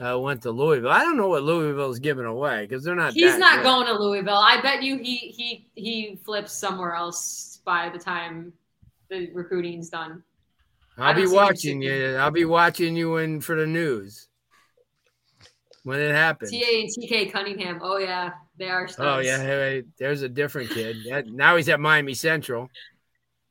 uh, 0.00 0.18
went 0.18 0.40
to 0.44 0.50
Louisville. 0.50 0.90
I 0.90 1.00
don't 1.00 1.18
know 1.18 1.28
what 1.28 1.42
Louisville's 1.42 1.98
giving 1.98 2.24
away 2.24 2.64
because 2.66 2.82
they're 2.82 2.94
not. 2.94 3.12
He's 3.12 3.36
not 3.36 3.56
good. 3.56 3.64
going 3.64 3.86
to 3.86 4.02
Louisville. 4.02 4.32
I 4.38 4.62
bet 4.62 4.82
you 4.82 4.96
he 4.96 5.16
he 5.16 5.66
he 5.74 6.18
flips 6.24 6.52
somewhere 6.54 6.94
else 6.94 7.60
by 7.66 7.90
the 7.90 7.98
time 7.98 8.54
the 9.10 9.30
recruiting's 9.34 9.90
done. 9.90 10.22
I'll 10.96 11.12
be 11.12 11.26
watching 11.26 11.82
you. 11.82 12.16
I'll 12.16 12.30
be 12.30 12.46
watching 12.46 12.96
you 12.96 13.18
in 13.18 13.42
for 13.42 13.56
the 13.56 13.66
news 13.66 14.28
when 15.82 16.00
it 16.00 16.12
happens. 16.12 16.50
TA 16.50 16.56
and 16.56 16.88
TK 16.88 17.30
Cunningham. 17.30 17.80
Oh 17.82 17.98
yeah, 17.98 18.30
they 18.56 18.70
are. 18.70 18.88
Studs. 18.88 19.06
Oh 19.06 19.18
yeah, 19.18 19.36
hey, 19.42 19.82
there's 19.98 20.22
a 20.22 20.30
different 20.30 20.70
kid. 20.70 20.96
Now 21.26 21.56
he's 21.56 21.68
at 21.68 21.78
Miami 21.78 22.14
Central. 22.14 22.70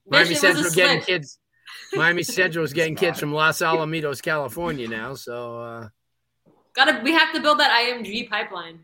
Miami 0.07 0.33
Central 0.33 0.71
getting 0.71 1.03
slip. 1.03 1.05
kids. 1.05 1.37
Miami 1.93 2.23
Central 2.23 2.63
is 2.65 2.73
getting 2.73 2.93
It's 2.93 2.99
kids 3.02 3.19
from 3.19 3.34
Los 3.34 3.60
Alamitos, 3.60 4.21
California 4.21 4.88
now. 4.88 5.15
So 5.15 5.60
uh, 5.62 5.89
Gotta 6.73 7.02
we 7.04 7.12
have 7.13 7.34
to 7.34 7.41
build 7.41 7.60
that 7.60 7.71
IMG 7.71 8.30
pipeline. 8.30 8.80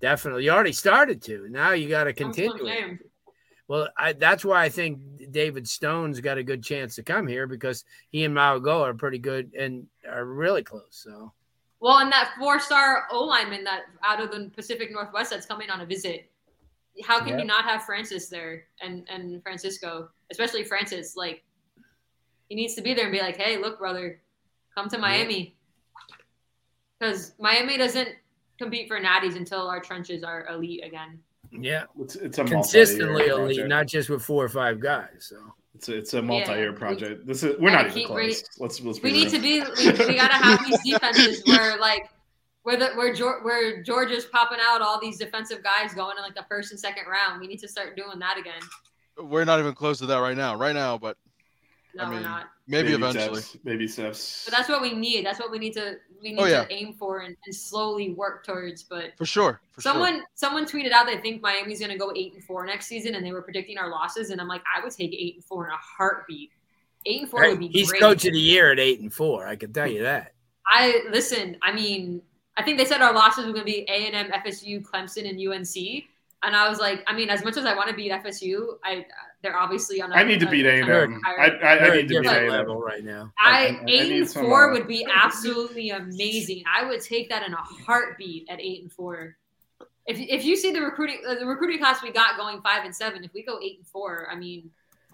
definitely, 0.00 0.44
you 0.44 0.50
already 0.50 0.72
started 0.72 1.22
to. 1.22 1.48
Now 1.48 1.72
you 1.72 1.88
got 1.88 2.04
to 2.04 2.10
That's 2.12 2.20
what 2.20 2.26
I'm 2.26 2.32
continue. 2.58 2.92
it. 2.94 2.98
Well, 3.68 3.88
I, 3.96 4.12
that's 4.14 4.44
why 4.44 4.64
I 4.64 4.68
think 4.68 4.98
David 5.30 5.68
Stone's 5.68 6.20
got 6.20 6.38
a 6.38 6.42
good 6.42 6.62
chance 6.62 6.96
to 6.96 7.02
come 7.04 7.26
here 7.28 7.46
because 7.46 7.84
he 8.10 8.24
and 8.24 8.34
Mauigoa 8.36 8.80
are 8.90 8.94
pretty 8.94 9.18
good 9.18 9.52
and 9.56 9.86
are 10.10 10.24
really 10.24 10.62
close. 10.64 10.88
So 10.90 11.32
Well, 11.80 11.98
and 11.98 12.10
that 12.10 12.32
four-star 12.38 13.04
O 13.12 13.22
lineman 13.24 13.62
that 13.64 13.82
out 14.04 14.20
of 14.20 14.32
the 14.32 14.50
Pacific 14.54 14.90
Northwest 14.90 15.30
that's 15.30 15.46
coming 15.46 15.70
on 15.70 15.80
a 15.82 15.86
visit. 15.86 16.28
How 17.04 17.20
can 17.20 17.28
Yeah. 17.28 17.38
you 17.38 17.44
not 17.44 17.64
have 17.64 17.84
Francis 17.84 18.28
there 18.28 18.64
and 18.82 19.08
and 19.08 19.40
Francisco, 19.42 20.10
especially 20.32 20.64
Francis? 20.64 21.14
Like, 21.16 21.44
he 22.50 22.54
needs 22.56 22.74
to 22.74 22.82
be 22.82 22.92
there 22.92 23.04
and 23.04 23.12
be 23.12 23.20
like, 23.20 23.36
"Hey, 23.38 23.56
look, 23.56 23.78
brother, 23.78 24.20
come 24.74 24.90
to 24.90 24.98
Miami," 24.98 25.54
because 26.98 27.32
Miami 27.38 27.78
doesn't 27.78 28.08
compete 28.58 28.88
for 28.88 29.00
natties 29.00 29.36
until 29.36 29.68
our 29.68 29.80
trenches 29.80 30.22
are 30.22 30.46
elite 30.48 30.84
again. 30.84 31.18
yeah, 31.50 31.84
it's, 31.98 32.16
it's 32.16 32.38
a 32.38 32.44
consistently 32.44 33.06
multi-year 33.28 33.32
elite, 33.40 33.56
project. 33.56 33.68
not 33.68 33.86
just 33.86 34.10
with 34.10 34.22
four 34.22 34.44
or 34.44 34.48
five 34.48 34.78
guys. 34.80 35.08
So 35.20 35.36
It's 35.74 35.88
a, 35.88 35.96
it's 35.96 36.14
a 36.14 36.20
multi-year 36.22 36.72
we- 36.72 36.76
project. 36.76 37.26
This 37.26 37.42
is 37.42 37.58
we're 37.58 37.70
not 37.70 37.86
even 37.86 38.04
close. 38.06 38.14
bringing- 38.14 38.36
let's 38.58 38.80
let's 38.82 38.98
be 38.98 39.10
We 39.10 39.12
need 39.12 39.30
to 39.30 39.38
be. 39.38 39.60
We, 39.62 39.90
we 40.06 40.14
gotta 40.16 40.34
have 40.34 40.64
these 40.66 40.92
defenses 40.92 41.42
where 41.46 41.78
like. 41.78 42.08
Where 42.62 42.76
the 42.76 42.88
where 42.88 43.14
George 43.14 43.42
where 43.42 43.82
Georgia's 43.82 44.26
popping 44.26 44.58
out 44.60 44.82
all 44.82 45.00
these 45.00 45.16
defensive 45.16 45.62
guys 45.64 45.94
going 45.94 46.18
in 46.18 46.22
like 46.22 46.34
the 46.34 46.44
first 46.46 46.72
and 46.72 46.78
second 46.78 47.04
round. 47.10 47.40
We 47.40 47.46
need 47.46 47.58
to 47.60 47.66
start 47.68 47.96
doing 47.96 48.18
that 48.18 48.36
again. 48.38 48.60
We're 49.16 49.46
not 49.46 49.60
even 49.60 49.72
close 49.72 49.96
to 50.00 50.06
that 50.06 50.18
right 50.18 50.36
now. 50.36 50.54
Right 50.56 50.74
now, 50.74 50.98
but 50.98 51.16
No, 51.94 52.04
I 52.04 52.08
we're 52.08 52.14
mean, 52.14 52.22
not. 52.22 52.46
maybe 52.68 52.90
Baby 52.90 53.02
eventually. 53.04 53.40
steps, 53.40 53.64
baby 53.64 53.88
steps. 53.88 54.44
But 54.46 54.56
that's 54.56 54.68
what 54.68 54.80
we 54.80 54.92
need. 54.92 55.26
That's 55.26 55.38
what 55.40 55.50
we 55.50 55.58
need 55.58 55.72
to 55.74 55.96
we 56.22 56.32
need 56.32 56.40
Oh, 56.40 56.44
yeah. 56.46 56.64
to 56.64 56.72
aim 56.72 56.92
for 56.92 57.20
and, 57.20 57.36
and 57.46 57.54
slowly 57.54 58.10
work 58.10 58.44
towards. 58.46 58.82
But 58.82 59.12
For 59.16 59.24
sure. 59.24 59.60
For 59.72 59.80
someone 59.80 60.16
sure. 60.16 60.24
someone 60.34 60.66
tweeted 60.66 60.92
out 60.92 61.06
they 61.06 61.18
think 61.18 61.42
Miami's 61.42 61.80
gonna 61.80 61.98
go 61.98 62.12
eight 62.14 62.34
and 62.34 62.44
four 62.44 62.64
next 62.66 62.86
season, 62.86 63.14
and 63.16 63.24
they 63.26 63.32
were 63.32 63.42
predicting 63.42 63.76
our 63.78 63.90
losses. 63.90 64.30
And 64.30 64.40
I'm 64.40 64.48
like, 64.48 64.62
I 64.74 64.82
would 64.82 64.92
take 64.92 65.12
eight 65.12 65.34
and 65.36 65.44
four 65.44 65.66
in 65.66 65.72
a 65.72 65.76
heartbeat. 65.76 66.50
Eight 67.06 67.22
and 67.22 67.30
four 67.30 67.48
would 67.48 67.58
be 67.58 67.68
he's 67.68 67.90
great. 67.90 68.00
coach 68.02 68.24
of 68.26 68.32
the 68.34 68.38
year 68.38 68.70
at 68.72 68.78
eight 68.78 69.00
and 69.00 69.12
four. 69.12 69.46
I 69.46 69.56
can 69.56 69.72
tell 69.72 69.86
you 69.90 70.02
that. 70.02 70.34
I 70.66 71.02
listen. 71.10 71.56
I 71.62 71.72
mean, 71.72 72.22
I 72.56 72.62
think 72.62 72.78
they 72.78 72.84
said 72.84 73.00
our 73.00 73.12
losses 73.14 73.46
were 73.46 73.52
going 73.52 73.64
to 73.64 73.72
be 73.72 73.86
A 73.88 74.06
and 74.06 74.14
M, 74.14 74.30
FSU, 74.42 74.82
Clemson, 74.82 75.28
and 75.28 75.40
UNC. 75.40 76.04
And 76.42 76.54
I 76.54 76.68
was 76.68 76.78
like, 76.78 77.02
I 77.06 77.14
mean, 77.14 77.28
as 77.30 77.42
much 77.44 77.56
as 77.56 77.64
I 77.64 77.74
want 77.74 77.88
to 77.88 77.94
beat 77.96 78.12
FSU, 78.12 78.76
I 78.84 79.06
they're 79.42 79.56
obviously 79.56 80.02
on. 80.02 80.12
a- 80.12 80.14
I 80.16 80.24
need 80.24 80.40
to 80.40 80.48
beat 80.50 80.66
A 80.66 80.80
and 80.80 80.88
a 80.90 81.02
M. 81.02 81.20
higher- 81.24 81.40
I, 81.40 81.44
I, 81.46 81.72
I 81.72 81.78
They're 81.78 81.96
need 81.96 82.08
to 82.08 82.20
beat 82.20 82.26
A 82.30 82.38
and 82.40 82.48
level 82.50 82.76
M. 82.76 82.82
right 82.82 83.04
now. 83.04 83.32
I- 83.38 83.48
I 83.48 83.52
I- 83.52 83.56
I 83.56 83.84
eight 83.88 84.08
need 84.10 84.18
and 84.20 84.30
some, 84.30 84.44
four 84.44 84.70
uh, 84.70 84.72
would 84.72 84.86
be 84.86 85.06
absolutely 85.12 85.90
amazing. 85.90 86.62
I 86.72 86.84
would 86.86 87.00
take 87.00 87.28
that 87.30 87.46
in 87.46 87.52
a 87.54 87.56
heartbeat 87.56 88.48
at 88.50 88.60
eight 88.60 88.82
and 88.82 88.92
four. 88.92 89.36
If 90.06 90.18
if 90.18 90.44
you 90.44 90.56
see 90.56 90.72
the 90.72 90.80
recruiting 90.80 91.20
uh, 91.26 91.34
the 91.36 91.46
recruiting 91.46 91.78
class 91.78 92.02
we 92.02 92.10
got 92.10 92.36
going 92.36 92.60
five 92.62 92.84
and 92.84 92.94
seven, 92.94 93.22
if 93.24 93.32
we 93.32 93.42
go 93.44 93.58
eight 93.62 93.78
and 93.78 93.86
four, 93.86 94.28
I 94.30 94.34
mean, 94.34 94.70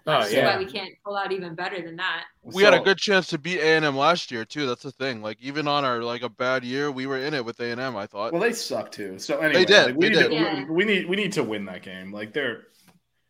Oh 0.09 0.23
See 0.23 0.39
why 0.39 0.57
we 0.57 0.65
can't 0.65 0.93
pull 1.05 1.17
out 1.17 1.33
even 1.33 1.53
better 1.53 1.81
than 1.81 1.97
that. 1.97 2.23
We 2.41 2.63
had 2.63 2.73
a 2.73 2.79
good 2.79 2.97
chance 2.97 3.27
to 3.27 3.37
beat 3.37 3.59
A 3.59 3.75
and 3.75 3.83
M 3.83 3.97
last 3.97 4.31
year 4.31 4.45
too. 4.45 4.65
That's 4.65 4.83
the 4.83 4.91
thing. 4.91 5.21
Like 5.21 5.37
even 5.41 5.67
on 5.67 5.83
our 5.83 6.01
like 6.01 6.21
a 6.23 6.29
bad 6.29 6.63
year, 6.63 6.89
we 6.91 7.05
were 7.07 7.17
in 7.17 7.33
it 7.33 7.43
with 7.43 7.59
A 7.59 7.71
and 7.71 7.81
M. 7.81 7.97
I 7.97 8.05
thought. 8.07 8.31
Well, 8.31 8.41
they 8.41 8.53
suck 8.53 8.89
too. 8.89 9.19
So 9.19 9.37
anyway, 9.39 9.53
they 9.59 9.65
did, 9.65 9.85
like, 9.87 9.95
we 9.97 10.05
they 10.07 10.09
need 10.15 10.21
did. 10.21 10.29
To, 10.29 10.33
Yeah. 10.33 10.63
we, 10.63 10.69
we 10.71 10.85
need 10.85 11.09
we 11.09 11.15
need 11.17 11.33
to 11.33 11.43
win 11.43 11.65
that 11.65 11.83
game. 11.83 12.13
Like 12.13 12.31
they're 12.31 12.67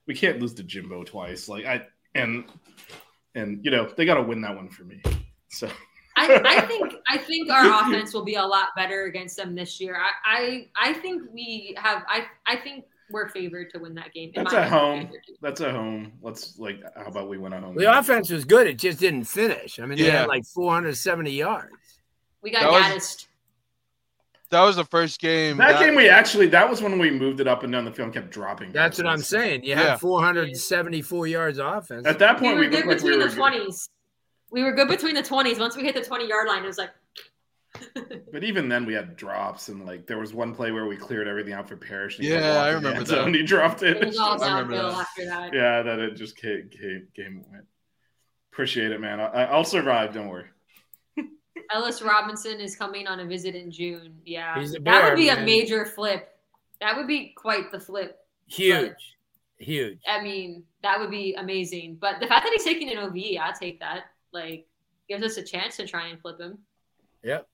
we 0.08 0.15
can't 0.15 0.39
lose 0.39 0.54
to 0.56 0.63
Jimbo 0.63 1.04
twice. 1.04 1.48
Like 1.50 1.65
I 1.65 1.86
and 2.15 2.46
and 3.36 3.63
you 3.63 3.72
know 3.72 3.91
they 3.96 4.06
got 4.06 4.15
to 4.15 4.24
win 4.24 4.41
that 4.41 4.56
one 4.56 4.70
for 4.70 4.84
me. 4.84 5.02
So 5.50 5.70
I, 6.17 6.41
I 6.43 6.62
think 6.62 6.93
I 7.10 7.17
think 7.17 7.50
our 7.52 7.65
offense 7.88 8.13
will 8.13 8.26
be 8.26 8.36
a 8.36 8.46
lot 8.46 8.70
better 8.76 9.04
against 9.06 9.38
them 9.38 9.54
this 9.56 9.80
year. 9.80 9.96
I 9.98 10.67
I, 10.78 10.89
I 10.89 10.93
think 10.93 11.24
we 11.34 11.76
have 11.78 12.04
I 12.08 12.26
I 12.48 12.56
think 12.56 12.86
we're 13.10 13.30
favored 13.30 13.70
to 13.70 13.80
win 13.80 13.96
that 13.96 14.13
game. 14.13 14.32
In 14.34 14.43
That's 14.43 14.54
at 14.56 14.70
home. 14.70 15.10
that's 15.41 15.62
at 15.62 15.72
home. 15.74 16.12
Let's 16.22 16.58
like 16.60 16.82
how 16.96 17.06
about 17.06 17.30
we 17.30 17.38
win 17.38 17.54
at 17.54 17.63
home? 17.63 17.76
The 17.76 17.98
offense 17.98 18.30
was 18.30 18.43
good. 18.46 18.67
It 18.67 18.78
just 18.78 19.00
didn't 19.00 19.26
finish. 19.26 19.80
I 19.80 19.86
mean, 19.86 19.98
they 19.98 20.08
Yeah. 20.08 20.20
had 20.22 20.28
like 20.28 20.46
470 20.46 21.32
yards. 21.32 21.72
We 22.41 22.52
got 22.52 22.62
That 22.63 22.72
was- 22.72 22.84
Gattis. 22.84 23.28
That 24.50 24.62
was 24.64 24.78
the 24.78 24.86
first 24.86 25.20
game. 25.20 25.58
That 25.58 25.80
game 25.80 25.94
we 25.96 26.08
actually 26.10 26.48
that 26.48 26.70
was 26.70 26.82
when 26.82 26.98
we 27.00 27.12
moved 27.12 27.42
it 27.42 27.48
up 27.48 27.64
and 27.64 27.72
down 27.74 27.84
the 27.86 27.92
field 27.92 28.08
and 28.08 28.14
kept 28.14 28.32
dropping. 28.32 28.72
That's 28.72 28.98
what 28.98 29.08
I'm 29.08 29.20
saying. 29.22 29.64
You 29.64 29.72
Yeah. 29.72 29.90
had 29.92 30.00
474 30.00 31.28
yards 31.28 31.58
offense. 31.58 32.08
At 32.08 32.20
that 32.20 32.38
point, 32.40 32.54
We 32.54 32.54
were 32.54 32.60
we, 32.62 32.68
good 32.68 32.86
looked 32.86 32.88
like 32.88 33.04
we 33.04 33.10
between 33.10 33.20
were 33.20 33.24
the 33.26 33.30
good. 33.30 33.38
twenties. 33.38 33.90
We 34.50 34.64
were 34.64 34.72
good 34.72 34.88
between 34.88 35.16
the 35.16 35.24
twenties. 35.24 35.60
Once 35.60 35.76
we 35.76 35.84
hit 35.84 35.96
the 35.96 36.02
twenty 36.04 36.28
yard 36.30 36.48
line, 36.48 36.64
it 36.64 36.68
was 36.68 36.78
like 36.78 36.92
But 38.32 38.44
even 38.46 38.70
then, 38.70 38.86
we 38.86 38.94
had 38.94 39.18
drops 39.18 39.68
and 39.68 39.86
like 39.86 40.08
there 40.08 40.18
was 40.18 40.34
one 40.34 40.56
play 40.56 40.72
where 40.72 40.86
we 40.86 40.96
cleared 40.96 41.28
everything 41.28 41.54
out 41.54 41.68
for 41.68 41.76
Parrish. 41.76 42.18
and 42.18 42.26
Yeah, 42.28 42.62
I 42.64 42.70
remember 42.70 43.00
that. 43.00 43.08
zone, 43.08 43.34
He 43.34 43.44
dropped 43.44 43.84
it. 43.84 43.98
it 43.98 44.06
was 44.08 44.18
all 44.18 44.42
I 44.42 44.60
remember 44.60 44.78
that. 44.82 44.94
after 45.00 45.26
that. 45.26 45.54
yeah, 45.54 45.82
that 45.82 46.00
it 46.00 46.16
just 46.16 46.38
came, 46.38 46.70
came, 46.72 47.08
game 47.14 47.44
went. 47.52 47.66
Appreciate 48.54 48.92
it, 48.92 49.02
man. 49.02 49.20
I, 49.20 49.44
I'll 49.46 49.64
survive. 49.66 50.14
Don't 50.14 50.30
worry. 50.30 50.46
Ellis 51.72 52.02
Robinson 52.02 52.60
is 52.60 52.76
coming 52.76 53.08
on 53.08 53.20
a 53.20 53.26
visit 53.26 53.56
in 53.56 53.72
June. 53.72 54.15
Yeah, 54.26 54.60
He's 54.60 54.76
a 54.76 54.80
that 54.80 55.04
would 55.10 55.15
be 55.17 55.28
man. 55.28 55.39
a 55.39 55.46
major 55.46 55.86
flip. 55.86 56.38
That 56.82 56.96
would 56.96 57.08
be 57.08 57.34
quite 57.36 57.72
the 57.72 57.80
flip. 57.80 58.20
Huge. 58.48 59.17
Huge. 59.58 60.00
I 60.08 60.22
mean, 60.22 60.63
that 60.84 61.00
would 61.00 61.10
be 61.10 61.34
amazing. 61.36 61.98
But 62.00 62.20
the 62.20 62.28
fact 62.28 62.43
that 62.43 62.54
he's 62.54 62.63
taking 62.63 62.91
an 62.91 62.98
OV, 63.00 63.15
I'll 63.41 63.54
take 63.54 63.80
that. 63.80 64.06
Like, 64.32 64.67
gives 65.10 65.24
us 65.24 65.38
a 65.38 65.43
chance 65.43 65.78
to 65.78 65.88
try 65.88 66.08
and 66.08 66.20
flip 66.22 66.39
him. 66.39 66.60
Yep. 67.24 67.48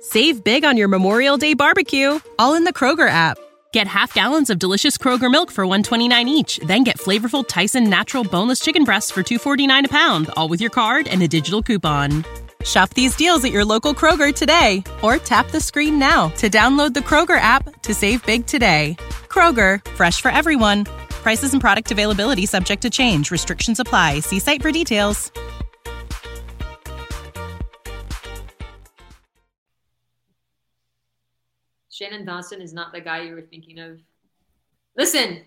Save 0.00 0.44
big 0.44 0.64
on 0.64 0.76
your 0.76 0.88
Memorial 0.88 1.36
Day 1.36 1.54
barbecue, 1.54 2.20
all 2.38 2.54
in 2.54 2.64
the 2.64 2.72
Kroger 2.72 3.08
app. 3.08 3.38
Get 3.72 3.86
half 3.86 4.12
gallons 4.12 4.50
of 4.50 4.58
delicious 4.58 4.98
Kroger 4.98 5.30
milk 5.30 5.50
for 5.50 5.64
129 5.66 6.28
each, 6.28 6.58
then 6.58 6.84
get 6.84 6.98
flavorful 6.98 7.46
Tyson 7.46 7.88
natural 7.88 8.22
boneless 8.22 8.60
chicken 8.60 8.84
breasts 8.84 9.10
for 9.10 9.22
249 9.22 9.86
a 9.86 9.88
pound, 9.88 10.30
all 10.36 10.48
with 10.48 10.60
your 10.60 10.70
card 10.70 11.08
and 11.08 11.22
a 11.22 11.28
digital 11.28 11.62
coupon. 11.62 12.24
Shop 12.64 12.88
these 12.90 13.16
deals 13.16 13.44
at 13.44 13.52
your 13.52 13.64
local 13.64 13.94
Kroger 13.94 14.34
today 14.34 14.84
or 15.02 15.16
tap 15.18 15.50
the 15.50 15.60
screen 15.60 15.98
now 15.98 16.28
to 16.36 16.48
download 16.48 16.94
the 16.94 17.00
Kroger 17.00 17.40
app 17.40 17.82
to 17.82 17.94
save 17.94 18.24
big 18.24 18.46
today. 18.46 18.96
Kroger, 19.28 19.84
fresh 19.92 20.20
for 20.20 20.30
everyone. 20.30 20.84
Prices 21.10 21.52
and 21.52 21.60
product 21.60 21.90
availability 21.90 22.46
subject 22.46 22.82
to 22.82 22.90
change. 22.90 23.30
Restrictions 23.30 23.80
apply. 23.80 24.20
See 24.20 24.38
site 24.38 24.62
for 24.62 24.70
details. 24.70 25.32
Shannon 31.90 32.24
Dawson 32.24 32.60
is 32.60 32.72
not 32.72 32.92
the 32.92 33.00
guy 33.00 33.22
you 33.22 33.34
were 33.34 33.42
thinking 33.42 33.78
of. 33.78 34.00
Listen, 34.96 35.42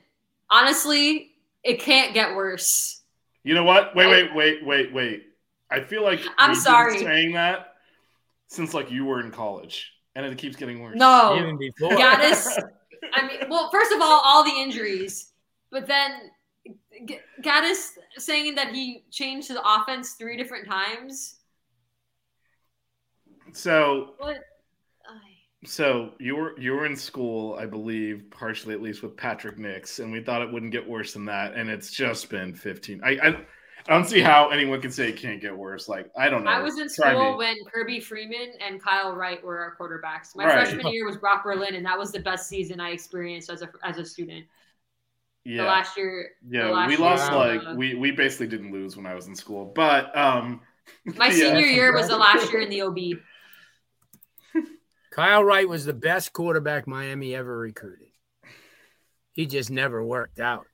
honestly, 0.50 1.32
it 1.64 1.82
can't 1.82 2.14
get 2.14 2.36
worse. 2.36 3.02
You 3.44 3.56
know 3.56 3.64
what? 3.64 3.96
Wait, 3.96 4.08
wait, 4.08 4.34
wait, 4.34 4.66
wait, 4.66 4.94
wait. 4.94 5.24
I 5.70 5.82
feel 5.82 6.04
like 6.04 6.22
I'm 6.38 6.56
sorry. 6.56 7.00
saying 7.00 7.34
that 7.34 7.74
since 8.48 8.74
like 8.74 8.92
you 8.92 9.06
were 9.06 9.20
in 9.20 9.32
college, 9.32 9.92
and 10.16 10.26
it 10.26 10.38
keeps 10.38 10.56
getting 10.56 10.82
worse. 10.82 10.98
No, 10.98 11.38
Even 11.38 11.58
before. 11.58 11.92
Gattis. 11.92 12.48
I 13.14 13.28
mean, 13.28 13.50
well, 13.50 13.70
first 13.72 13.92
of 13.92 14.02
all, 14.02 14.22
all 14.24 14.44
the 14.44 14.52
injuries, 14.52 15.32
but 15.72 15.88
then 15.88 16.12
G- 17.06 17.20
Gattis 17.42 17.90
saying 18.18 18.56
that 18.56 18.74
he 18.74 19.06
changed 19.12 19.48
his 19.48 19.58
offense 19.64 20.14
three 20.14 20.38
different 20.38 20.68
times. 20.68 21.38
So, 23.54 24.16
What? 24.18 24.38
So 25.66 26.12
you 26.20 26.36
were 26.36 26.60
you 26.60 26.74
were 26.74 26.86
in 26.86 26.96
school, 26.96 27.56
I 27.56 27.66
believe, 27.66 28.26
partially 28.30 28.76
at 28.76 28.82
least 28.82 29.02
with 29.02 29.18
Patrick 29.18 29.58
Nix, 29.58 29.98
and 30.00 30.12
we 30.12 30.22
thought 30.22 30.44
it 30.44 30.52
wouldn't 30.52 30.72
get 30.72 30.88
worse 30.88 31.14
than 31.14 31.26
that, 31.26 31.56
and 31.56 31.70
it's 31.70 31.90
just 31.90 32.30
been 32.30 32.54
15. 32.54 33.02
I 33.04 33.10
I, 33.10 33.46
I 33.88 33.94
don't 33.94 34.06
see 34.08 34.20
how 34.20 34.50
anyone 34.50 34.82
can 34.82 34.92
say 34.92 35.10
it 35.10 35.18
can't 35.18 35.40
get 35.40 35.56
worse. 35.56 35.88
Like 35.88 36.10
I 36.18 36.30
don't 36.30 36.44
know. 36.44 36.50
I 36.50 36.60
was 36.60 36.80
in 36.80 36.88
Try 36.90 37.12
school 37.14 37.32
me. 37.34 37.38
when 37.38 37.56
Kirby 37.72 38.00
Freeman 38.00 38.54
and 38.66 38.82
Kyle 38.82 39.14
Wright 39.16 39.44
were 39.44 39.60
our 39.60 39.76
quarterbacks. 39.76 40.36
My 40.36 40.46
Right. 40.46 40.68
freshman 40.68 40.88
year 40.92 41.06
was 41.06 41.18
Brock 41.18 41.44
Berlin, 41.44 41.76
and 41.76 41.86
that 41.86 41.98
was 41.98 42.12
the 42.12 42.20
best 42.20 42.50
season 42.50 42.80
I 42.80 42.90
experienced 42.92 43.50
as 43.52 43.62
a 43.62 43.70
as 43.84 43.98
a 44.00 44.06
student. 44.06 44.46
yeah. 45.44 45.62
The 45.62 45.68
last 45.68 45.96
year, 45.98 46.32
Yeah, 46.50 46.70
last 46.70 46.90
we 46.90 46.98
lost 46.98 47.32
uh, 47.32 47.38
like 47.38 47.62
we 47.78 47.94
we 47.96 48.10
basically 48.12 48.48
didn't 48.48 48.72
lose 48.72 48.98
when 48.98 49.06
I 49.06 49.14
was 49.14 49.28
in 49.28 49.36
school, 49.36 49.66
but 49.76 50.16
um, 50.18 50.62
my 51.06 51.28
yeah. 51.28 51.32
senior 51.34 51.60
year 51.68 51.94
was 51.94 52.08
the 52.08 52.18
last 52.18 52.52
year 52.52 52.62
in 52.62 52.70
the 52.70 52.82
OB. 52.82 53.20
Kyle 55.12 55.44
Wright 55.44 55.68
was 55.70 55.86
the 55.86 55.94
best 55.94 56.34
quarterback 56.34 56.88
Miami 56.88 57.36
ever 57.36 57.56
recruited. 57.58 58.08
He 59.34 59.46
just 59.46 59.70
never 59.70 60.04
worked 60.04 60.40
out. 60.40 60.66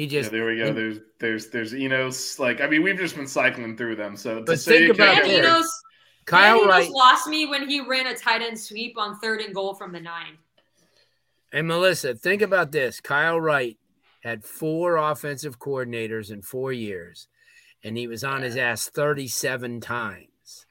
He 0.00 0.06
Yeah, 0.06 0.22
there 0.22 0.46
we 0.46 0.56
go. 0.56 0.72
There's 0.72 0.98
there's 1.18 1.48
there's 1.50 1.74
Enos. 1.74 2.38
Like 2.38 2.62
I 2.62 2.66
mean, 2.66 2.82
we've 2.82 2.96
just 2.96 3.16
been 3.16 3.26
cycling 3.26 3.76
through 3.76 3.96
them. 3.96 4.16
So 4.16 4.36
to 4.36 4.40
But 4.44 4.58
say 4.58 4.86
think 4.88 4.92
it 4.92 4.96
can't 4.96 5.18
about 5.18 5.22
Dan 5.22 5.30
get 5.36 5.42
this. 5.42 5.50
worse- 5.50 5.56
Enos, 5.56 5.82
Kyle 6.24 6.54
Dan 6.60 6.64
Enos 6.64 6.70
Wright 6.70 6.90
lost 6.90 7.26
me 7.26 7.44
when 7.46 7.68
he 7.68 7.80
ran 7.82 8.06
a 8.06 8.14
tight 8.16 8.40
end 8.40 8.58
sweep 8.58 8.96
on 8.96 9.18
third 9.20 9.42
and 9.42 9.54
goal 9.54 9.74
from 9.74 9.92
the 9.92 10.00
nine. 10.00 10.38
and 11.52 11.66
Melissa. 11.68 12.14
Think 12.14 12.40
about 12.40 12.72
this. 12.72 12.98
Kyle 13.00 13.38
Wright 13.38 13.76
had 14.22 14.42
four 14.42 14.96
offensive 14.96 15.58
coordinators 15.58 16.30
in 16.30 16.40
four 16.40 16.72
years, 16.72 17.28
and 17.84 17.98
he 17.98 18.06
was 18.06 18.24
on 18.24 18.40
his 18.40 18.56
ass 18.56 18.88
37 18.88 19.80
times. 19.82 20.64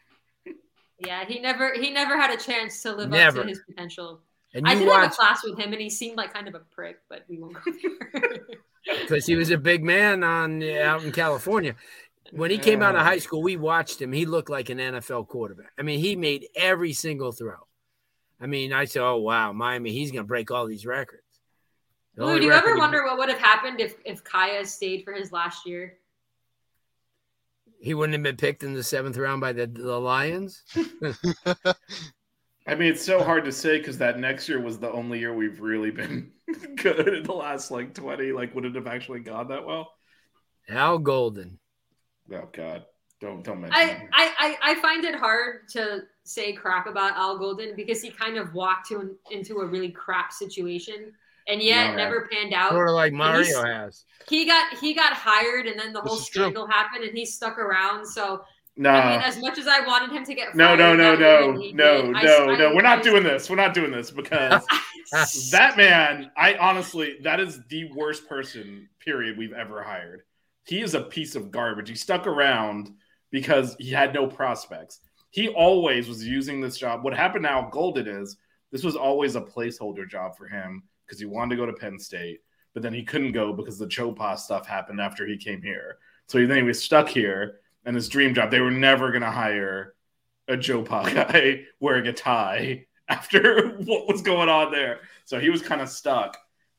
Yeah, 0.97 1.23
he 1.25 1.39
never 1.39 1.73
he 1.75 1.91
never 1.91 2.17
had 2.17 2.31
a 2.31 2.37
chance 2.37 2.81
to 2.81 2.93
live 2.93 3.09
Never. 3.11 3.41
up 3.41 3.43
to 3.45 3.49
his 3.49 3.61
potential. 3.69 4.21
And 4.53 4.67
I 4.67 4.73
you 4.73 4.79
did 4.79 4.89
have 4.89 5.11
a 5.11 5.15
class 5.15 5.43
with 5.43 5.59
him, 5.59 5.73
and 5.73 5.81
he 5.81 5.89
seemed 5.89 6.17
like 6.17 6.33
kind 6.33 6.47
of 6.47 6.55
a 6.55 6.59
prick, 6.59 6.99
but 7.07 7.23
we 7.29 7.37
won't 7.37 7.53
go 7.53 7.71
there. 7.71 8.39
because 9.01 9.25
he 9.25 9.35
was 9.35 9.51
a 9.51 9.57
big 9.57 9.83
man 9.83 10.23
on 10.23 10.63
out 10.63 11.03
in 11.03 11.11
California. 11.11 11.75
When 12.31 12.49
he 12.51 12.57
came 12.57 12.81
out 12.81 12.95
of 12.95 13.01
high 13.01 13.17
uh. 13.17 13.19
school, 13.19 13.43
we 13.43 13.57
watched 13.57 14.01
him. 14.01 14.11
He 14.11 14.25
looked 14.25 14.49
like 14.49 14.69
an 14.69 14.79
NFL 14.79 15.27
quarterback. 15.27 15.71
I 15.77 15.83
mean, 15.83 15.99
he 15.99 16.15
made 16.15 16.47
every 16.55 16.93
single 16.93 17.31
throw. 17.31 17.67
I 18.41 18.47
mean, 18.47 18.73
I 18.73 18.85
said, 18.85 19.03
"Oh 19.03 19.17
wow, 19.17 19.51
Miami, 19.51 19.91
he's 19.91 20.11
going 20.11 20.23
to 20.23 20.27
break 20.27 20.49
all 20.49 20.65
these 20.65 20.85
records." 20.85 21.23
The 22.15 22.25
Lou, 22.25 22.39
do 22.39 22.45
you 22.45 22.51
ever 22.51 22.77
wonder 22.77 23.03
what 23.03 23.17
would 23.17 23.29
have 23.29 23.39
happened 23.39 23.79
if 23.79 23.95
if 24.05 24.23
Kaya 24.23 24.65
stayed 24.65 25.03
for 25.03 25.13
his 25.13 25.31
last 25.31 25.67
year? 25.67 25.99
he 27.79 27.93
wouldn't 27.93 28.13
have 28.13 28.23
been 28.23 28.35
picked 28.35 28.63
in 28.63 28.73
the 28.73 28.83
seventh 28.83 29.17
round 29.17 29.41
by 29.41 29.53
the, 29.53 29.65
the 29.65 29.99
Lions? 29.99 30.63
I 32.69 32.75
mean, 32.75 32.91
it's 32.91 33.03
so 33.03 33.23
hard 33.23 33.45
to 33.45 33.51
say 33.51 33.77
because 33.77 33.97
that 33.97 34.19
next 34.19 34.47
year 34.47 34.59
was 34.59 34.79
the 34.79 34.91
only 34.91 35.19
year 35.19 35.33
we've 35.33 35.59
really 35.59 35.91
been 35.91 36.31
good 36.77 37.07
in 37.07 37.23
the 37.23 37.33
last 37.33 37.71
like 37.71 37.93
twenty. 37.93 38.31
Like, 38.31 38.53
would 38.55 38.65
it 38.65 38.75
have 38.75 38.87
actually 38.87 39.19
gone 39.21 39.47
that 39.49 39.65
well? 39.65 39.91
Al 40.69 40.99
Golden. 40.99 41.59
Oh 42.31 42.47
God, 42.53 42.85
don't 43.21 43.43
don't 43.43 43.61
mention. 43.61 43.75
I. 43.79 44.07
I, 44.13 44.33
I, 44.37 44.71
I 44.71 44.75
find 44.75 45.03
it 45.03 45.15
hard 45.15 45.67
to 45.69 46.01
say 46.23 46.53
crap 46.53 46.85
about 46.87 47.13
Al 47.15 47.37
Golden 47.39 47.75
because 47.75 48.01
he 48.01 48.11
kind 48.11 48.37
of 48.37 48.53
walked 48.53 48.87
to, 48.89 49.15
into 49.31 49.57
a 49.61 49.65
really 49.65 49.89
crap 49.89 50.31
situation 50.31 51.11
and 51.47 51.59
yet 51.61 51.89
Yeah. 51.91 51.95
never 51.95 52.27
panned 52.31 52.53
out. 52.53 52.71
Sort 52.71 52.87
of 52.87 52.93
like 52.93 53.13
Mario 53.13 53.63
has. 53.63 54.05
He 54.27 54.45
got 54.45 54.77
he 54.77 54.93
got 54.93 55.13
hired 55.13 55.65
and 55.65 55.79
then 55.79 55.91
the 55.91 56.01
This 56.01 56.09
whole 56.11 56.19
is 56.19 56.27
true. 56.29 56.43
scandal 56.43 56.67
happened 56.67 57.03
and 57.03 57.17
he 57.17 57.25
stuck 57.25 57.57
around. 57.57 58.05
So 58.05 58.43
nah. 58.79 58.91
I 58.91 59.11
mean, 59.11 59.21
as 59.21 59.39
much 59.39 59.57
as 59.57 59.67
I 59.67 59.85
wanted 59.85 60.11
him 60.11 60.25
to 60.25 60.33
get 60.33 60.55
no, 60.55 60.75
no, 60.75 60.95
fired 60.95 60.97
no, 60.97 61.15
no, 61.15 61.59
when 61.59 61.75
no, 61.75 62.13
I- 62.15 62.23
no, 62.23 62.49
I- 62.49 62.57
no. 62.57 62.73
We're 62.75 62.81
not 62.81 63.03
doing 63.03 63.23
this. 63.23 63.49
We're 63.49 63.55
not 63.55 63.73
doing 63.73 63.91
this 63.91 64.09
because 64.11 64.65
that 65.51 65.77
man, 65.77 66.31
I 66.37 66.55
honestly, 66.55 67.17
that 67.23 67.39
is 67.39 67.61
the 67.69 67.91
worst 67.93 68.27
person, 68.27 68.89
period, 68.99 69.37
we've 69.37 69.53
ever 69.53 69.81
hired. 69.83 70.21
He 70.65 70.81
is 70.81 70.93
a 70.93 71.01
piece 71.01 71.35
of 71.35 71.51
garbage. 71.51 71.89
He 71.89 71.95
stuck 71.95 72.27
around 72.27 72.91
because 73.31 73.75
he 73.79 73.91
had 73.91 74.13
no 74.13 74.27
prospects. 74.27 74.99
He 75.31 75.49
always 75.49 76.07
was 76.07 76.25
using 76.25 76.61
this 76.61 76.77
job. 76.77 77.03
What 77.03 77.13
happened 77.15 77.43
now, 77.43 77.69
Golden, 77.71 78.07
is 78.07 78.37
this 78.71 78.83
was 78.83 78.95
always 78.95 79.35
a 79.35 79.41
placeholder 79.41 80.07
job 80.07 80.37
for 80.37 80.47
him 80.47 80.83
because 81.05 81.19
he 81.19 81.25
wanted 81.25 81.55
to 81.55 81.61
go 81.61 81.65
to 81.65 81.73
Penn 81.73 81.97
State, 81.99 82.41
but 82.73 82.83
then 82.83 82.93
he 82.93 83.03
couldn't 83.03 83.31
go 83.31 83.51
because 83.53 83.79
the 83.79 83.87
Joe 83.87 84.11
Pa 84.11 84.35
stuff 84.35 84.67
happened 84.67 85.01
after 85.01 85.25
he 85.25 85.37
came 85.37 85.61
here. 85.61 85.97
So 86.27 86.45
then 86.45 86.57
he 86.57 86.63
was 86.63 86.81
stuck 86.81 87.07
here, 87.09 87.61
and 87.85 87.95
his 87.95 88.09
dream 88.09 88.33
job, 88.35 88.51
they 88.51 88.59
were 88.61 88.71
never 88.71 89.09
going 89.11 89.21
to 89.23 89.31
hire 89.31 89.95
a 90.47 90.57
Joe 90.57 90.83
Pa 90.83 91.03
guy 91.13 91.63
wearing 91.79 92.07
a 92.07 92.13
tie 92.13 92.85
after 93.07 93.69
what 93.85 94.07
was 94.07 94.21
going 94.21 94.49
on 94.49 94.71
there. 94.71 94.99
So 95.25 95.39
he 95.39 95.49
was 95.49 95.61
kind 95.61 95.81
of 95.81 95.89
stuck. 95.89 96.37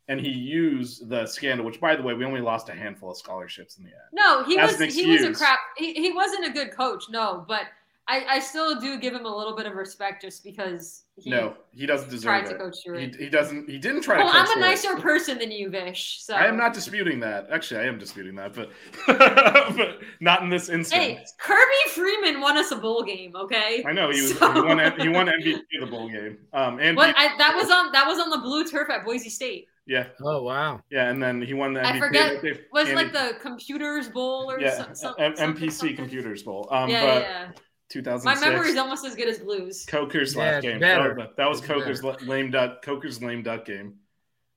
and 0.09 0.20
he 0.20 0.30
used 0.30 1.09
the 1.09 1.26
scandal. 1.26 1.64
Which, 1.66 1.80
by 1.80 1.94
the 1.96 2.03
way, 2.03 2.14
we 2.14 2.24
only 2.24 2.40
lost 2.40 2.68
a 2.68 2.72
handful 2.74 3.11
of 3.12 3.16
scholarships 3.16 3.78
in 3.78 3.84
the 3.84 3.90
end. 3.90 4.11
No, 4.12 4.44
he 4.44 4.59
As 4.59 4.78
was 4.78 4.94
he 4.94 5.07
was 5.12 5.22
a 5.22 5.32
crap. 5.32 5.59
He, 5.76 5.94
he 5.94 6.12
wasn't 6.12 6.46
a 6.46 6.51
good 6.51 6.72
coach. 6.72 7.05
No, 7.11 7.44
but 7.46 7.62
I, 8.11 8.24
I 8.36 8.38
still 8.40 8.80
do 8.80 8.98
give 8.98 9.14
him 9.14 9.24
a 9.24 9.36
little 9.36 9.54
bit 9.54 9.66
of 9.66 9.74
respect 9.74 10.22
just 10.22 10.42
because 10.42 11.04
he 11.16 11.30
no, 11.30 11.54
he 11.70 11.86
doesn't 11.86 12.08
tried 12.20 12.40
deserve 12.44 12.44
to 12.48 12.54
it. 12.54 12.58
coach 12.58 12.76
through 12.84 12.98
He, 12.98 13.04
it. 13.04 13.14
he 13.16 13.28
doesn't. 13.28 13.68
He 13.70 13.78
didn't 13.78 14.00
try 14.02 14.18
Well, 14.18 14.26
to. 14.26 14.32
Coach 14.32 14.40
I'm 14.40 14.50
a 14.50 14.52
through 14.54 14.62
it. 14.62 14.66
nicer 14.70 14.96
person 14.96 15.38
than 15.38 15.50
you, 15.52 15.70
Vish. 15.70 16.22
So 16.22 16.34
I 16.34 16.46
am 16.46 16.56
not 16.56 16.72
disputing 16.74 17.20
that. 17.20 17.46
Actually, 17.52 17.80
I 17.80 17.84
am 17.86 17.98
disputing 17.98 18.34
that, 18.36 18.54
but, 18.54 18.70
but 19.06 19.98
not 20.20 20.42
in 20.42 20.48
this 20.50 20.68
instance. 20.68 20.92
Hey, 21.02 21.24
Kirby 21.38 21.90
Freeman 21.90 22.40
won 22.40 22.56
us 22.56 22.70
a 22.72 22.76
bowl 22.76 23.02
game. 23.02 23.34
Okay. 23.36 23.84
I 23.86 23.92
know 23.92 24.11
he 24.11 24.22
was 24.22 24.38
So- 24.38 24.52
he 24.52 24.61
won 24.61 24.78
he 25.00 25.08
won 25.08 25.26
MVP 25.28 25.61
of 25.80 25.80
the 25.80 25.86
bowl 25.90 26.08
game. 26.08 26.38
Um, 26.52 26.78
and 26.80 26.96
What 26.96 27.14
I, 27.16 27.36
that 27.38 27.54
was 27.56 27.70
on 27.70 27.92
that 27.92 28.06
was 28.06 28.18
on 28.18 28.30
the 28.30 28.38
blue 28.38 28.64
turf 28.68 28.90
at 28.90 29.04
Boise 29.04 29.30
State. 29.30 29.66
yeah, 29.86 30.06
Oh 30.24 30.42
wow. 30.42 30.80
yeah, 30.90 31.11
and 31.11 31.22
then 31.22 31.40
he 31.42 31.54
won 31.54 31.74
the 31.74 31.80
MVP. 31.80 31.84
I 31.96 31.98
forget 32.00 32.42
They- 32.42 32.61
was 32.72 32.90
like 32.92 33.12
the 33.12 33.36
Computers 33.40 34.08
Bowl 34.08 34.50
or 34.50 34.61
yeah, 34.61 34.76
some, 34.76 34.94
some, 34.94 35.14
something, 35.18 35.54
MPC 35.54 35.72
something. 35.72 35.96
Computers 35.96 36.42
Bowl. 36.42 36.66
Um, 36.70 36.88
Yeah, 36.88 37.00
but 37.02 37.06
yeah, 37.22 37.28
yeah. 37.28 37.48
2006. 37.91 38.24
My 38.41 38.49
memory 38.49 38.70
is 38.70 38.76
almost 38.76 39.05
as 39.05 39.14
good 39.14 39.28
as 39.28 39.38
Blu's. 39.38 39.84
Coker's 39.86 40.34
Yeah, 40.34 40.43
last 40.55 40.62
game. 40.62 40.78
better. 40.80 41.14
That 41.14 41.16
was, 41.16 41.36
that 41.36 41.49
was 41.49 41.59
It's 41.59 41.66
Coker's 41.66 42.03
la- 42.05 42.16
lame 42.22 42.51
duck. 42.51 42.82
Coker's 42.82 43.22
lame 43.22 43.43
duck 43.43 43.64
game. 43.66 43.95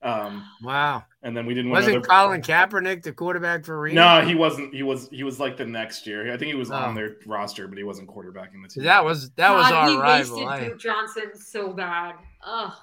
Um, 0.01 0.45
Wow. 0.61 1.03
and 1.21 1.35
then 1.35 1.45
we 1.45 1.53
didn't. 1.53 1.71
Wasn't 1.71 1.95
another- 1.95 2.07
Colin 2.07 2.41
Kaepernick 2.43 3.03
the 3.03 3.13
quarterback 3.13 3.63
for 3.65 3.79
Reno? 3.79 4.19
No, 4.19 4.25
he 4.25 4.35
wasn't. 4.35 4.73
He 4.73 4.83
was. 4.83 5.07
He 5.09 5.23
was 5.23 5.39
like 5.39 5.55
the 5.55 5.65
next 5.65 6.05
year. 6.05 6.33
I 6.33 6.37
think 6.37 6.51
he 6.51 6.55
was 6.57 6.71
on 6.71 6.91
Oh. 6.91 6.93
their 6.93 7.15
roster, 7.25 7.67
but 7.69 7.77
he 7.77 7.85
wasn't 7.85 8.09
quarterbacking 8.09 8.61
the 8.61 8.67
team. 8.69 8.83
That 8.83 9.05
was 9.05 9.31
that 9.31 9.51
was 9.51 9.69
God, 9.69 9.89
he 9.89 9.95
our 9.95 10.01
rival. 10.01 10.35
wasted 10.35 10.47
I- 10.49 10.67
Duke 10.67 10.79
Johnson 10.79 11.31
so 11.35 11.71
bad. 11.73 12.15
Ugh. 12.45 12.73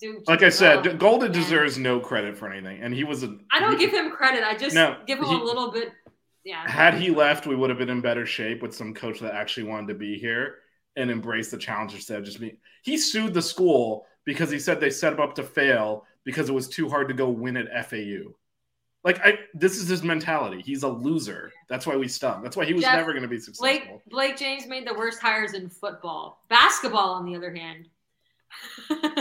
Duke. 0.00 0.22
like 0.28 0.42
I 0.42 0.48
said, 0.48 0.86
ugh, 0.86 0.98
Golden 0.98 1.30
man. 1.30 1.38
deserves 1.38 1.76
no 1.76 2.00
credit 2.00 2.38
for 2.38 2.50
anything, 2.50 2.80
and 2.82 2.94
he 2.94 3.04
was 3.04 3.22
a. 3.22 3.36
I 3.52 3.60
don't 3.60 3.72
he- 3.72 3.84
give 3.84 3.90
him 3.92 4.10
credit. 4.10 4.42
I 4.42 4.56
just 4.56 4.74
No, 4.74 4.96
give 5.06 5.18
him 5.18 5.26
he- 5.26 5.34
a 5.34 5.38
little 5.38 5.70
bit. 5.70 5.92
Yeah. 6.50 6.68
Had 6.68 6.94
he 6.94 7.10
left, 7.10 7.46
we 7.46 7.54
would 7.54 7.70
have 7.70 7.78
been 7.78 7.88
in 7.88 8.00
better 8.00 8.26
shape 8.26 8.60
with 8.60 8.74
some 8.74 8.92
coach 8.92 9.20
that 9.20 9.34
actually 9.34 9.68
wanted 9.68 9.86
to 9.86 9.94
be 9.94 10.18
here 10.18 10.56
and 10.96 11.08
embrace 11.08 11.48
the 11.48 11.56
challenge 11.56 11.94
instead 11.94 12.18
of 12.18 12.24
just 12.24 12.40
me. 12.40 12.56
He 12.82 12.98
sued 12.98 13.34
the 13.34 13.40
school 13.40 14.04
because 14.24 14.50
he 14.50 14.58
said 14.58 14.80
they 14.80 14.90
set 14.90 15.12
him 15.12 15.20
up 15.20 15.36
to 15.36 15.44
fail 15.44 16.04
because 16.24 16.48
it 16.48 16.52
was 16.52 16.68
too 16.68 16.88
hard 16.88 17.06
to 17.06 17.14
go 17.14 17.28
win 17.28 17.56
at 17.56 17.88
FAU. 17.88 18.32
Like 19.04 19.24
I, 19.24 19.38
this 19.54 19.76
is 19.76 19.88
his 19.88 20.02
mentality. 20.02 20.60
He's 20.60 20.82
a 20.82 20.88
loser. 20.88 21.52
That's 21.68 21.86
why 21.86 21.96
we 21.96 22.08
stunk. 22.08 22.42
That's 22.42 22.56
why 22.56 22.64
he 22.64 22.74
was 22.74 22.82
Jeff, 22.82 22.96
never 22.96 23.12
going 23.12 23.22
to 23.22 23.28
be 23.28 23.36
Blake 23.36 23.44
successful. 23.44 24.02
Blake 24.10 24.36
James 24.36 24.66
made 24.66 24.88
the 24.88 24.94
worst 24.94 25.20
hires 25.20 25.54
in 25.54 25.70
football. 25.70 26.42
Basketball, 26.48 27.10
on 27.10 27.24
the 27.24 27.36
other 27.36 27.54
hand. 27.54 27.88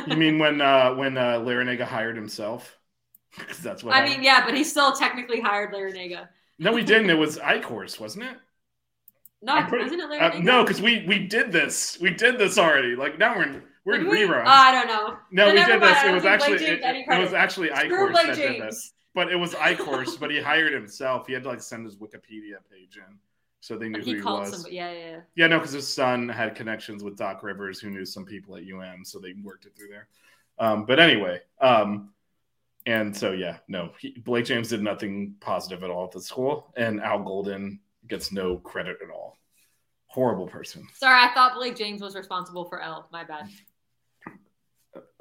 You 0.08 0.18
mean 0.18 0.40
when 0.40 0.62
uh, 0.62 0.96
when 0.96 1.16
uh, 1.16 1.40
Larrañaga 1.40 1.84
hired 1.84 2.16
himself? 2.16 2.76
that's 3.62 3.84
what 3.84 3.94
I 3.94 4.00
happened. 4.00 4.16
mean, 4.16 4.24
yeah, 4.24 4.44
but 4.44 4.56
he 4.56 4.64
still 4.64 4.94
technically 4.94 5.40
hired 5.40 5.72
Larrañaga. 5.72 6.28
No, 6.60 6.72
we 6.74 6.84
didn't. 6.84 7.10
It 7.10 7.16
was 7.18 7.38
Eichorst, 7.38 8.00
wasn't 8.00 8.26
it? 8.26 8.38
No, 9.42 9.64
pretty- 9.64 9.86
wasn't 9.86 10.12
it 10.14 10.22
Uh, 10.22 10.40
no, 10.40 10.64
because 10.64 10.82
we 10.82 11.06
we 11.08 11.20
did 11.20 11.52
this. 11.52 11.98
We 12.02 12.10
did 12.12 12.38
this 12.38 12.58
already. 12.58 12.96
Like 12.96 13.18
now 13.18 13.36
we're 13.38 13.44
in 13.44 13.64
we're 13.86 13.96
in 13.96 14.04
Did 14.04 14.10
we? 14.12 14.18
reruns. 14.20 14.44
Oh, 14.46 14.50
I 14.50 14.72
don't 14.74 14.88
know. 14.88 15.18
no, 15.32 15.46
Then 15.46 15.56
we 15.56 15.66
did 15.66 15.82
this. 15.82 16.04
It 16.04 16.14
was 16.14 16.26
actually 16.26 16.58
James 16.60 16.80
it, 16.80 16.84
any 16.84 17.00
it 17.10 17.20
was 17.20 17.34
actually 17.34 17.70
Eichorst 17.70 18.14
that 18.14 18.36
did. 18.36 18.58
James. 18.60 18.94
But 19.16 19.32
it 19.32 19.38
was 19.38 19.54
Eichorst, 19.56 20.20
but 20.20 20.30
he 20.30 20.40
hired 20.42 20.74
himself. 20.74 21.26
He 21.28 21.34
had 21.34 21.44
to 21.44 21.50
like 21.50 21.62
send 21.62 21.86
his 21.86 21.96
Wikipedia 21.96 22.58
page 22.70 22.98
in, 22.98 23.18
so 23.62 23.78
they 23.78 23.88
knew 23.90 24.00
who 24.00 24.06
He 24.06 24.16
he 24.18 24.22
was. 24.22 24.52
somebody. 24.52 24.76
Yeah, 24.76 24.92
yeah, 24.92 25.00
yeah. 25.12 25.20
Yeah, 25.36 25.48
no, 25.48 25.58
because 25.60 25.72
his 25.72 25.88
son 25.92 26.28
had 26.30 26.54
connections 26.56 27.04
with 27.04 27.18
Doc 27.18 27.42
Rivers, 27.42 27.80
who 27.80 27.90
knew 27.90 28.06
some 28.06 28.26
people 28.26 28.56
at 28.58 28.64
UM, 28.64 29.04
so 29.06 29.18
they 29.20 29.34
worked 29.42 29.66
it 29.66 29.76
through 29.76 29.88
there. 29.88 30.08
Um, 30.60 30.86
but 30.86 31.00
anyway, 31.00 31.40
um, 31.62 32.10
and 32.90 33.16
so 33.16 33.34
yeah, 33.34 33.58
no, 33.68 33.92
he, 34.00 34.18
Blake 34.26 34.46
James 34.46 34.70
did 34.70 34.82
nothing 34.82 35.36
positive 35.40 35.84
at 35.84 35.92
all 35.92 36.06
at 36.06 36.12
the 36.12 36.20
school, 36.20 36.74
and 36.76 37.00
Al 37.00 37.22
Golden 37.24 37.80
gets 38.08 38.32
no 38.32 38.58
credit 38.58 38.98
at 39.04 39.12
all. 39.12 39.38
Horrible 40.08 40.48
person. 40.48 40.88
Sorry, 40.96 41.16
I 41.24 41.32
thought 41.36 41.54
Blake 41.54 41.76
James 41.76 42.02
was 42.02 42.16
responsible 42.16 42.66
for 42.66 42.82
L. 42.82 43.08
My 43.12 43.24
bad. 43.24 43.48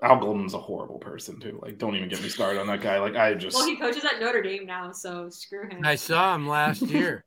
Al 0.02 0.18
Golden's 0.18 0.54
a 0.54 0.58
horrible 0.58 0.98
person 0.98 1.38
too. 1.40 1.58
Like, 1.60 1.76
don't 1.76 1.94
even 1.94 2.08
get 2.08 2.22
me 2.22 2.30
started 2.30 2.58
on 2.58 2.66
that 2.68 2.80
guy. 2.80 2.98
Like, 3.00 3.16
I 3.16 3.34
just 3.34 3.54
Well, 3.54 3.66
he 3.66 3.76
coaches 3.76 4.02
at 4.04 4.18
Notre 4.18 4.40
Dame 4.40 4.64
now, 4.64 4.90
so 4.92 5.28
screw 5.28 5.68
him. 5.68 5.82
I 5.84 5.96
saw 5.96 6.34
him 6.34 6.48
last 6.48 6.80
year. 6.86 7.24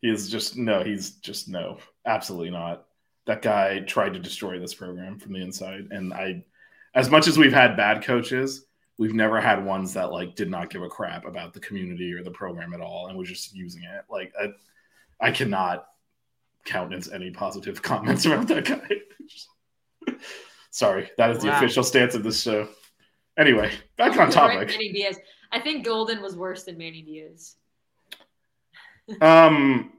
he 0.00 0.10
is 0.10 0.30
just 0.30 0.56
no. 0.56 0.84
He's 0.84 1.12
just 1.16 1.48
no. 1.48 1.78
Absolutely 2.06 2.50
not. 2.50 2.86
That 3.26 3.42
guy 3.42 3.80
tried 3.80 4.14
to 4.14 4.20
destroy 4.20 4.60
this 4.60 4.74
program 4.74 5.18
from 5.18 5.32
the 5.32 5.42
inside, 5.42 5.88
and 5.90 6.14
I, 6.14 6.44
as 6.94 7.10
much 7.10 7.26
as 7.26 7.36
we've 7.36 7.52
had 7.52 7.76
bad 7.76 8.04
coaches, 8.04 8.66
we've 9.00 9.14
never 9.14 9.40
had 9.40 9.64
ones 9.64 9.94
that 9.94 10.12
like 10.12 10.36
did 10.36 10.50
not 10.50 10.68
give 10.68 10.82
a 10.82 10.88
crap 10.88 11.24
about 11.24 11.54
the 11.54 11.60
community 11.60 12.12
or 12.12 12.22
the 12.22 12.30
program 12.30 12.74
at 12.74 12.82
all, 12.82 13.06
and 13.08 13.16
was 13.16 13.30
just 13.30 13.54
using 13.54 13.82
it. 13.82 14.04
Like, 14.10 14.30
I, 14.38 14.48
I 15.26 15.30
cannot 15.30 15.86
countenance 16.66 17.10
any 17.10 17.30
positive 17.30 17.80
comments 17.90 18.26
about 18.26 18.46
that 18.48 18.66
guy. 18.66 20.12
Sorry, 20.70 21.10
that 21.16 21.30
is 21.30 21.38
the 21.42 21.48
Wow. 21.48 21.56
official 21.56 21.82
stance 21.82 22.14
of 22.14 22.22
this 22.22 22.42
show. 22.42 22.68
Anyway, 23.38 23.72
back 23.96 24.18
on 24.18 24.30
topic. 24.30 24.68
Manny 24.68 24.92
Diaz. 24.92 25.18
I 25.50 25.60
think 25.60 25.84
Golden 25.84 26.20
was 26.20 26.36
worse 26.36 26.64
than 26.64 26.76
Manny 26.78 27.02
Diaz. 27.02 27.56
Um, 29.20 29.94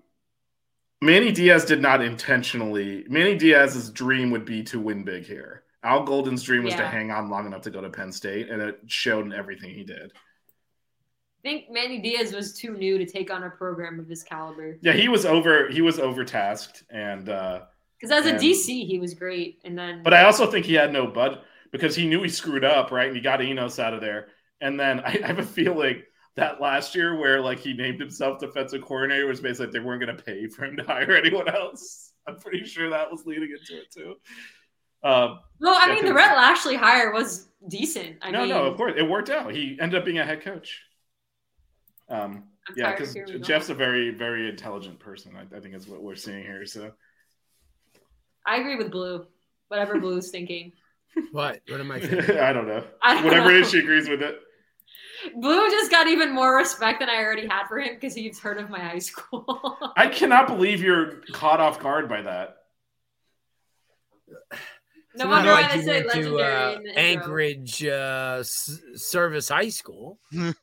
Manny 1.01 1.33
Diaz 1.33 1.65
did 1.65 1.81
not 1.81 2.01
intentionally. 2.01 3.03
Manny 3.09 3.35
Diaz's 3.35 3.89
dream 3.89 4.31
would 4.31 4.45
be 4.45 4.63
to 4.63 4.79
win 4.79 5.03
big 5.03 5.25
here. 5.25 5.60
Al 5.83 6.03
Golden's 6.03 6.43
dream 6.43 6.63
was 6.63 6.75
to 6.75 6.85
hang 6.85 7.11
on 7.11 7.29
long 7.29 7.45
enough 7.47 7.61
to 7.63 7.71
go 7.71 7.81
to 7.81 7.89
Penn 7.89 8.11
State, 8.11 8.49
and 8.49 8.61
it 8.61 8.79
showed 8.87 9.25
in 9.25 9.33
everything 9.33 9.73
he 9.73 9.83
did. 9.83 10.11
I 11.43 11.49
think 11.49 11.71
Manny 11.71 11.99
Diaz 11.99 12.33
was 12.33 12.53
too 12.53 12.73
new 12.77 12.99
to 12.99 13.05
take 13.05 13.31
on 13.31 13.43
a 13.43 13.49
program 13.49 13.99
of 13.99 14.07
this 14.07 14.21
caliber. 14.21 14.77
Yeah, 14.81 14.93
he 14.93 15.07
was 15.07 15.25
over. 15.25 15.69
He 15.69 15.81
was 15.81 15.97
overtasked, 15.97 16.83
and 16.91 17.29
uh, 17.29 17.61
Because 17.99 18.11
as 18.11 18.31
a 18.31 18.37
DC, 18.37 18.85
he 18.85 18.99
was 18.99 19.15
great, 19.15 19.59
and 19.65 19.77
then 19.77 20.03
but 20.03 20.13
I 20.13 20.23
also 20.23 20.49
think 20.49 20.65
he 20.67 20.75
had 20.75 20.93
no 20.93 21.07
bud 21.07 21.41
because 21.71 21.95
he 21.95 22.07
knew 22.07 22.21
he 22.21 22.29
screwed 22.29 22.63
up, 22.63 22.91
right? 22.91 23.07
And 23.07 23.15
he 23.15 23.21
got 23.21 23.41
Enos 23.41 23.79
out 23.79 23.93
of 23.95 24.01
there, 24.01 24.27
and 24.59 24.79
then 24.79 24.99
I, 24.99 25.19
I 25.23 25.27
have 25.27 25.39
a 25.39 25.43
feeling 25.43 26.03
that 26.35 26.61
last 26.61 26.93
year 26.95 27.15
where 27.19 27.41
like 27.41 27.59
he 27.59 27.73
named 27.73 27.99
himself 27.99 28.39
defensive 28.39 28.81
coordinator 28.83 29.25
was 29.27 29.41
basically 29.41 29.65
like 29.65 29.73
they 29.73 29.79
weren't 29.79 30.01
going 30.03 30.15
to 30.15 30.23
pay 30.23 30.47
for 30.47 30.65
him 30.65 30.77
to 30.77 30.83
hire 30.83 31.11
anyone 31.13 31.49
else. 31.49 32.13
I'm 32.27 32.37
pretty 32.37 32.65
sure 32.65 32.89
that 32.91 33.11
was 33.11 33.25
leading 33.25 33.49
into 33.49 33.81
it 33.81 33.91
too. 33.91 34.15
Um, 35.03 35.39
well, 35.59 35.77
I 35.79 35.93
mean, 35.93 36.05
the 36.05 36.13
Rhett 36.13 36.35
Lashlee 36.35 36.75
hire 36.75 37.11
was 37.11 37.47
decent. 37.67 38.17
I 38.21 38.31
no, 38.31 38.41
mean, 38.41 38.49
no, 38.49 38.65
of 38.65 38.77
course 38.77 38.93
it 38.97 39.03
worked 39.03 39.29
out. 39.29 39.53
He 39.53 39.77
ended 39.79 39.99
up 39.99 40.05
being 40.05 40.19
a 40.19 40.25
head 40.25 40.41
coach. 40.41 40.81
Um, 42.09 42.43
I'm 42.67 42.75
yeah, 42.75 42.91
because 42.91 43.15
Jeff's 43.41 43.69
a 43.69 43.73
very, 43.73 44.11
very 44.11 44.49
intelligent 44.49 44.99
person. 44.99 45.33
I, 45.35 45.55
I 45.55 45.59
think 45.59 45.75
is 45.75 45.87
what 45.87 46.01
we're 46.01 46.15
seeing 46.15 46.43
here. 46.43 46.65
So 46.65 46.91
I 48.45 48.57
agree 48.57 48.75
with 48.75 48.91
Blu. 48.91 49.25
Whatever 49.69 49.99
Blu's 49.99 50.29
thinking. 50.29 50.73
What? 51.33 51.59
What 51.67 51.81
am 51.81 51.91
I 51.91 51.99
thinking? 51.99 52.37
I 52.37 52.53
don't 52.53 52.69
know. 52.69 52.85
I 53.03 53.15
don't 53.15 53.25
Whatever 53.25 53.51
know. 53.51 53.59
is, 53.59 53.69
she 53.69 53.79
agrees 53.79 54.07
with 54.07 54.21
it. 54.21 54.39
Blu 55.35 55.69
just 55.69 55.91
got 55.91 56.07
even 56.07 56.33
more 56.33 56.55
respect 56.55 57.01
than 57.01 57.09
I 57.09 57.17
already 57.17 57.47
had 57.47 57.67
for 57.67 57.79
him 57.79 57.95
because 57.95 58.15
he's 58.15 58.39
heard 58.39 58.57
of 58.57 58.69
my 58.69 58.79
high 58.79 58.99
school. 58.99 59.77
I 59.97 60.07
cannot 60.11 60.47
believe 60.47 60.81
you're 60.81 61.21
caught 61.33 61.59
off 61.59 61.81
guard 61.81 62.07
by 62.07 62.21
that. 62.21 62.60
No 65.15 65.25
It's 65.25 65.29
wonder 65.31 65.51
why 65.51 65.61
like 65.61 65.71
they 65.71 65.77
you 65.77 65.83
say 65.83 66.03
went 66.05 66.11
to, 66.13 66.37
uh, 66.39 66.73
in 66.77 66.83
the 66.83 66.89
intro. 66.89 67.01
Anchorage 67.03 67.83
uh, 67.85 68.37
S- 68.39 68.79
Service 68.95 69.49
High 69.49 69.69
School. 69.69 70.19
it's 70.31 70.55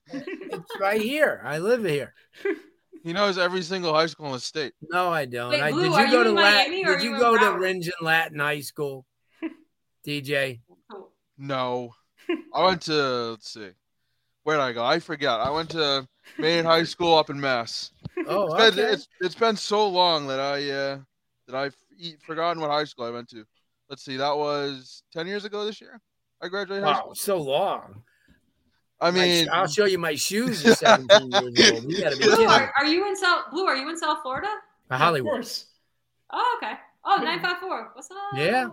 right 0.81 1.01
here. 1.01 1.43
I 1.45 1.59
live 1.59 1.85
here. 1.85 2.15
He 3.05 3.13
knows 3.13 3.39
every 3.39 3.63
single 3.63 3.95
high 3.95 4.07
school 4.07 4.27
in 4.27 4.33
the 4.33 4.41
state. 4.41 4.73
No, 4.91 5.11
I 5.11 5.25
don't. 5.25 5.51
Wait, 5.51 5.63
I, 5.63 5.71
Blu, 5.71 5.85
did 5.85 5.93
are 5.93 6.05
you 6.07 6.11
go 6.11 6.19
you 6.19 6.25
to 6.25 6.31
in 6.31 6.35
Lat- 6.35 6.69
Miami 6.69 6.85
or 6.85 6.97
Did 6.97 7.05
you 7.05 7.11
you 7.11 7.15
in 7.15 7.21
go 7.21 7.39
to 7.39 7.45
Broward? 7.45 7.61
Ringen 7.61 7.91
Latin 8.03 8.39
High 8.41 8.61
School, 8.61 9.07
DJ? 10.07 10.61
Oh, 10.93 11.09
No, 11.39 11.95
I 12.53 12.65
went 12.65 12.83
to 12.83 13.31
let's 13.31 13.53
see, 13.53 13.71
where 14.43 14.57
did 14.57 14.63
I 14.63 14.73
go? 14.73 14.85
I 14.85 14.99
forgot. 14.99 15.41
I 15.41 15.51
went 15.51 15.71
to 15.71 16.07
Maine 16.39 16.65
High 16.65 16.83
School 16.85 17.17
up 17.17 17.31
in 17.31 17.41
Mass. 17.41 17.93
Oh, 18.27 18.47
It's 18.57 18.75
been, 18.77 18.85
okay. 18.85 18.93
it's, 18.95 19.09
it's 19.21 19.35
been 19.37 19.57
so 19.57 19.89
long 19.89 20.27
that 20.27 20.41
I 20.41 20.71
uh, 20.71 20.99
that 21.47 21.55
I've 21.57 21.77
e- 21.97 22.17
forgotten 22.27 22.61
what 22.61 22.71
high 22.71 22.85
school 22.85 23.05
I 23.07 23.11
went 23.11 23.29
to. 23.31 23.45
Let's 23.89 24.05
see, 24.05 24.17
that 24.17 24.37
was 24.37 25.03
ten 25.13 25.27
years 25.27 25.45
ago 25.45 25.65
this 25.65 25.81
year. 25.81 26.01
I 26.43 26.49
graduated 26.49 26.85
high 26.85 26.91
Wow, 26.93 26.99
school. 27.01 27.15
so 27.15 27.39
long. 27.41 28.03
I 29.01 29.11
mean, 29.11 29.47
sh- 29.47 29.49
I'll 29.53 29.67
show 29.69 29.85
you 29.87 29.99
my 29.99 30.15
shoes. 30.17 30.63
Years 30.83 30.83
old. 30.83 31.11
You 31.13 32.01
gotta 32.03 32.17
be 32.17 32.25
Blu, 32.25 32.47
are, 32.47 32.73
are 32.79 32.85
you 32.87 33.07
in 33.07 33.17
South 33.17 33.45
Blue? 33.53 33.65
Are 33.65 33.77
you 33.77 33.89
in 33.89 33.97
South 33.97 34.19
Florida? 34.23 34.49
Uh, 34.91 34.99
Hollywood. 34.99 35.33
course. 35.33 35.67
Oh, 36.33 36.59
okay. 36.63 36.75
Oh, 37.05 37.17
954. 37.23 37.91
What's 37.95 38.11
up? 38.11 38.17
Yeah, 38.35 38.69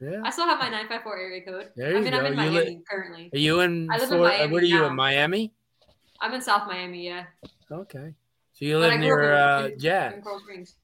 yeah. 0.00 0.20
I 0.22 0.30
still 0.30 0.44
have 0.44 0.58
my 0.58 0.66
954 0.68 1.18
area 1.18 1.44
code. 1.44 1.70
There 1.76 1.88
I 1.88 1.98
you 1.98 2.04
mean, 2.04 2.12
go. 2.12 2.18
I'm 2.18 2.26
in 2.26 2.32
You 2.32 2.36
Miami 2.36 2.58
li- 2.58 2.80
currently. 2.88 3.30
Are 3.32 3.38
you 3.38 3.60
in? 3.60 3.88
I 3.90 3.96
live 3.98 4.12
in 4.12 4.20
Miami 4.20 4.52
what 4.52 4.62
are 4.62 4.66
you 4.66 4.78
now. 4.80 4.86
in 4.88 4.96
Miami? 4.96 5.52
I'm 6.20 6.34
in 6.34 6.42
South 6.42 6.66
Miami, 6.68 7.06
yeah. 7.06 7.24
Okay. 7.72 8.14
So 8.52 8.64
you 8.66 8.78
live 8.78 9.00
near 9.00 9.32
up 9.32 9.62
uh, 9.64 9.66
in 9.68 10.20
Coral 10.22 10.40
Springs. 10.40 10.76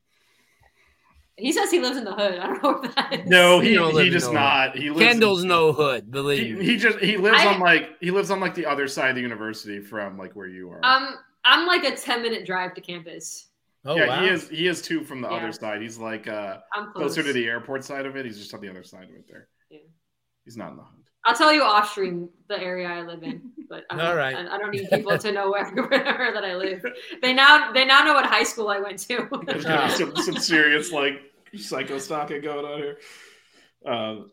He 1.39 1.53
says 1.53 1.71
he 1.71 1.81
lives 1.81 1.97
in 1.99 2.05
the 2.05 2.15
hood. 2.15 2.39
I 2.39 2.47
don't 2.47 2.63
know 2.63 2.73
what 2.79 2.95
that 2.97 3.13
is. 3.13 3.29
No, 3.29 3.61
he 3.61 3.71
He 3.71 3.75
don't 3.75 3.93
he 3.95 4.07
in 4.07 4.13
just 4.13 4.29
no 4.29 4.33
not. 4.33 4.77
He 4.77 4.89
lives 4.91 5.03
Kendall's 5.03 5.43
in, 5.43 5.49
no 5.49 5.73
hood, 5.73 6.11
believe 6.11 6.59
He, 6.61 6.65
he 6.73 6.77
just 6.79 6.99
he 6.99 7.17
lives 7.19 7.39
I- 7.41 7.55
on 7.55 7.61
like 7.61 7.91
he 8.01 8.11
lives 8.11 8.31
on 8.31 8.41
like 8.41 8.55
the 8.55 8.65
other 8.67 8.89
side 8.89 9.11
of 9.11 9.17
the 9.17 9.23
university 9.23 9.81
from 9.81 10.17
like 10.17 10.33
where 10.35 10.47
you 10.49 10.71
are. 10.71 10.81
Um, 10.83 11.15
I'm 11.45 11.67
like 11.67 11.85
a 11.85 11.95
10 11.95 12.23
minute 12.23 12.47
drive 12.47 12.75
to 12.75 12.81
campus. 12.81 13.49
oh 13.85 13.97
yeah, 13.97 14.07
wow. 14.07 14.23
he 14.23 14.29
is 14.31 14.49
he 14.49 14.67
is 14.67 14.81
two 14.83 15.05
from 15.05 15.21
the 15.21 15.29
Yeah. 15.29 15.37
other 15.37 15.53
side. 15.53 15.83
He's 15.83 15.99
like 15.99 16.27
uh 16.27 16.59
I'm 16.75 16.93
close. 16.93 17.15
closer 17.15 17.23
to 17.23 17.33
the 17.33 17.47
airport 17.47 17.85
side 17.85 18.07
of 18.07 18.17
it. 18.17 18.25
He's 18.25 18.39
just 18.39 18.55
on 18.55 18.61
the 18.61 18.69
other 18.71 18.83
side 18.83 19.05
of 19.05 19.11
it 19.17 19.27
there. 19.29 19.49
Yeah. 19.71 19.81
He's 20.45 20.57
not 20.57 20.71
in 20.71 20.77
the 20.79 20.83
hood. 20.85 21.05
I'll 21.27 21.35
tell 21.35 21.53
you 21.53 21.63
off 21.63 21.91
stream 21.91 22.29
the 22.49 22.59
area 22.59 22.89
I 22.89 23.03
live 23.03 23.23
in, 23.25 23.51
but 23.69 23.85
I 23.91 23.97
don't, 23.97 24.07
All 24.07 24.15
right. 24.17 24.35
I, 24.37 24.55
I 24.55 24.59
don't 24.59 24.71
need 24.71 24.89
people 24.89 25.19
to 25.19 25.33
know 25.33 25.51
where, 25.51 25.65
where 25.75 26.33
that 26.33 26.45
I 26.45 26.55
live. 26.55 26.85
They 27.21 27.33
now 27.33 27.73
they 27.73 27.85
now 27.85 28.05
know 28.05 28.15
what 28.15 28.25
high 28.27 28.45
school 28.45 28.69
I 28.69 28.79
went 28.79 29.01
to. 29.01 29.29
There's 29.47 29.67
Ah. 29.67 29.89
gonna 29.99 30.13
be 30.13 30.23
some, 30.23 30.35
some 30.35 30.39
serious 30.39 30.93
like 30.93 31.21
psycho 31.59 31.99
stalking 31.99 32.41
going 32.43 32.65
on 32.65 32.79
here. 32.79 32.99
Um, 33.85 34.31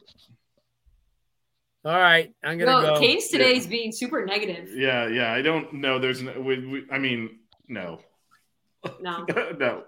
All 1.86 1.98
right, 2.00 2.34
I'm 2.44 2.58
gonna 2.58 2.72
no, 2.72 2.94
go. 2.94 3.00
Canes 3.00 3.28
today 3.28 3.58
is 3.58 3.68
being 3.68 3.92
super 3.92 4.26
negative. 4.26 4.70
yeah, 4.76 5.08
yeah. 5.08 5.34
I 5.34 5.42
don't 5.42 5.74
know. 5.74 6.00
There's 6.00 6.22
no. 6.22 6.40
We, 6.40 6.66
we, 6.66 6.86
I 6.92 6.98
mean, 7.00 7.40
no, 7.68 8.00
No, 9.02 9.26
no. 9.60 9.84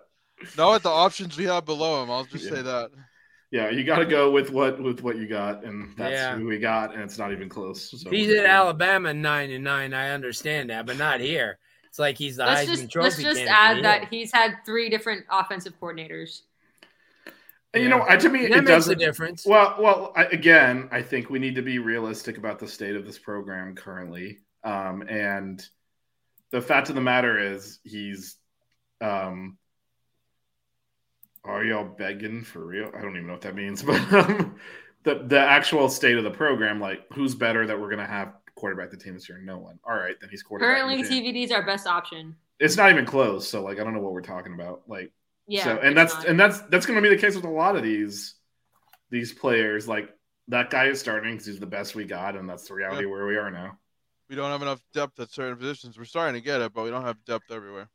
Know 0.57 0.67
what 0.67 0.83
the 0.83 0.89
options 0.89 1.37
we 1.37 1.45
have 1.45 1.65
below 1.65 2.03
him. 2.03 2.11
I'll 2.11 2.25
just 2.25 2.45
Yeah. 2.45 2.49
say 2.55 2.61
that. 2.63 2.89
Yeah, 3.51 3.69
you 3.69 3.83
got 3.83 3.99
to 3.99 4.05
go 4.05 4.31
with 4.31 4.49
what 4.49 4.81
with 4.81 5.01
what 5.01 5.17
you 5.17 5.27
got, 5.27 5.63
and 5.63 5.95
that's 5.95 6.11
Yeah. 6.13 6.35
who 6.35 6.45
we 6.47 6.57
got, 6.59 6.93
and 6.93 7.03
it's 7.03 7.17
not 7.17 7.31
even 7.31 7.47
close. 7.47 7.91
So 8.01 8.09
He's 8.09 8.33
at 8.33 8.45
Alabama 8.45 9.13
nine 9.13 9.51
and 9.51 9.63
nine. 9.63 9.93
I 9.93 10.09
understand 10.11 10.69
that, 10.71 10.85
but 10.85 10.97
not 10.97 11.19
here. 11.19 11.57
It's 11.85 11.99
like 11.99 12.17
he's 12.17 12.35
the 12.37 12.45
let's 12.45 12.69
Heisman 12.69 12.75
just 12.75 12.91
Trophy 12.91 13.23
let's 13.23 13.37
just 13.39 13.49
add 13.49 13.75
here. 13.75 13.83
that 13.83 14.07
he's 14.09 14.31
had 14.33 14.55
three 14.65 14.89
different 14.89 15.25
offensive 15.31 15.79
coordinators. 15.79 16.41
And 17.73 17.83
you 17.83 17.89
know, 17.89 18.05
I, 18.07 18.17
to 18.17 18.29
me, 18.29 18.47
that 18.47 18.51
it 18.51 18.55
makes 18.57 18.67
a 18.67 18.71
doesn't. 18.71 18.99
difference. 18.99 19.45
Well, 19.45 19.75
well, 19.79 20.13
I, 20.15 20.25
again, 20.25 20.89
I 20.91 21.01
think 21.01 21.29
we 21.29 21.39
need 21.39 21.55
to 21.55 21.61
be 21.61 21.77
realistic 21.79 22.37
about 22.37 22.59
the 22.59 22.67
state 22.67 22.95
of 22.95 23.05
this 23.05 23.19
program 23.19 23.75
currently, 23.75 24.39
um, 24.63 25.03
and 25.07 25.65
the 26.51 26.61
fact 26.61 26.89
of 26.89 26.95
the 26.95 27.01
matter 27.01 27.37
is, 27.39 27.79
he's. 27.83 28.37
Um, 29.01 29.57
are 31.53 31.63
y'all 31.63 31.85
begging 31.85 32.43
for 32.43 32.65
real? 32.65 32.89
I 32.95 33.01
don't 33.01 33.11
even 33.15 33.27
know 33.27 33.33
what 33.33 33.41
that 33.41 33.55
means, 33.55 33.83
but 33.83 34.01
um, 34.13 34.55
the 35.03 35.23
the 35.27 35.39
actual 35.39 35.89
state 35.89 36.17
of 36.17 36.23
the 36.23 36.31
program, 36.31 36.79
like 36.79 37.05
who's 37.13 37.35
better 37.35 37.65
that 37.67 37.79
we're 37.79 37.89
gonna 37.89 38.05
have 38.07 38.33
quarterback 38.55 38.91
the 38.91 38.97
team 38.97 39.13
this 39.13 39.27
year? 39.29 39.39
No 39.39 39.57
one. 39.57 39.79
All 39.87 39.95
right, 39.95 40.15
then 40.19 40.29
he's 40.29 40.43
quarterback. 40.43 40.77
Currently, 40.77 41.01
the 41.03 41.09
team. 41.09 41.23
TVD 41.23 41.43
is 41.45 41.51
our 41.51 41.65
best 41.65 41.87
option. 41.87 42.35
It's 42.59 42.77
not 42.77 42.89
even 42.91 43.05
close. 43.05 43.47
So 43.47 43.63
like, 43.63 43.79
I 43.79 43.83
don't 43.83 43.93
know 43.93 43.99
what 44.01 44.13
we're 44.13 44.21
talking 44.21 44.53
about. 44.53 44.83
Like, 44.87 45.11
Yeah, 45.47 45.63
so, 45.65 45.77
and 45.77 45.95
that's 45.97 46.13
not. 46.13 46.25
and 46.27 46.39
that's 46.39 46.61
that's 46.61 46.85
going 46.85 46.95
to 46.95 47.01
be 47.01 47.13
the 47.13 47.21
case 47.21 47.35
with 47.35 47.43
a 47.45 47.49
lot 47.49 47.75
of 47.75 47.83
these 47.83 48.35
these 49.09 49.33
players. 49.33 49.87
Like 49.87 50.09
that 50.47 50.69
guy 50.69 50.85
is 50.85 50.99
starting 50.99 51.33
because 51.33 51.47
he's 51.47 51.59
the 51.59 51.65
best 51.65 51.95
we 51.95 52.05
got, 52.05 52.35
and 52.35 52.49
that's 52.49 52.67
the 52.67 52.73
reality 52.75 53.03
Yeah. 53.03 53.11
where 53.11 53.25
we 53.27 53.35
are 53.35 53.51
now. 53.51 53.77
We 54.29 54.35
don't 54.35 54.49
have 54.49 54.61
enough 54.61 54.79
depth 54.93 55.19
at 55.19 55.31
certain 55.31 55.55
positions. 55.57 55.97
We're 55.99 56.05
starting 56.05 56.33
to 56.33 56.41
get 56.43 56.61
it, 56.61 56.73
but 56.73 56.83
we 56.83 56.89
don't 56.89 57.03
have 57.03 57.23
depth 57.25 57.51
everywhere. 57.51 57.89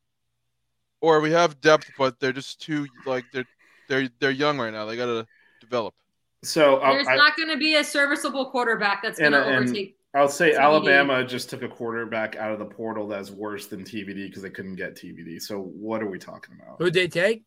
Or 1.01 1.21
we 1.21 1.31
have 1.33 1.61
depth, 1.61 1.91
but 1.99 2.21
they're 2.21 2.33
just 2.33 2.61
too 2.61 2.87
like 3.07 3.25
they're 3.33 3.47
they're 3.89 4.09
they're 4.19 4.31
young 4.31 4.59
right 4.59 4.73
now. 4.73 4.85
They 4.85 4.97
gotta 4.97 5.27
develop. 5.61 5.95
So 6.43 6.77
I'll, 6.77 6.95
There's 6.95 7.09
I, 7.09 7.17
not 7.17 7.37
going 7.37 7.51
to 7.51 7.59
be 7.59 7.75
a 7.75 7.85
serviceable 7.85 8.51
quarterback 8.51 9.03
that's 9.03 9.19
going 9.19 9.35
And- 9.35 9.45
to 9.45 9.49
uh, 9.51 9.53
and- 9.53 9.65
overtake. 9.65 9.97
I'll 10.13 10.29
say 10.29 10.55
TVD. 10.55 10.59
Alabama 10.59 11.25
just 11.25 11.51
took 11.51 11.63
a 11.63 11.69
quarterback 11.69 12.35
out 12.35 12.51
of 12.51 12.59
the 12.59 12.65
portal 12.65 13.07
that's 13.07 13.31
worse 13.31 13.69
than 13.69 13.85
TVD 13.85 14.27
because 14.27 14.43
they 14.43 14.51
couldn't 14.51 14.75
get 14.75 14.97
TVD. 14.97 15.41
So 15.41 15.61
what 15.61 16.03
are 16.03 16.09
we 16.11 16.19
talking 16.19 16.57
about? 16.61 16.79
Who 16.79 16.87
did 16.91 16.95
they 16.95 17.07
take? 17.07 17.45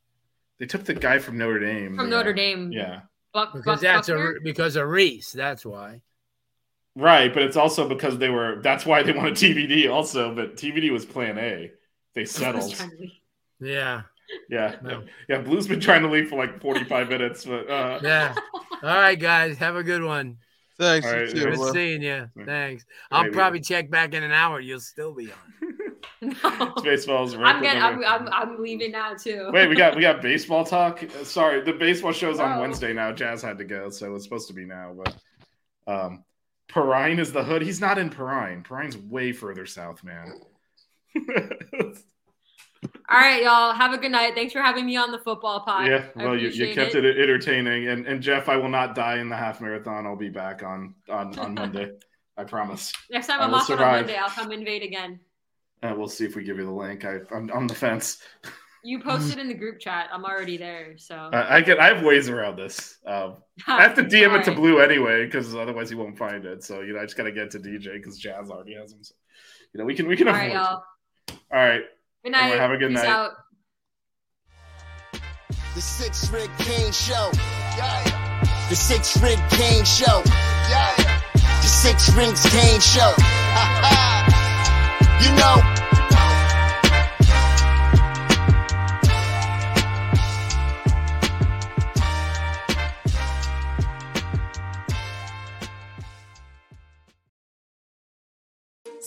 They 0.60 0.66
took 0.66 0.86
the 0.86 0.94
guy 0.94 1.20
from 1.20 1.38
Notre 1.38 1.60
Dame. 1.60 1.98
From 1.98 2.06
yeah. 2.10 2.16
Notre 2.18 2.32
Dame. 2.32 2.72
Yeah, 2.72 3.02
Buck, 3.34 3.52
Because 3.52 3.66
Buck 3.66 3.80
that's 3.82 4.08
a 4.08 4.36
because 4.46 4.78
of 4.78 4.88
Rees. 4.88 5.34
That's 5.34 5.66
why. 5.66 6.00
right. 6.96 7.34
But 7.34 7.44
it's 7.44 7.58
also 7.58 7.90
because 7.90 8.18
they 8.18 8.30
were. 8.30 8.62
That's 8.62 8.86
why 8.86 9.04
they 9.04 9.12
wanted 9.12 9.34
TVD 9.34 9.92
also. 9.92 10.34
But 10.34 10.56
TVD 10.56 10.90
was 10.90 11.06
Plan 11.06 11.38
A. 11.38 11.70
They 12.16 12.24
settled. 12.24 12.74
Yeah. 13.64 14.02
Yeah, 14.50 14.76
No. 14.82 15.04
yeah. 15.30 15.40
Blu's 15.42 15.68
been 15.68 15.80
trying 15.80 16.02
to 16.02 16.10
leave 16.10 16.30
for 16.30 16.38
like 16.38 16.60
forty-five 16.62 17.10
minutes, 17.10 17.46
but 17.46 17.70
uh, 17.70 18.00
Yeah. 18.02 18.34
All 18.82 18.96
right, 18.96 19.20
guys. 19.20 19.58
Have 19.58 19.76
a 19.76 19.84
good 19.84 20.02
one. 20.04 20.38
Thanks. 20.80 21.06
All 21.08 21.20
you 21.20 21.28
too. 21.28 21.34
Good 21.44 21.58
Will. 21.60 21.74
seeing 21.74 22.02
you. 22.02 22.28
Yeah. 22.36 22.46
Thanks. 22.46 22.86
I'll 23.12 23.24
Maybe. 23.24 23.36
probably 23.36 23.60
check 23.60 23.90
back 23.92 24.14
in 24.14 24.24
an 24.24 24.32
hour. 24.32 24.60
You'll 24.60 24.80
still 24.80 25.14
be 25.14 25.32
on. 25.32 25.38
No. 26.22 26.74
baseball's 26.82 27.36
right. 27.36 27.54
I'm 27.54 27.62
getting. 27.62 27.82
I'm, 27.84 28.02
I'm, 28.06 28.30
I'm 28.30 28.62
leaving 28.62 28.94
now 28.94 29.14
too. 29.14 29.50
Wait, 29.52 29.68
we 29.68 29.76
got 29.76 29.94
we 29.94 30.02
got 30.02 30.22
baseball 30.22 30.64
talk. 30.64 31.04
Uh, 31.04 31.24
Sorry, 31.26 31.62
the 31.62 31.74
baseball 31.74 32.14
show's 32.14 32.40
on 32.40 32.58
Oh. 32.58 32.62
Wednesday 32.62 32.94
now. 32.94 33.12
Jazz 33.12 33.42
had 33.42 33.58
to 33.58 33.66
go, 33.66 33.90
so 33.90 34.16
it's 34.16 34.24
supposed 34.24 34.48
to 34.48 34.54
be 34.54 34.64
now. 34.64 34.96
But 34.96 35.16
um, 35.86 36.24
Perrine 36.70 37.20
is 37.20 37.34
the 37.34 37.44
hood. 37.44 37.62
He's 37.62 37.82
not 37.82 37.98
in 37.98 38.10
Perrine. 38.10 38.64
Perrine's 38.64 38.96
way 38.98 39.34
further 39.34 39.66
south, 39.66 40.02
man. 40.06 40.40
All 43.10 43.20
right, 43.20 43.44
y'all. 43.44 43.74
Have 43.74 43.94
a 43.94 43.98
good 43.98 44.12
night. 44.12 44.34
Thanks 44.36 44.54
for 44.54 44.62
having 44.62 44.86
me 44.86 44.96
on 44.98 45.12
the 45.12 45.20
football 45.20 45.60
pod. 45.62 45.88
yeah, 45.88 46.08
well, 46.16 46.38
you, 46.38 46.50
you 46.50 46.74
kept 46.74 46.96
it. 46.96 47.06
entertaining, 47.06 47.88
and 47.88 48.08
and 48.08 48.22
Jeff, 48.22 48.50
I 48.50 48.58
will 48.58 48.70
not 48.70 48.96
die 48.96 49.18
in 49.20 49.30
the 49.30 49.36
half 49.36 49.62
marathon. 49.62 50.06
I'll 50.06 50.16
be 50.16 50.30
back 50.30 50.64
on 50.64 50.96
on 51.10 51.38
on 51.38 51.54
Monday. 51.56 51.92
I 52.38 52.44
promise. 52.44 52.92
Next 53.12 53.28
time 53.28 53.42
I 53.42 53.44
I'm 53.46 53.54
off 53.54 53.70
on. 53.70 53.78
Monday, 53.78 54.16
I'll 54.18 54.30
come 54.30 54.52
invade 54.52 54.84
again. 54.84 55.20
Uh, 55.84 55.94
we'll 55.96 56.08
see 56.08 56.26
if 56.26 56.36
we 56.36 56.44
give 56.44 56.58
you 56.58 56.66
the 56.66 56.72
link. 56.72 57.04
I, 57.06 57.20
I'm 57.36 57.52
on 57.52 57.68
the 57.68 57.76
fence. 57.76 58.20
You 58.84 59.02
posted 59.02 59.38
in 59.40 59.48
the 59.48 59.54
group 59.54 59.80
chat. 59.80 60.10
I'm 60.12 60.24
already 60.26 60.58
there. 60.58 60.98
So 60.98 61.30
I, 61.34 61.58
I 61.58 61.62
get. 61.62 61.80
I 61.80 61.94
have 61.94 62.04
ways 62.04 62.30
around 62.30 62.58
this. 62.58 62.98
Um, 63.06 63.38
I 63.68 63.84
have 63.84 63.96
to 63.96 64.04
DM 64.04 64.40
it 64.40 64.46
to 64.46 64.54
Blu 64.54 64.80
anyway 64.80 65.26
because 65.26 65.54
otherwise 65.54 65.90
he 65.90 65.96
won't 65.96 66.18
find 66.18 66.46
it. 66.46 66.64
So 66.64 66.82
you 66.82 66.94
know, 66.94 67.00
I 67.00 67.04
just 67.04 67.18
gotta 67.18 67.32
get 67.32 67.52
to 67.52 67.60
DJ 67.60 67.94
because 67.94 68.18
Jazz 68.18 68.50
already 68.50 68.76
has 68.76 68.94
him. 68.94 69.04
So, 69.04 69.14
you 69.74 69.80
know, 69.80 69.86
we 69.86 69.94
can 69.94 70.08
we 70.08 70.16
can 70.16 70.28
All 70.28 70.36
avoid. 70.36 70.48
right, 70.48 70.54
y'all. 70.54 70.84
All 71.52 71.60
right. 71.60 71.84
Good 72.24 72.32
night. 72.32 72.58
Have 72.58 72.72
a 72.72 72.78
good 72.78 72.92
Peace 72.92 73.04
night. 73.04 73.10
out. 73.10 73.32
The 75.76 75.82
Sixth 75.82 76.32
Ring 76.32 76.50
Canes 76.60 76.98
Show. 76.98 77.32
Yeah. 77.76 78.70
The 78.70 78.76
Sixth 78.76 79.22
Ring 79.22 79.38
Canes 79.50 79.94
Show. 79.94 80.24
Yeah. 80.70 80.96
The 81.34 81.68
Sixth 81.68 82.16
Ring 82.16 82.34
Canes 82.34 82.86
Show. 82.86 83.12
you 85.24 85.36
know. 85.36 85.73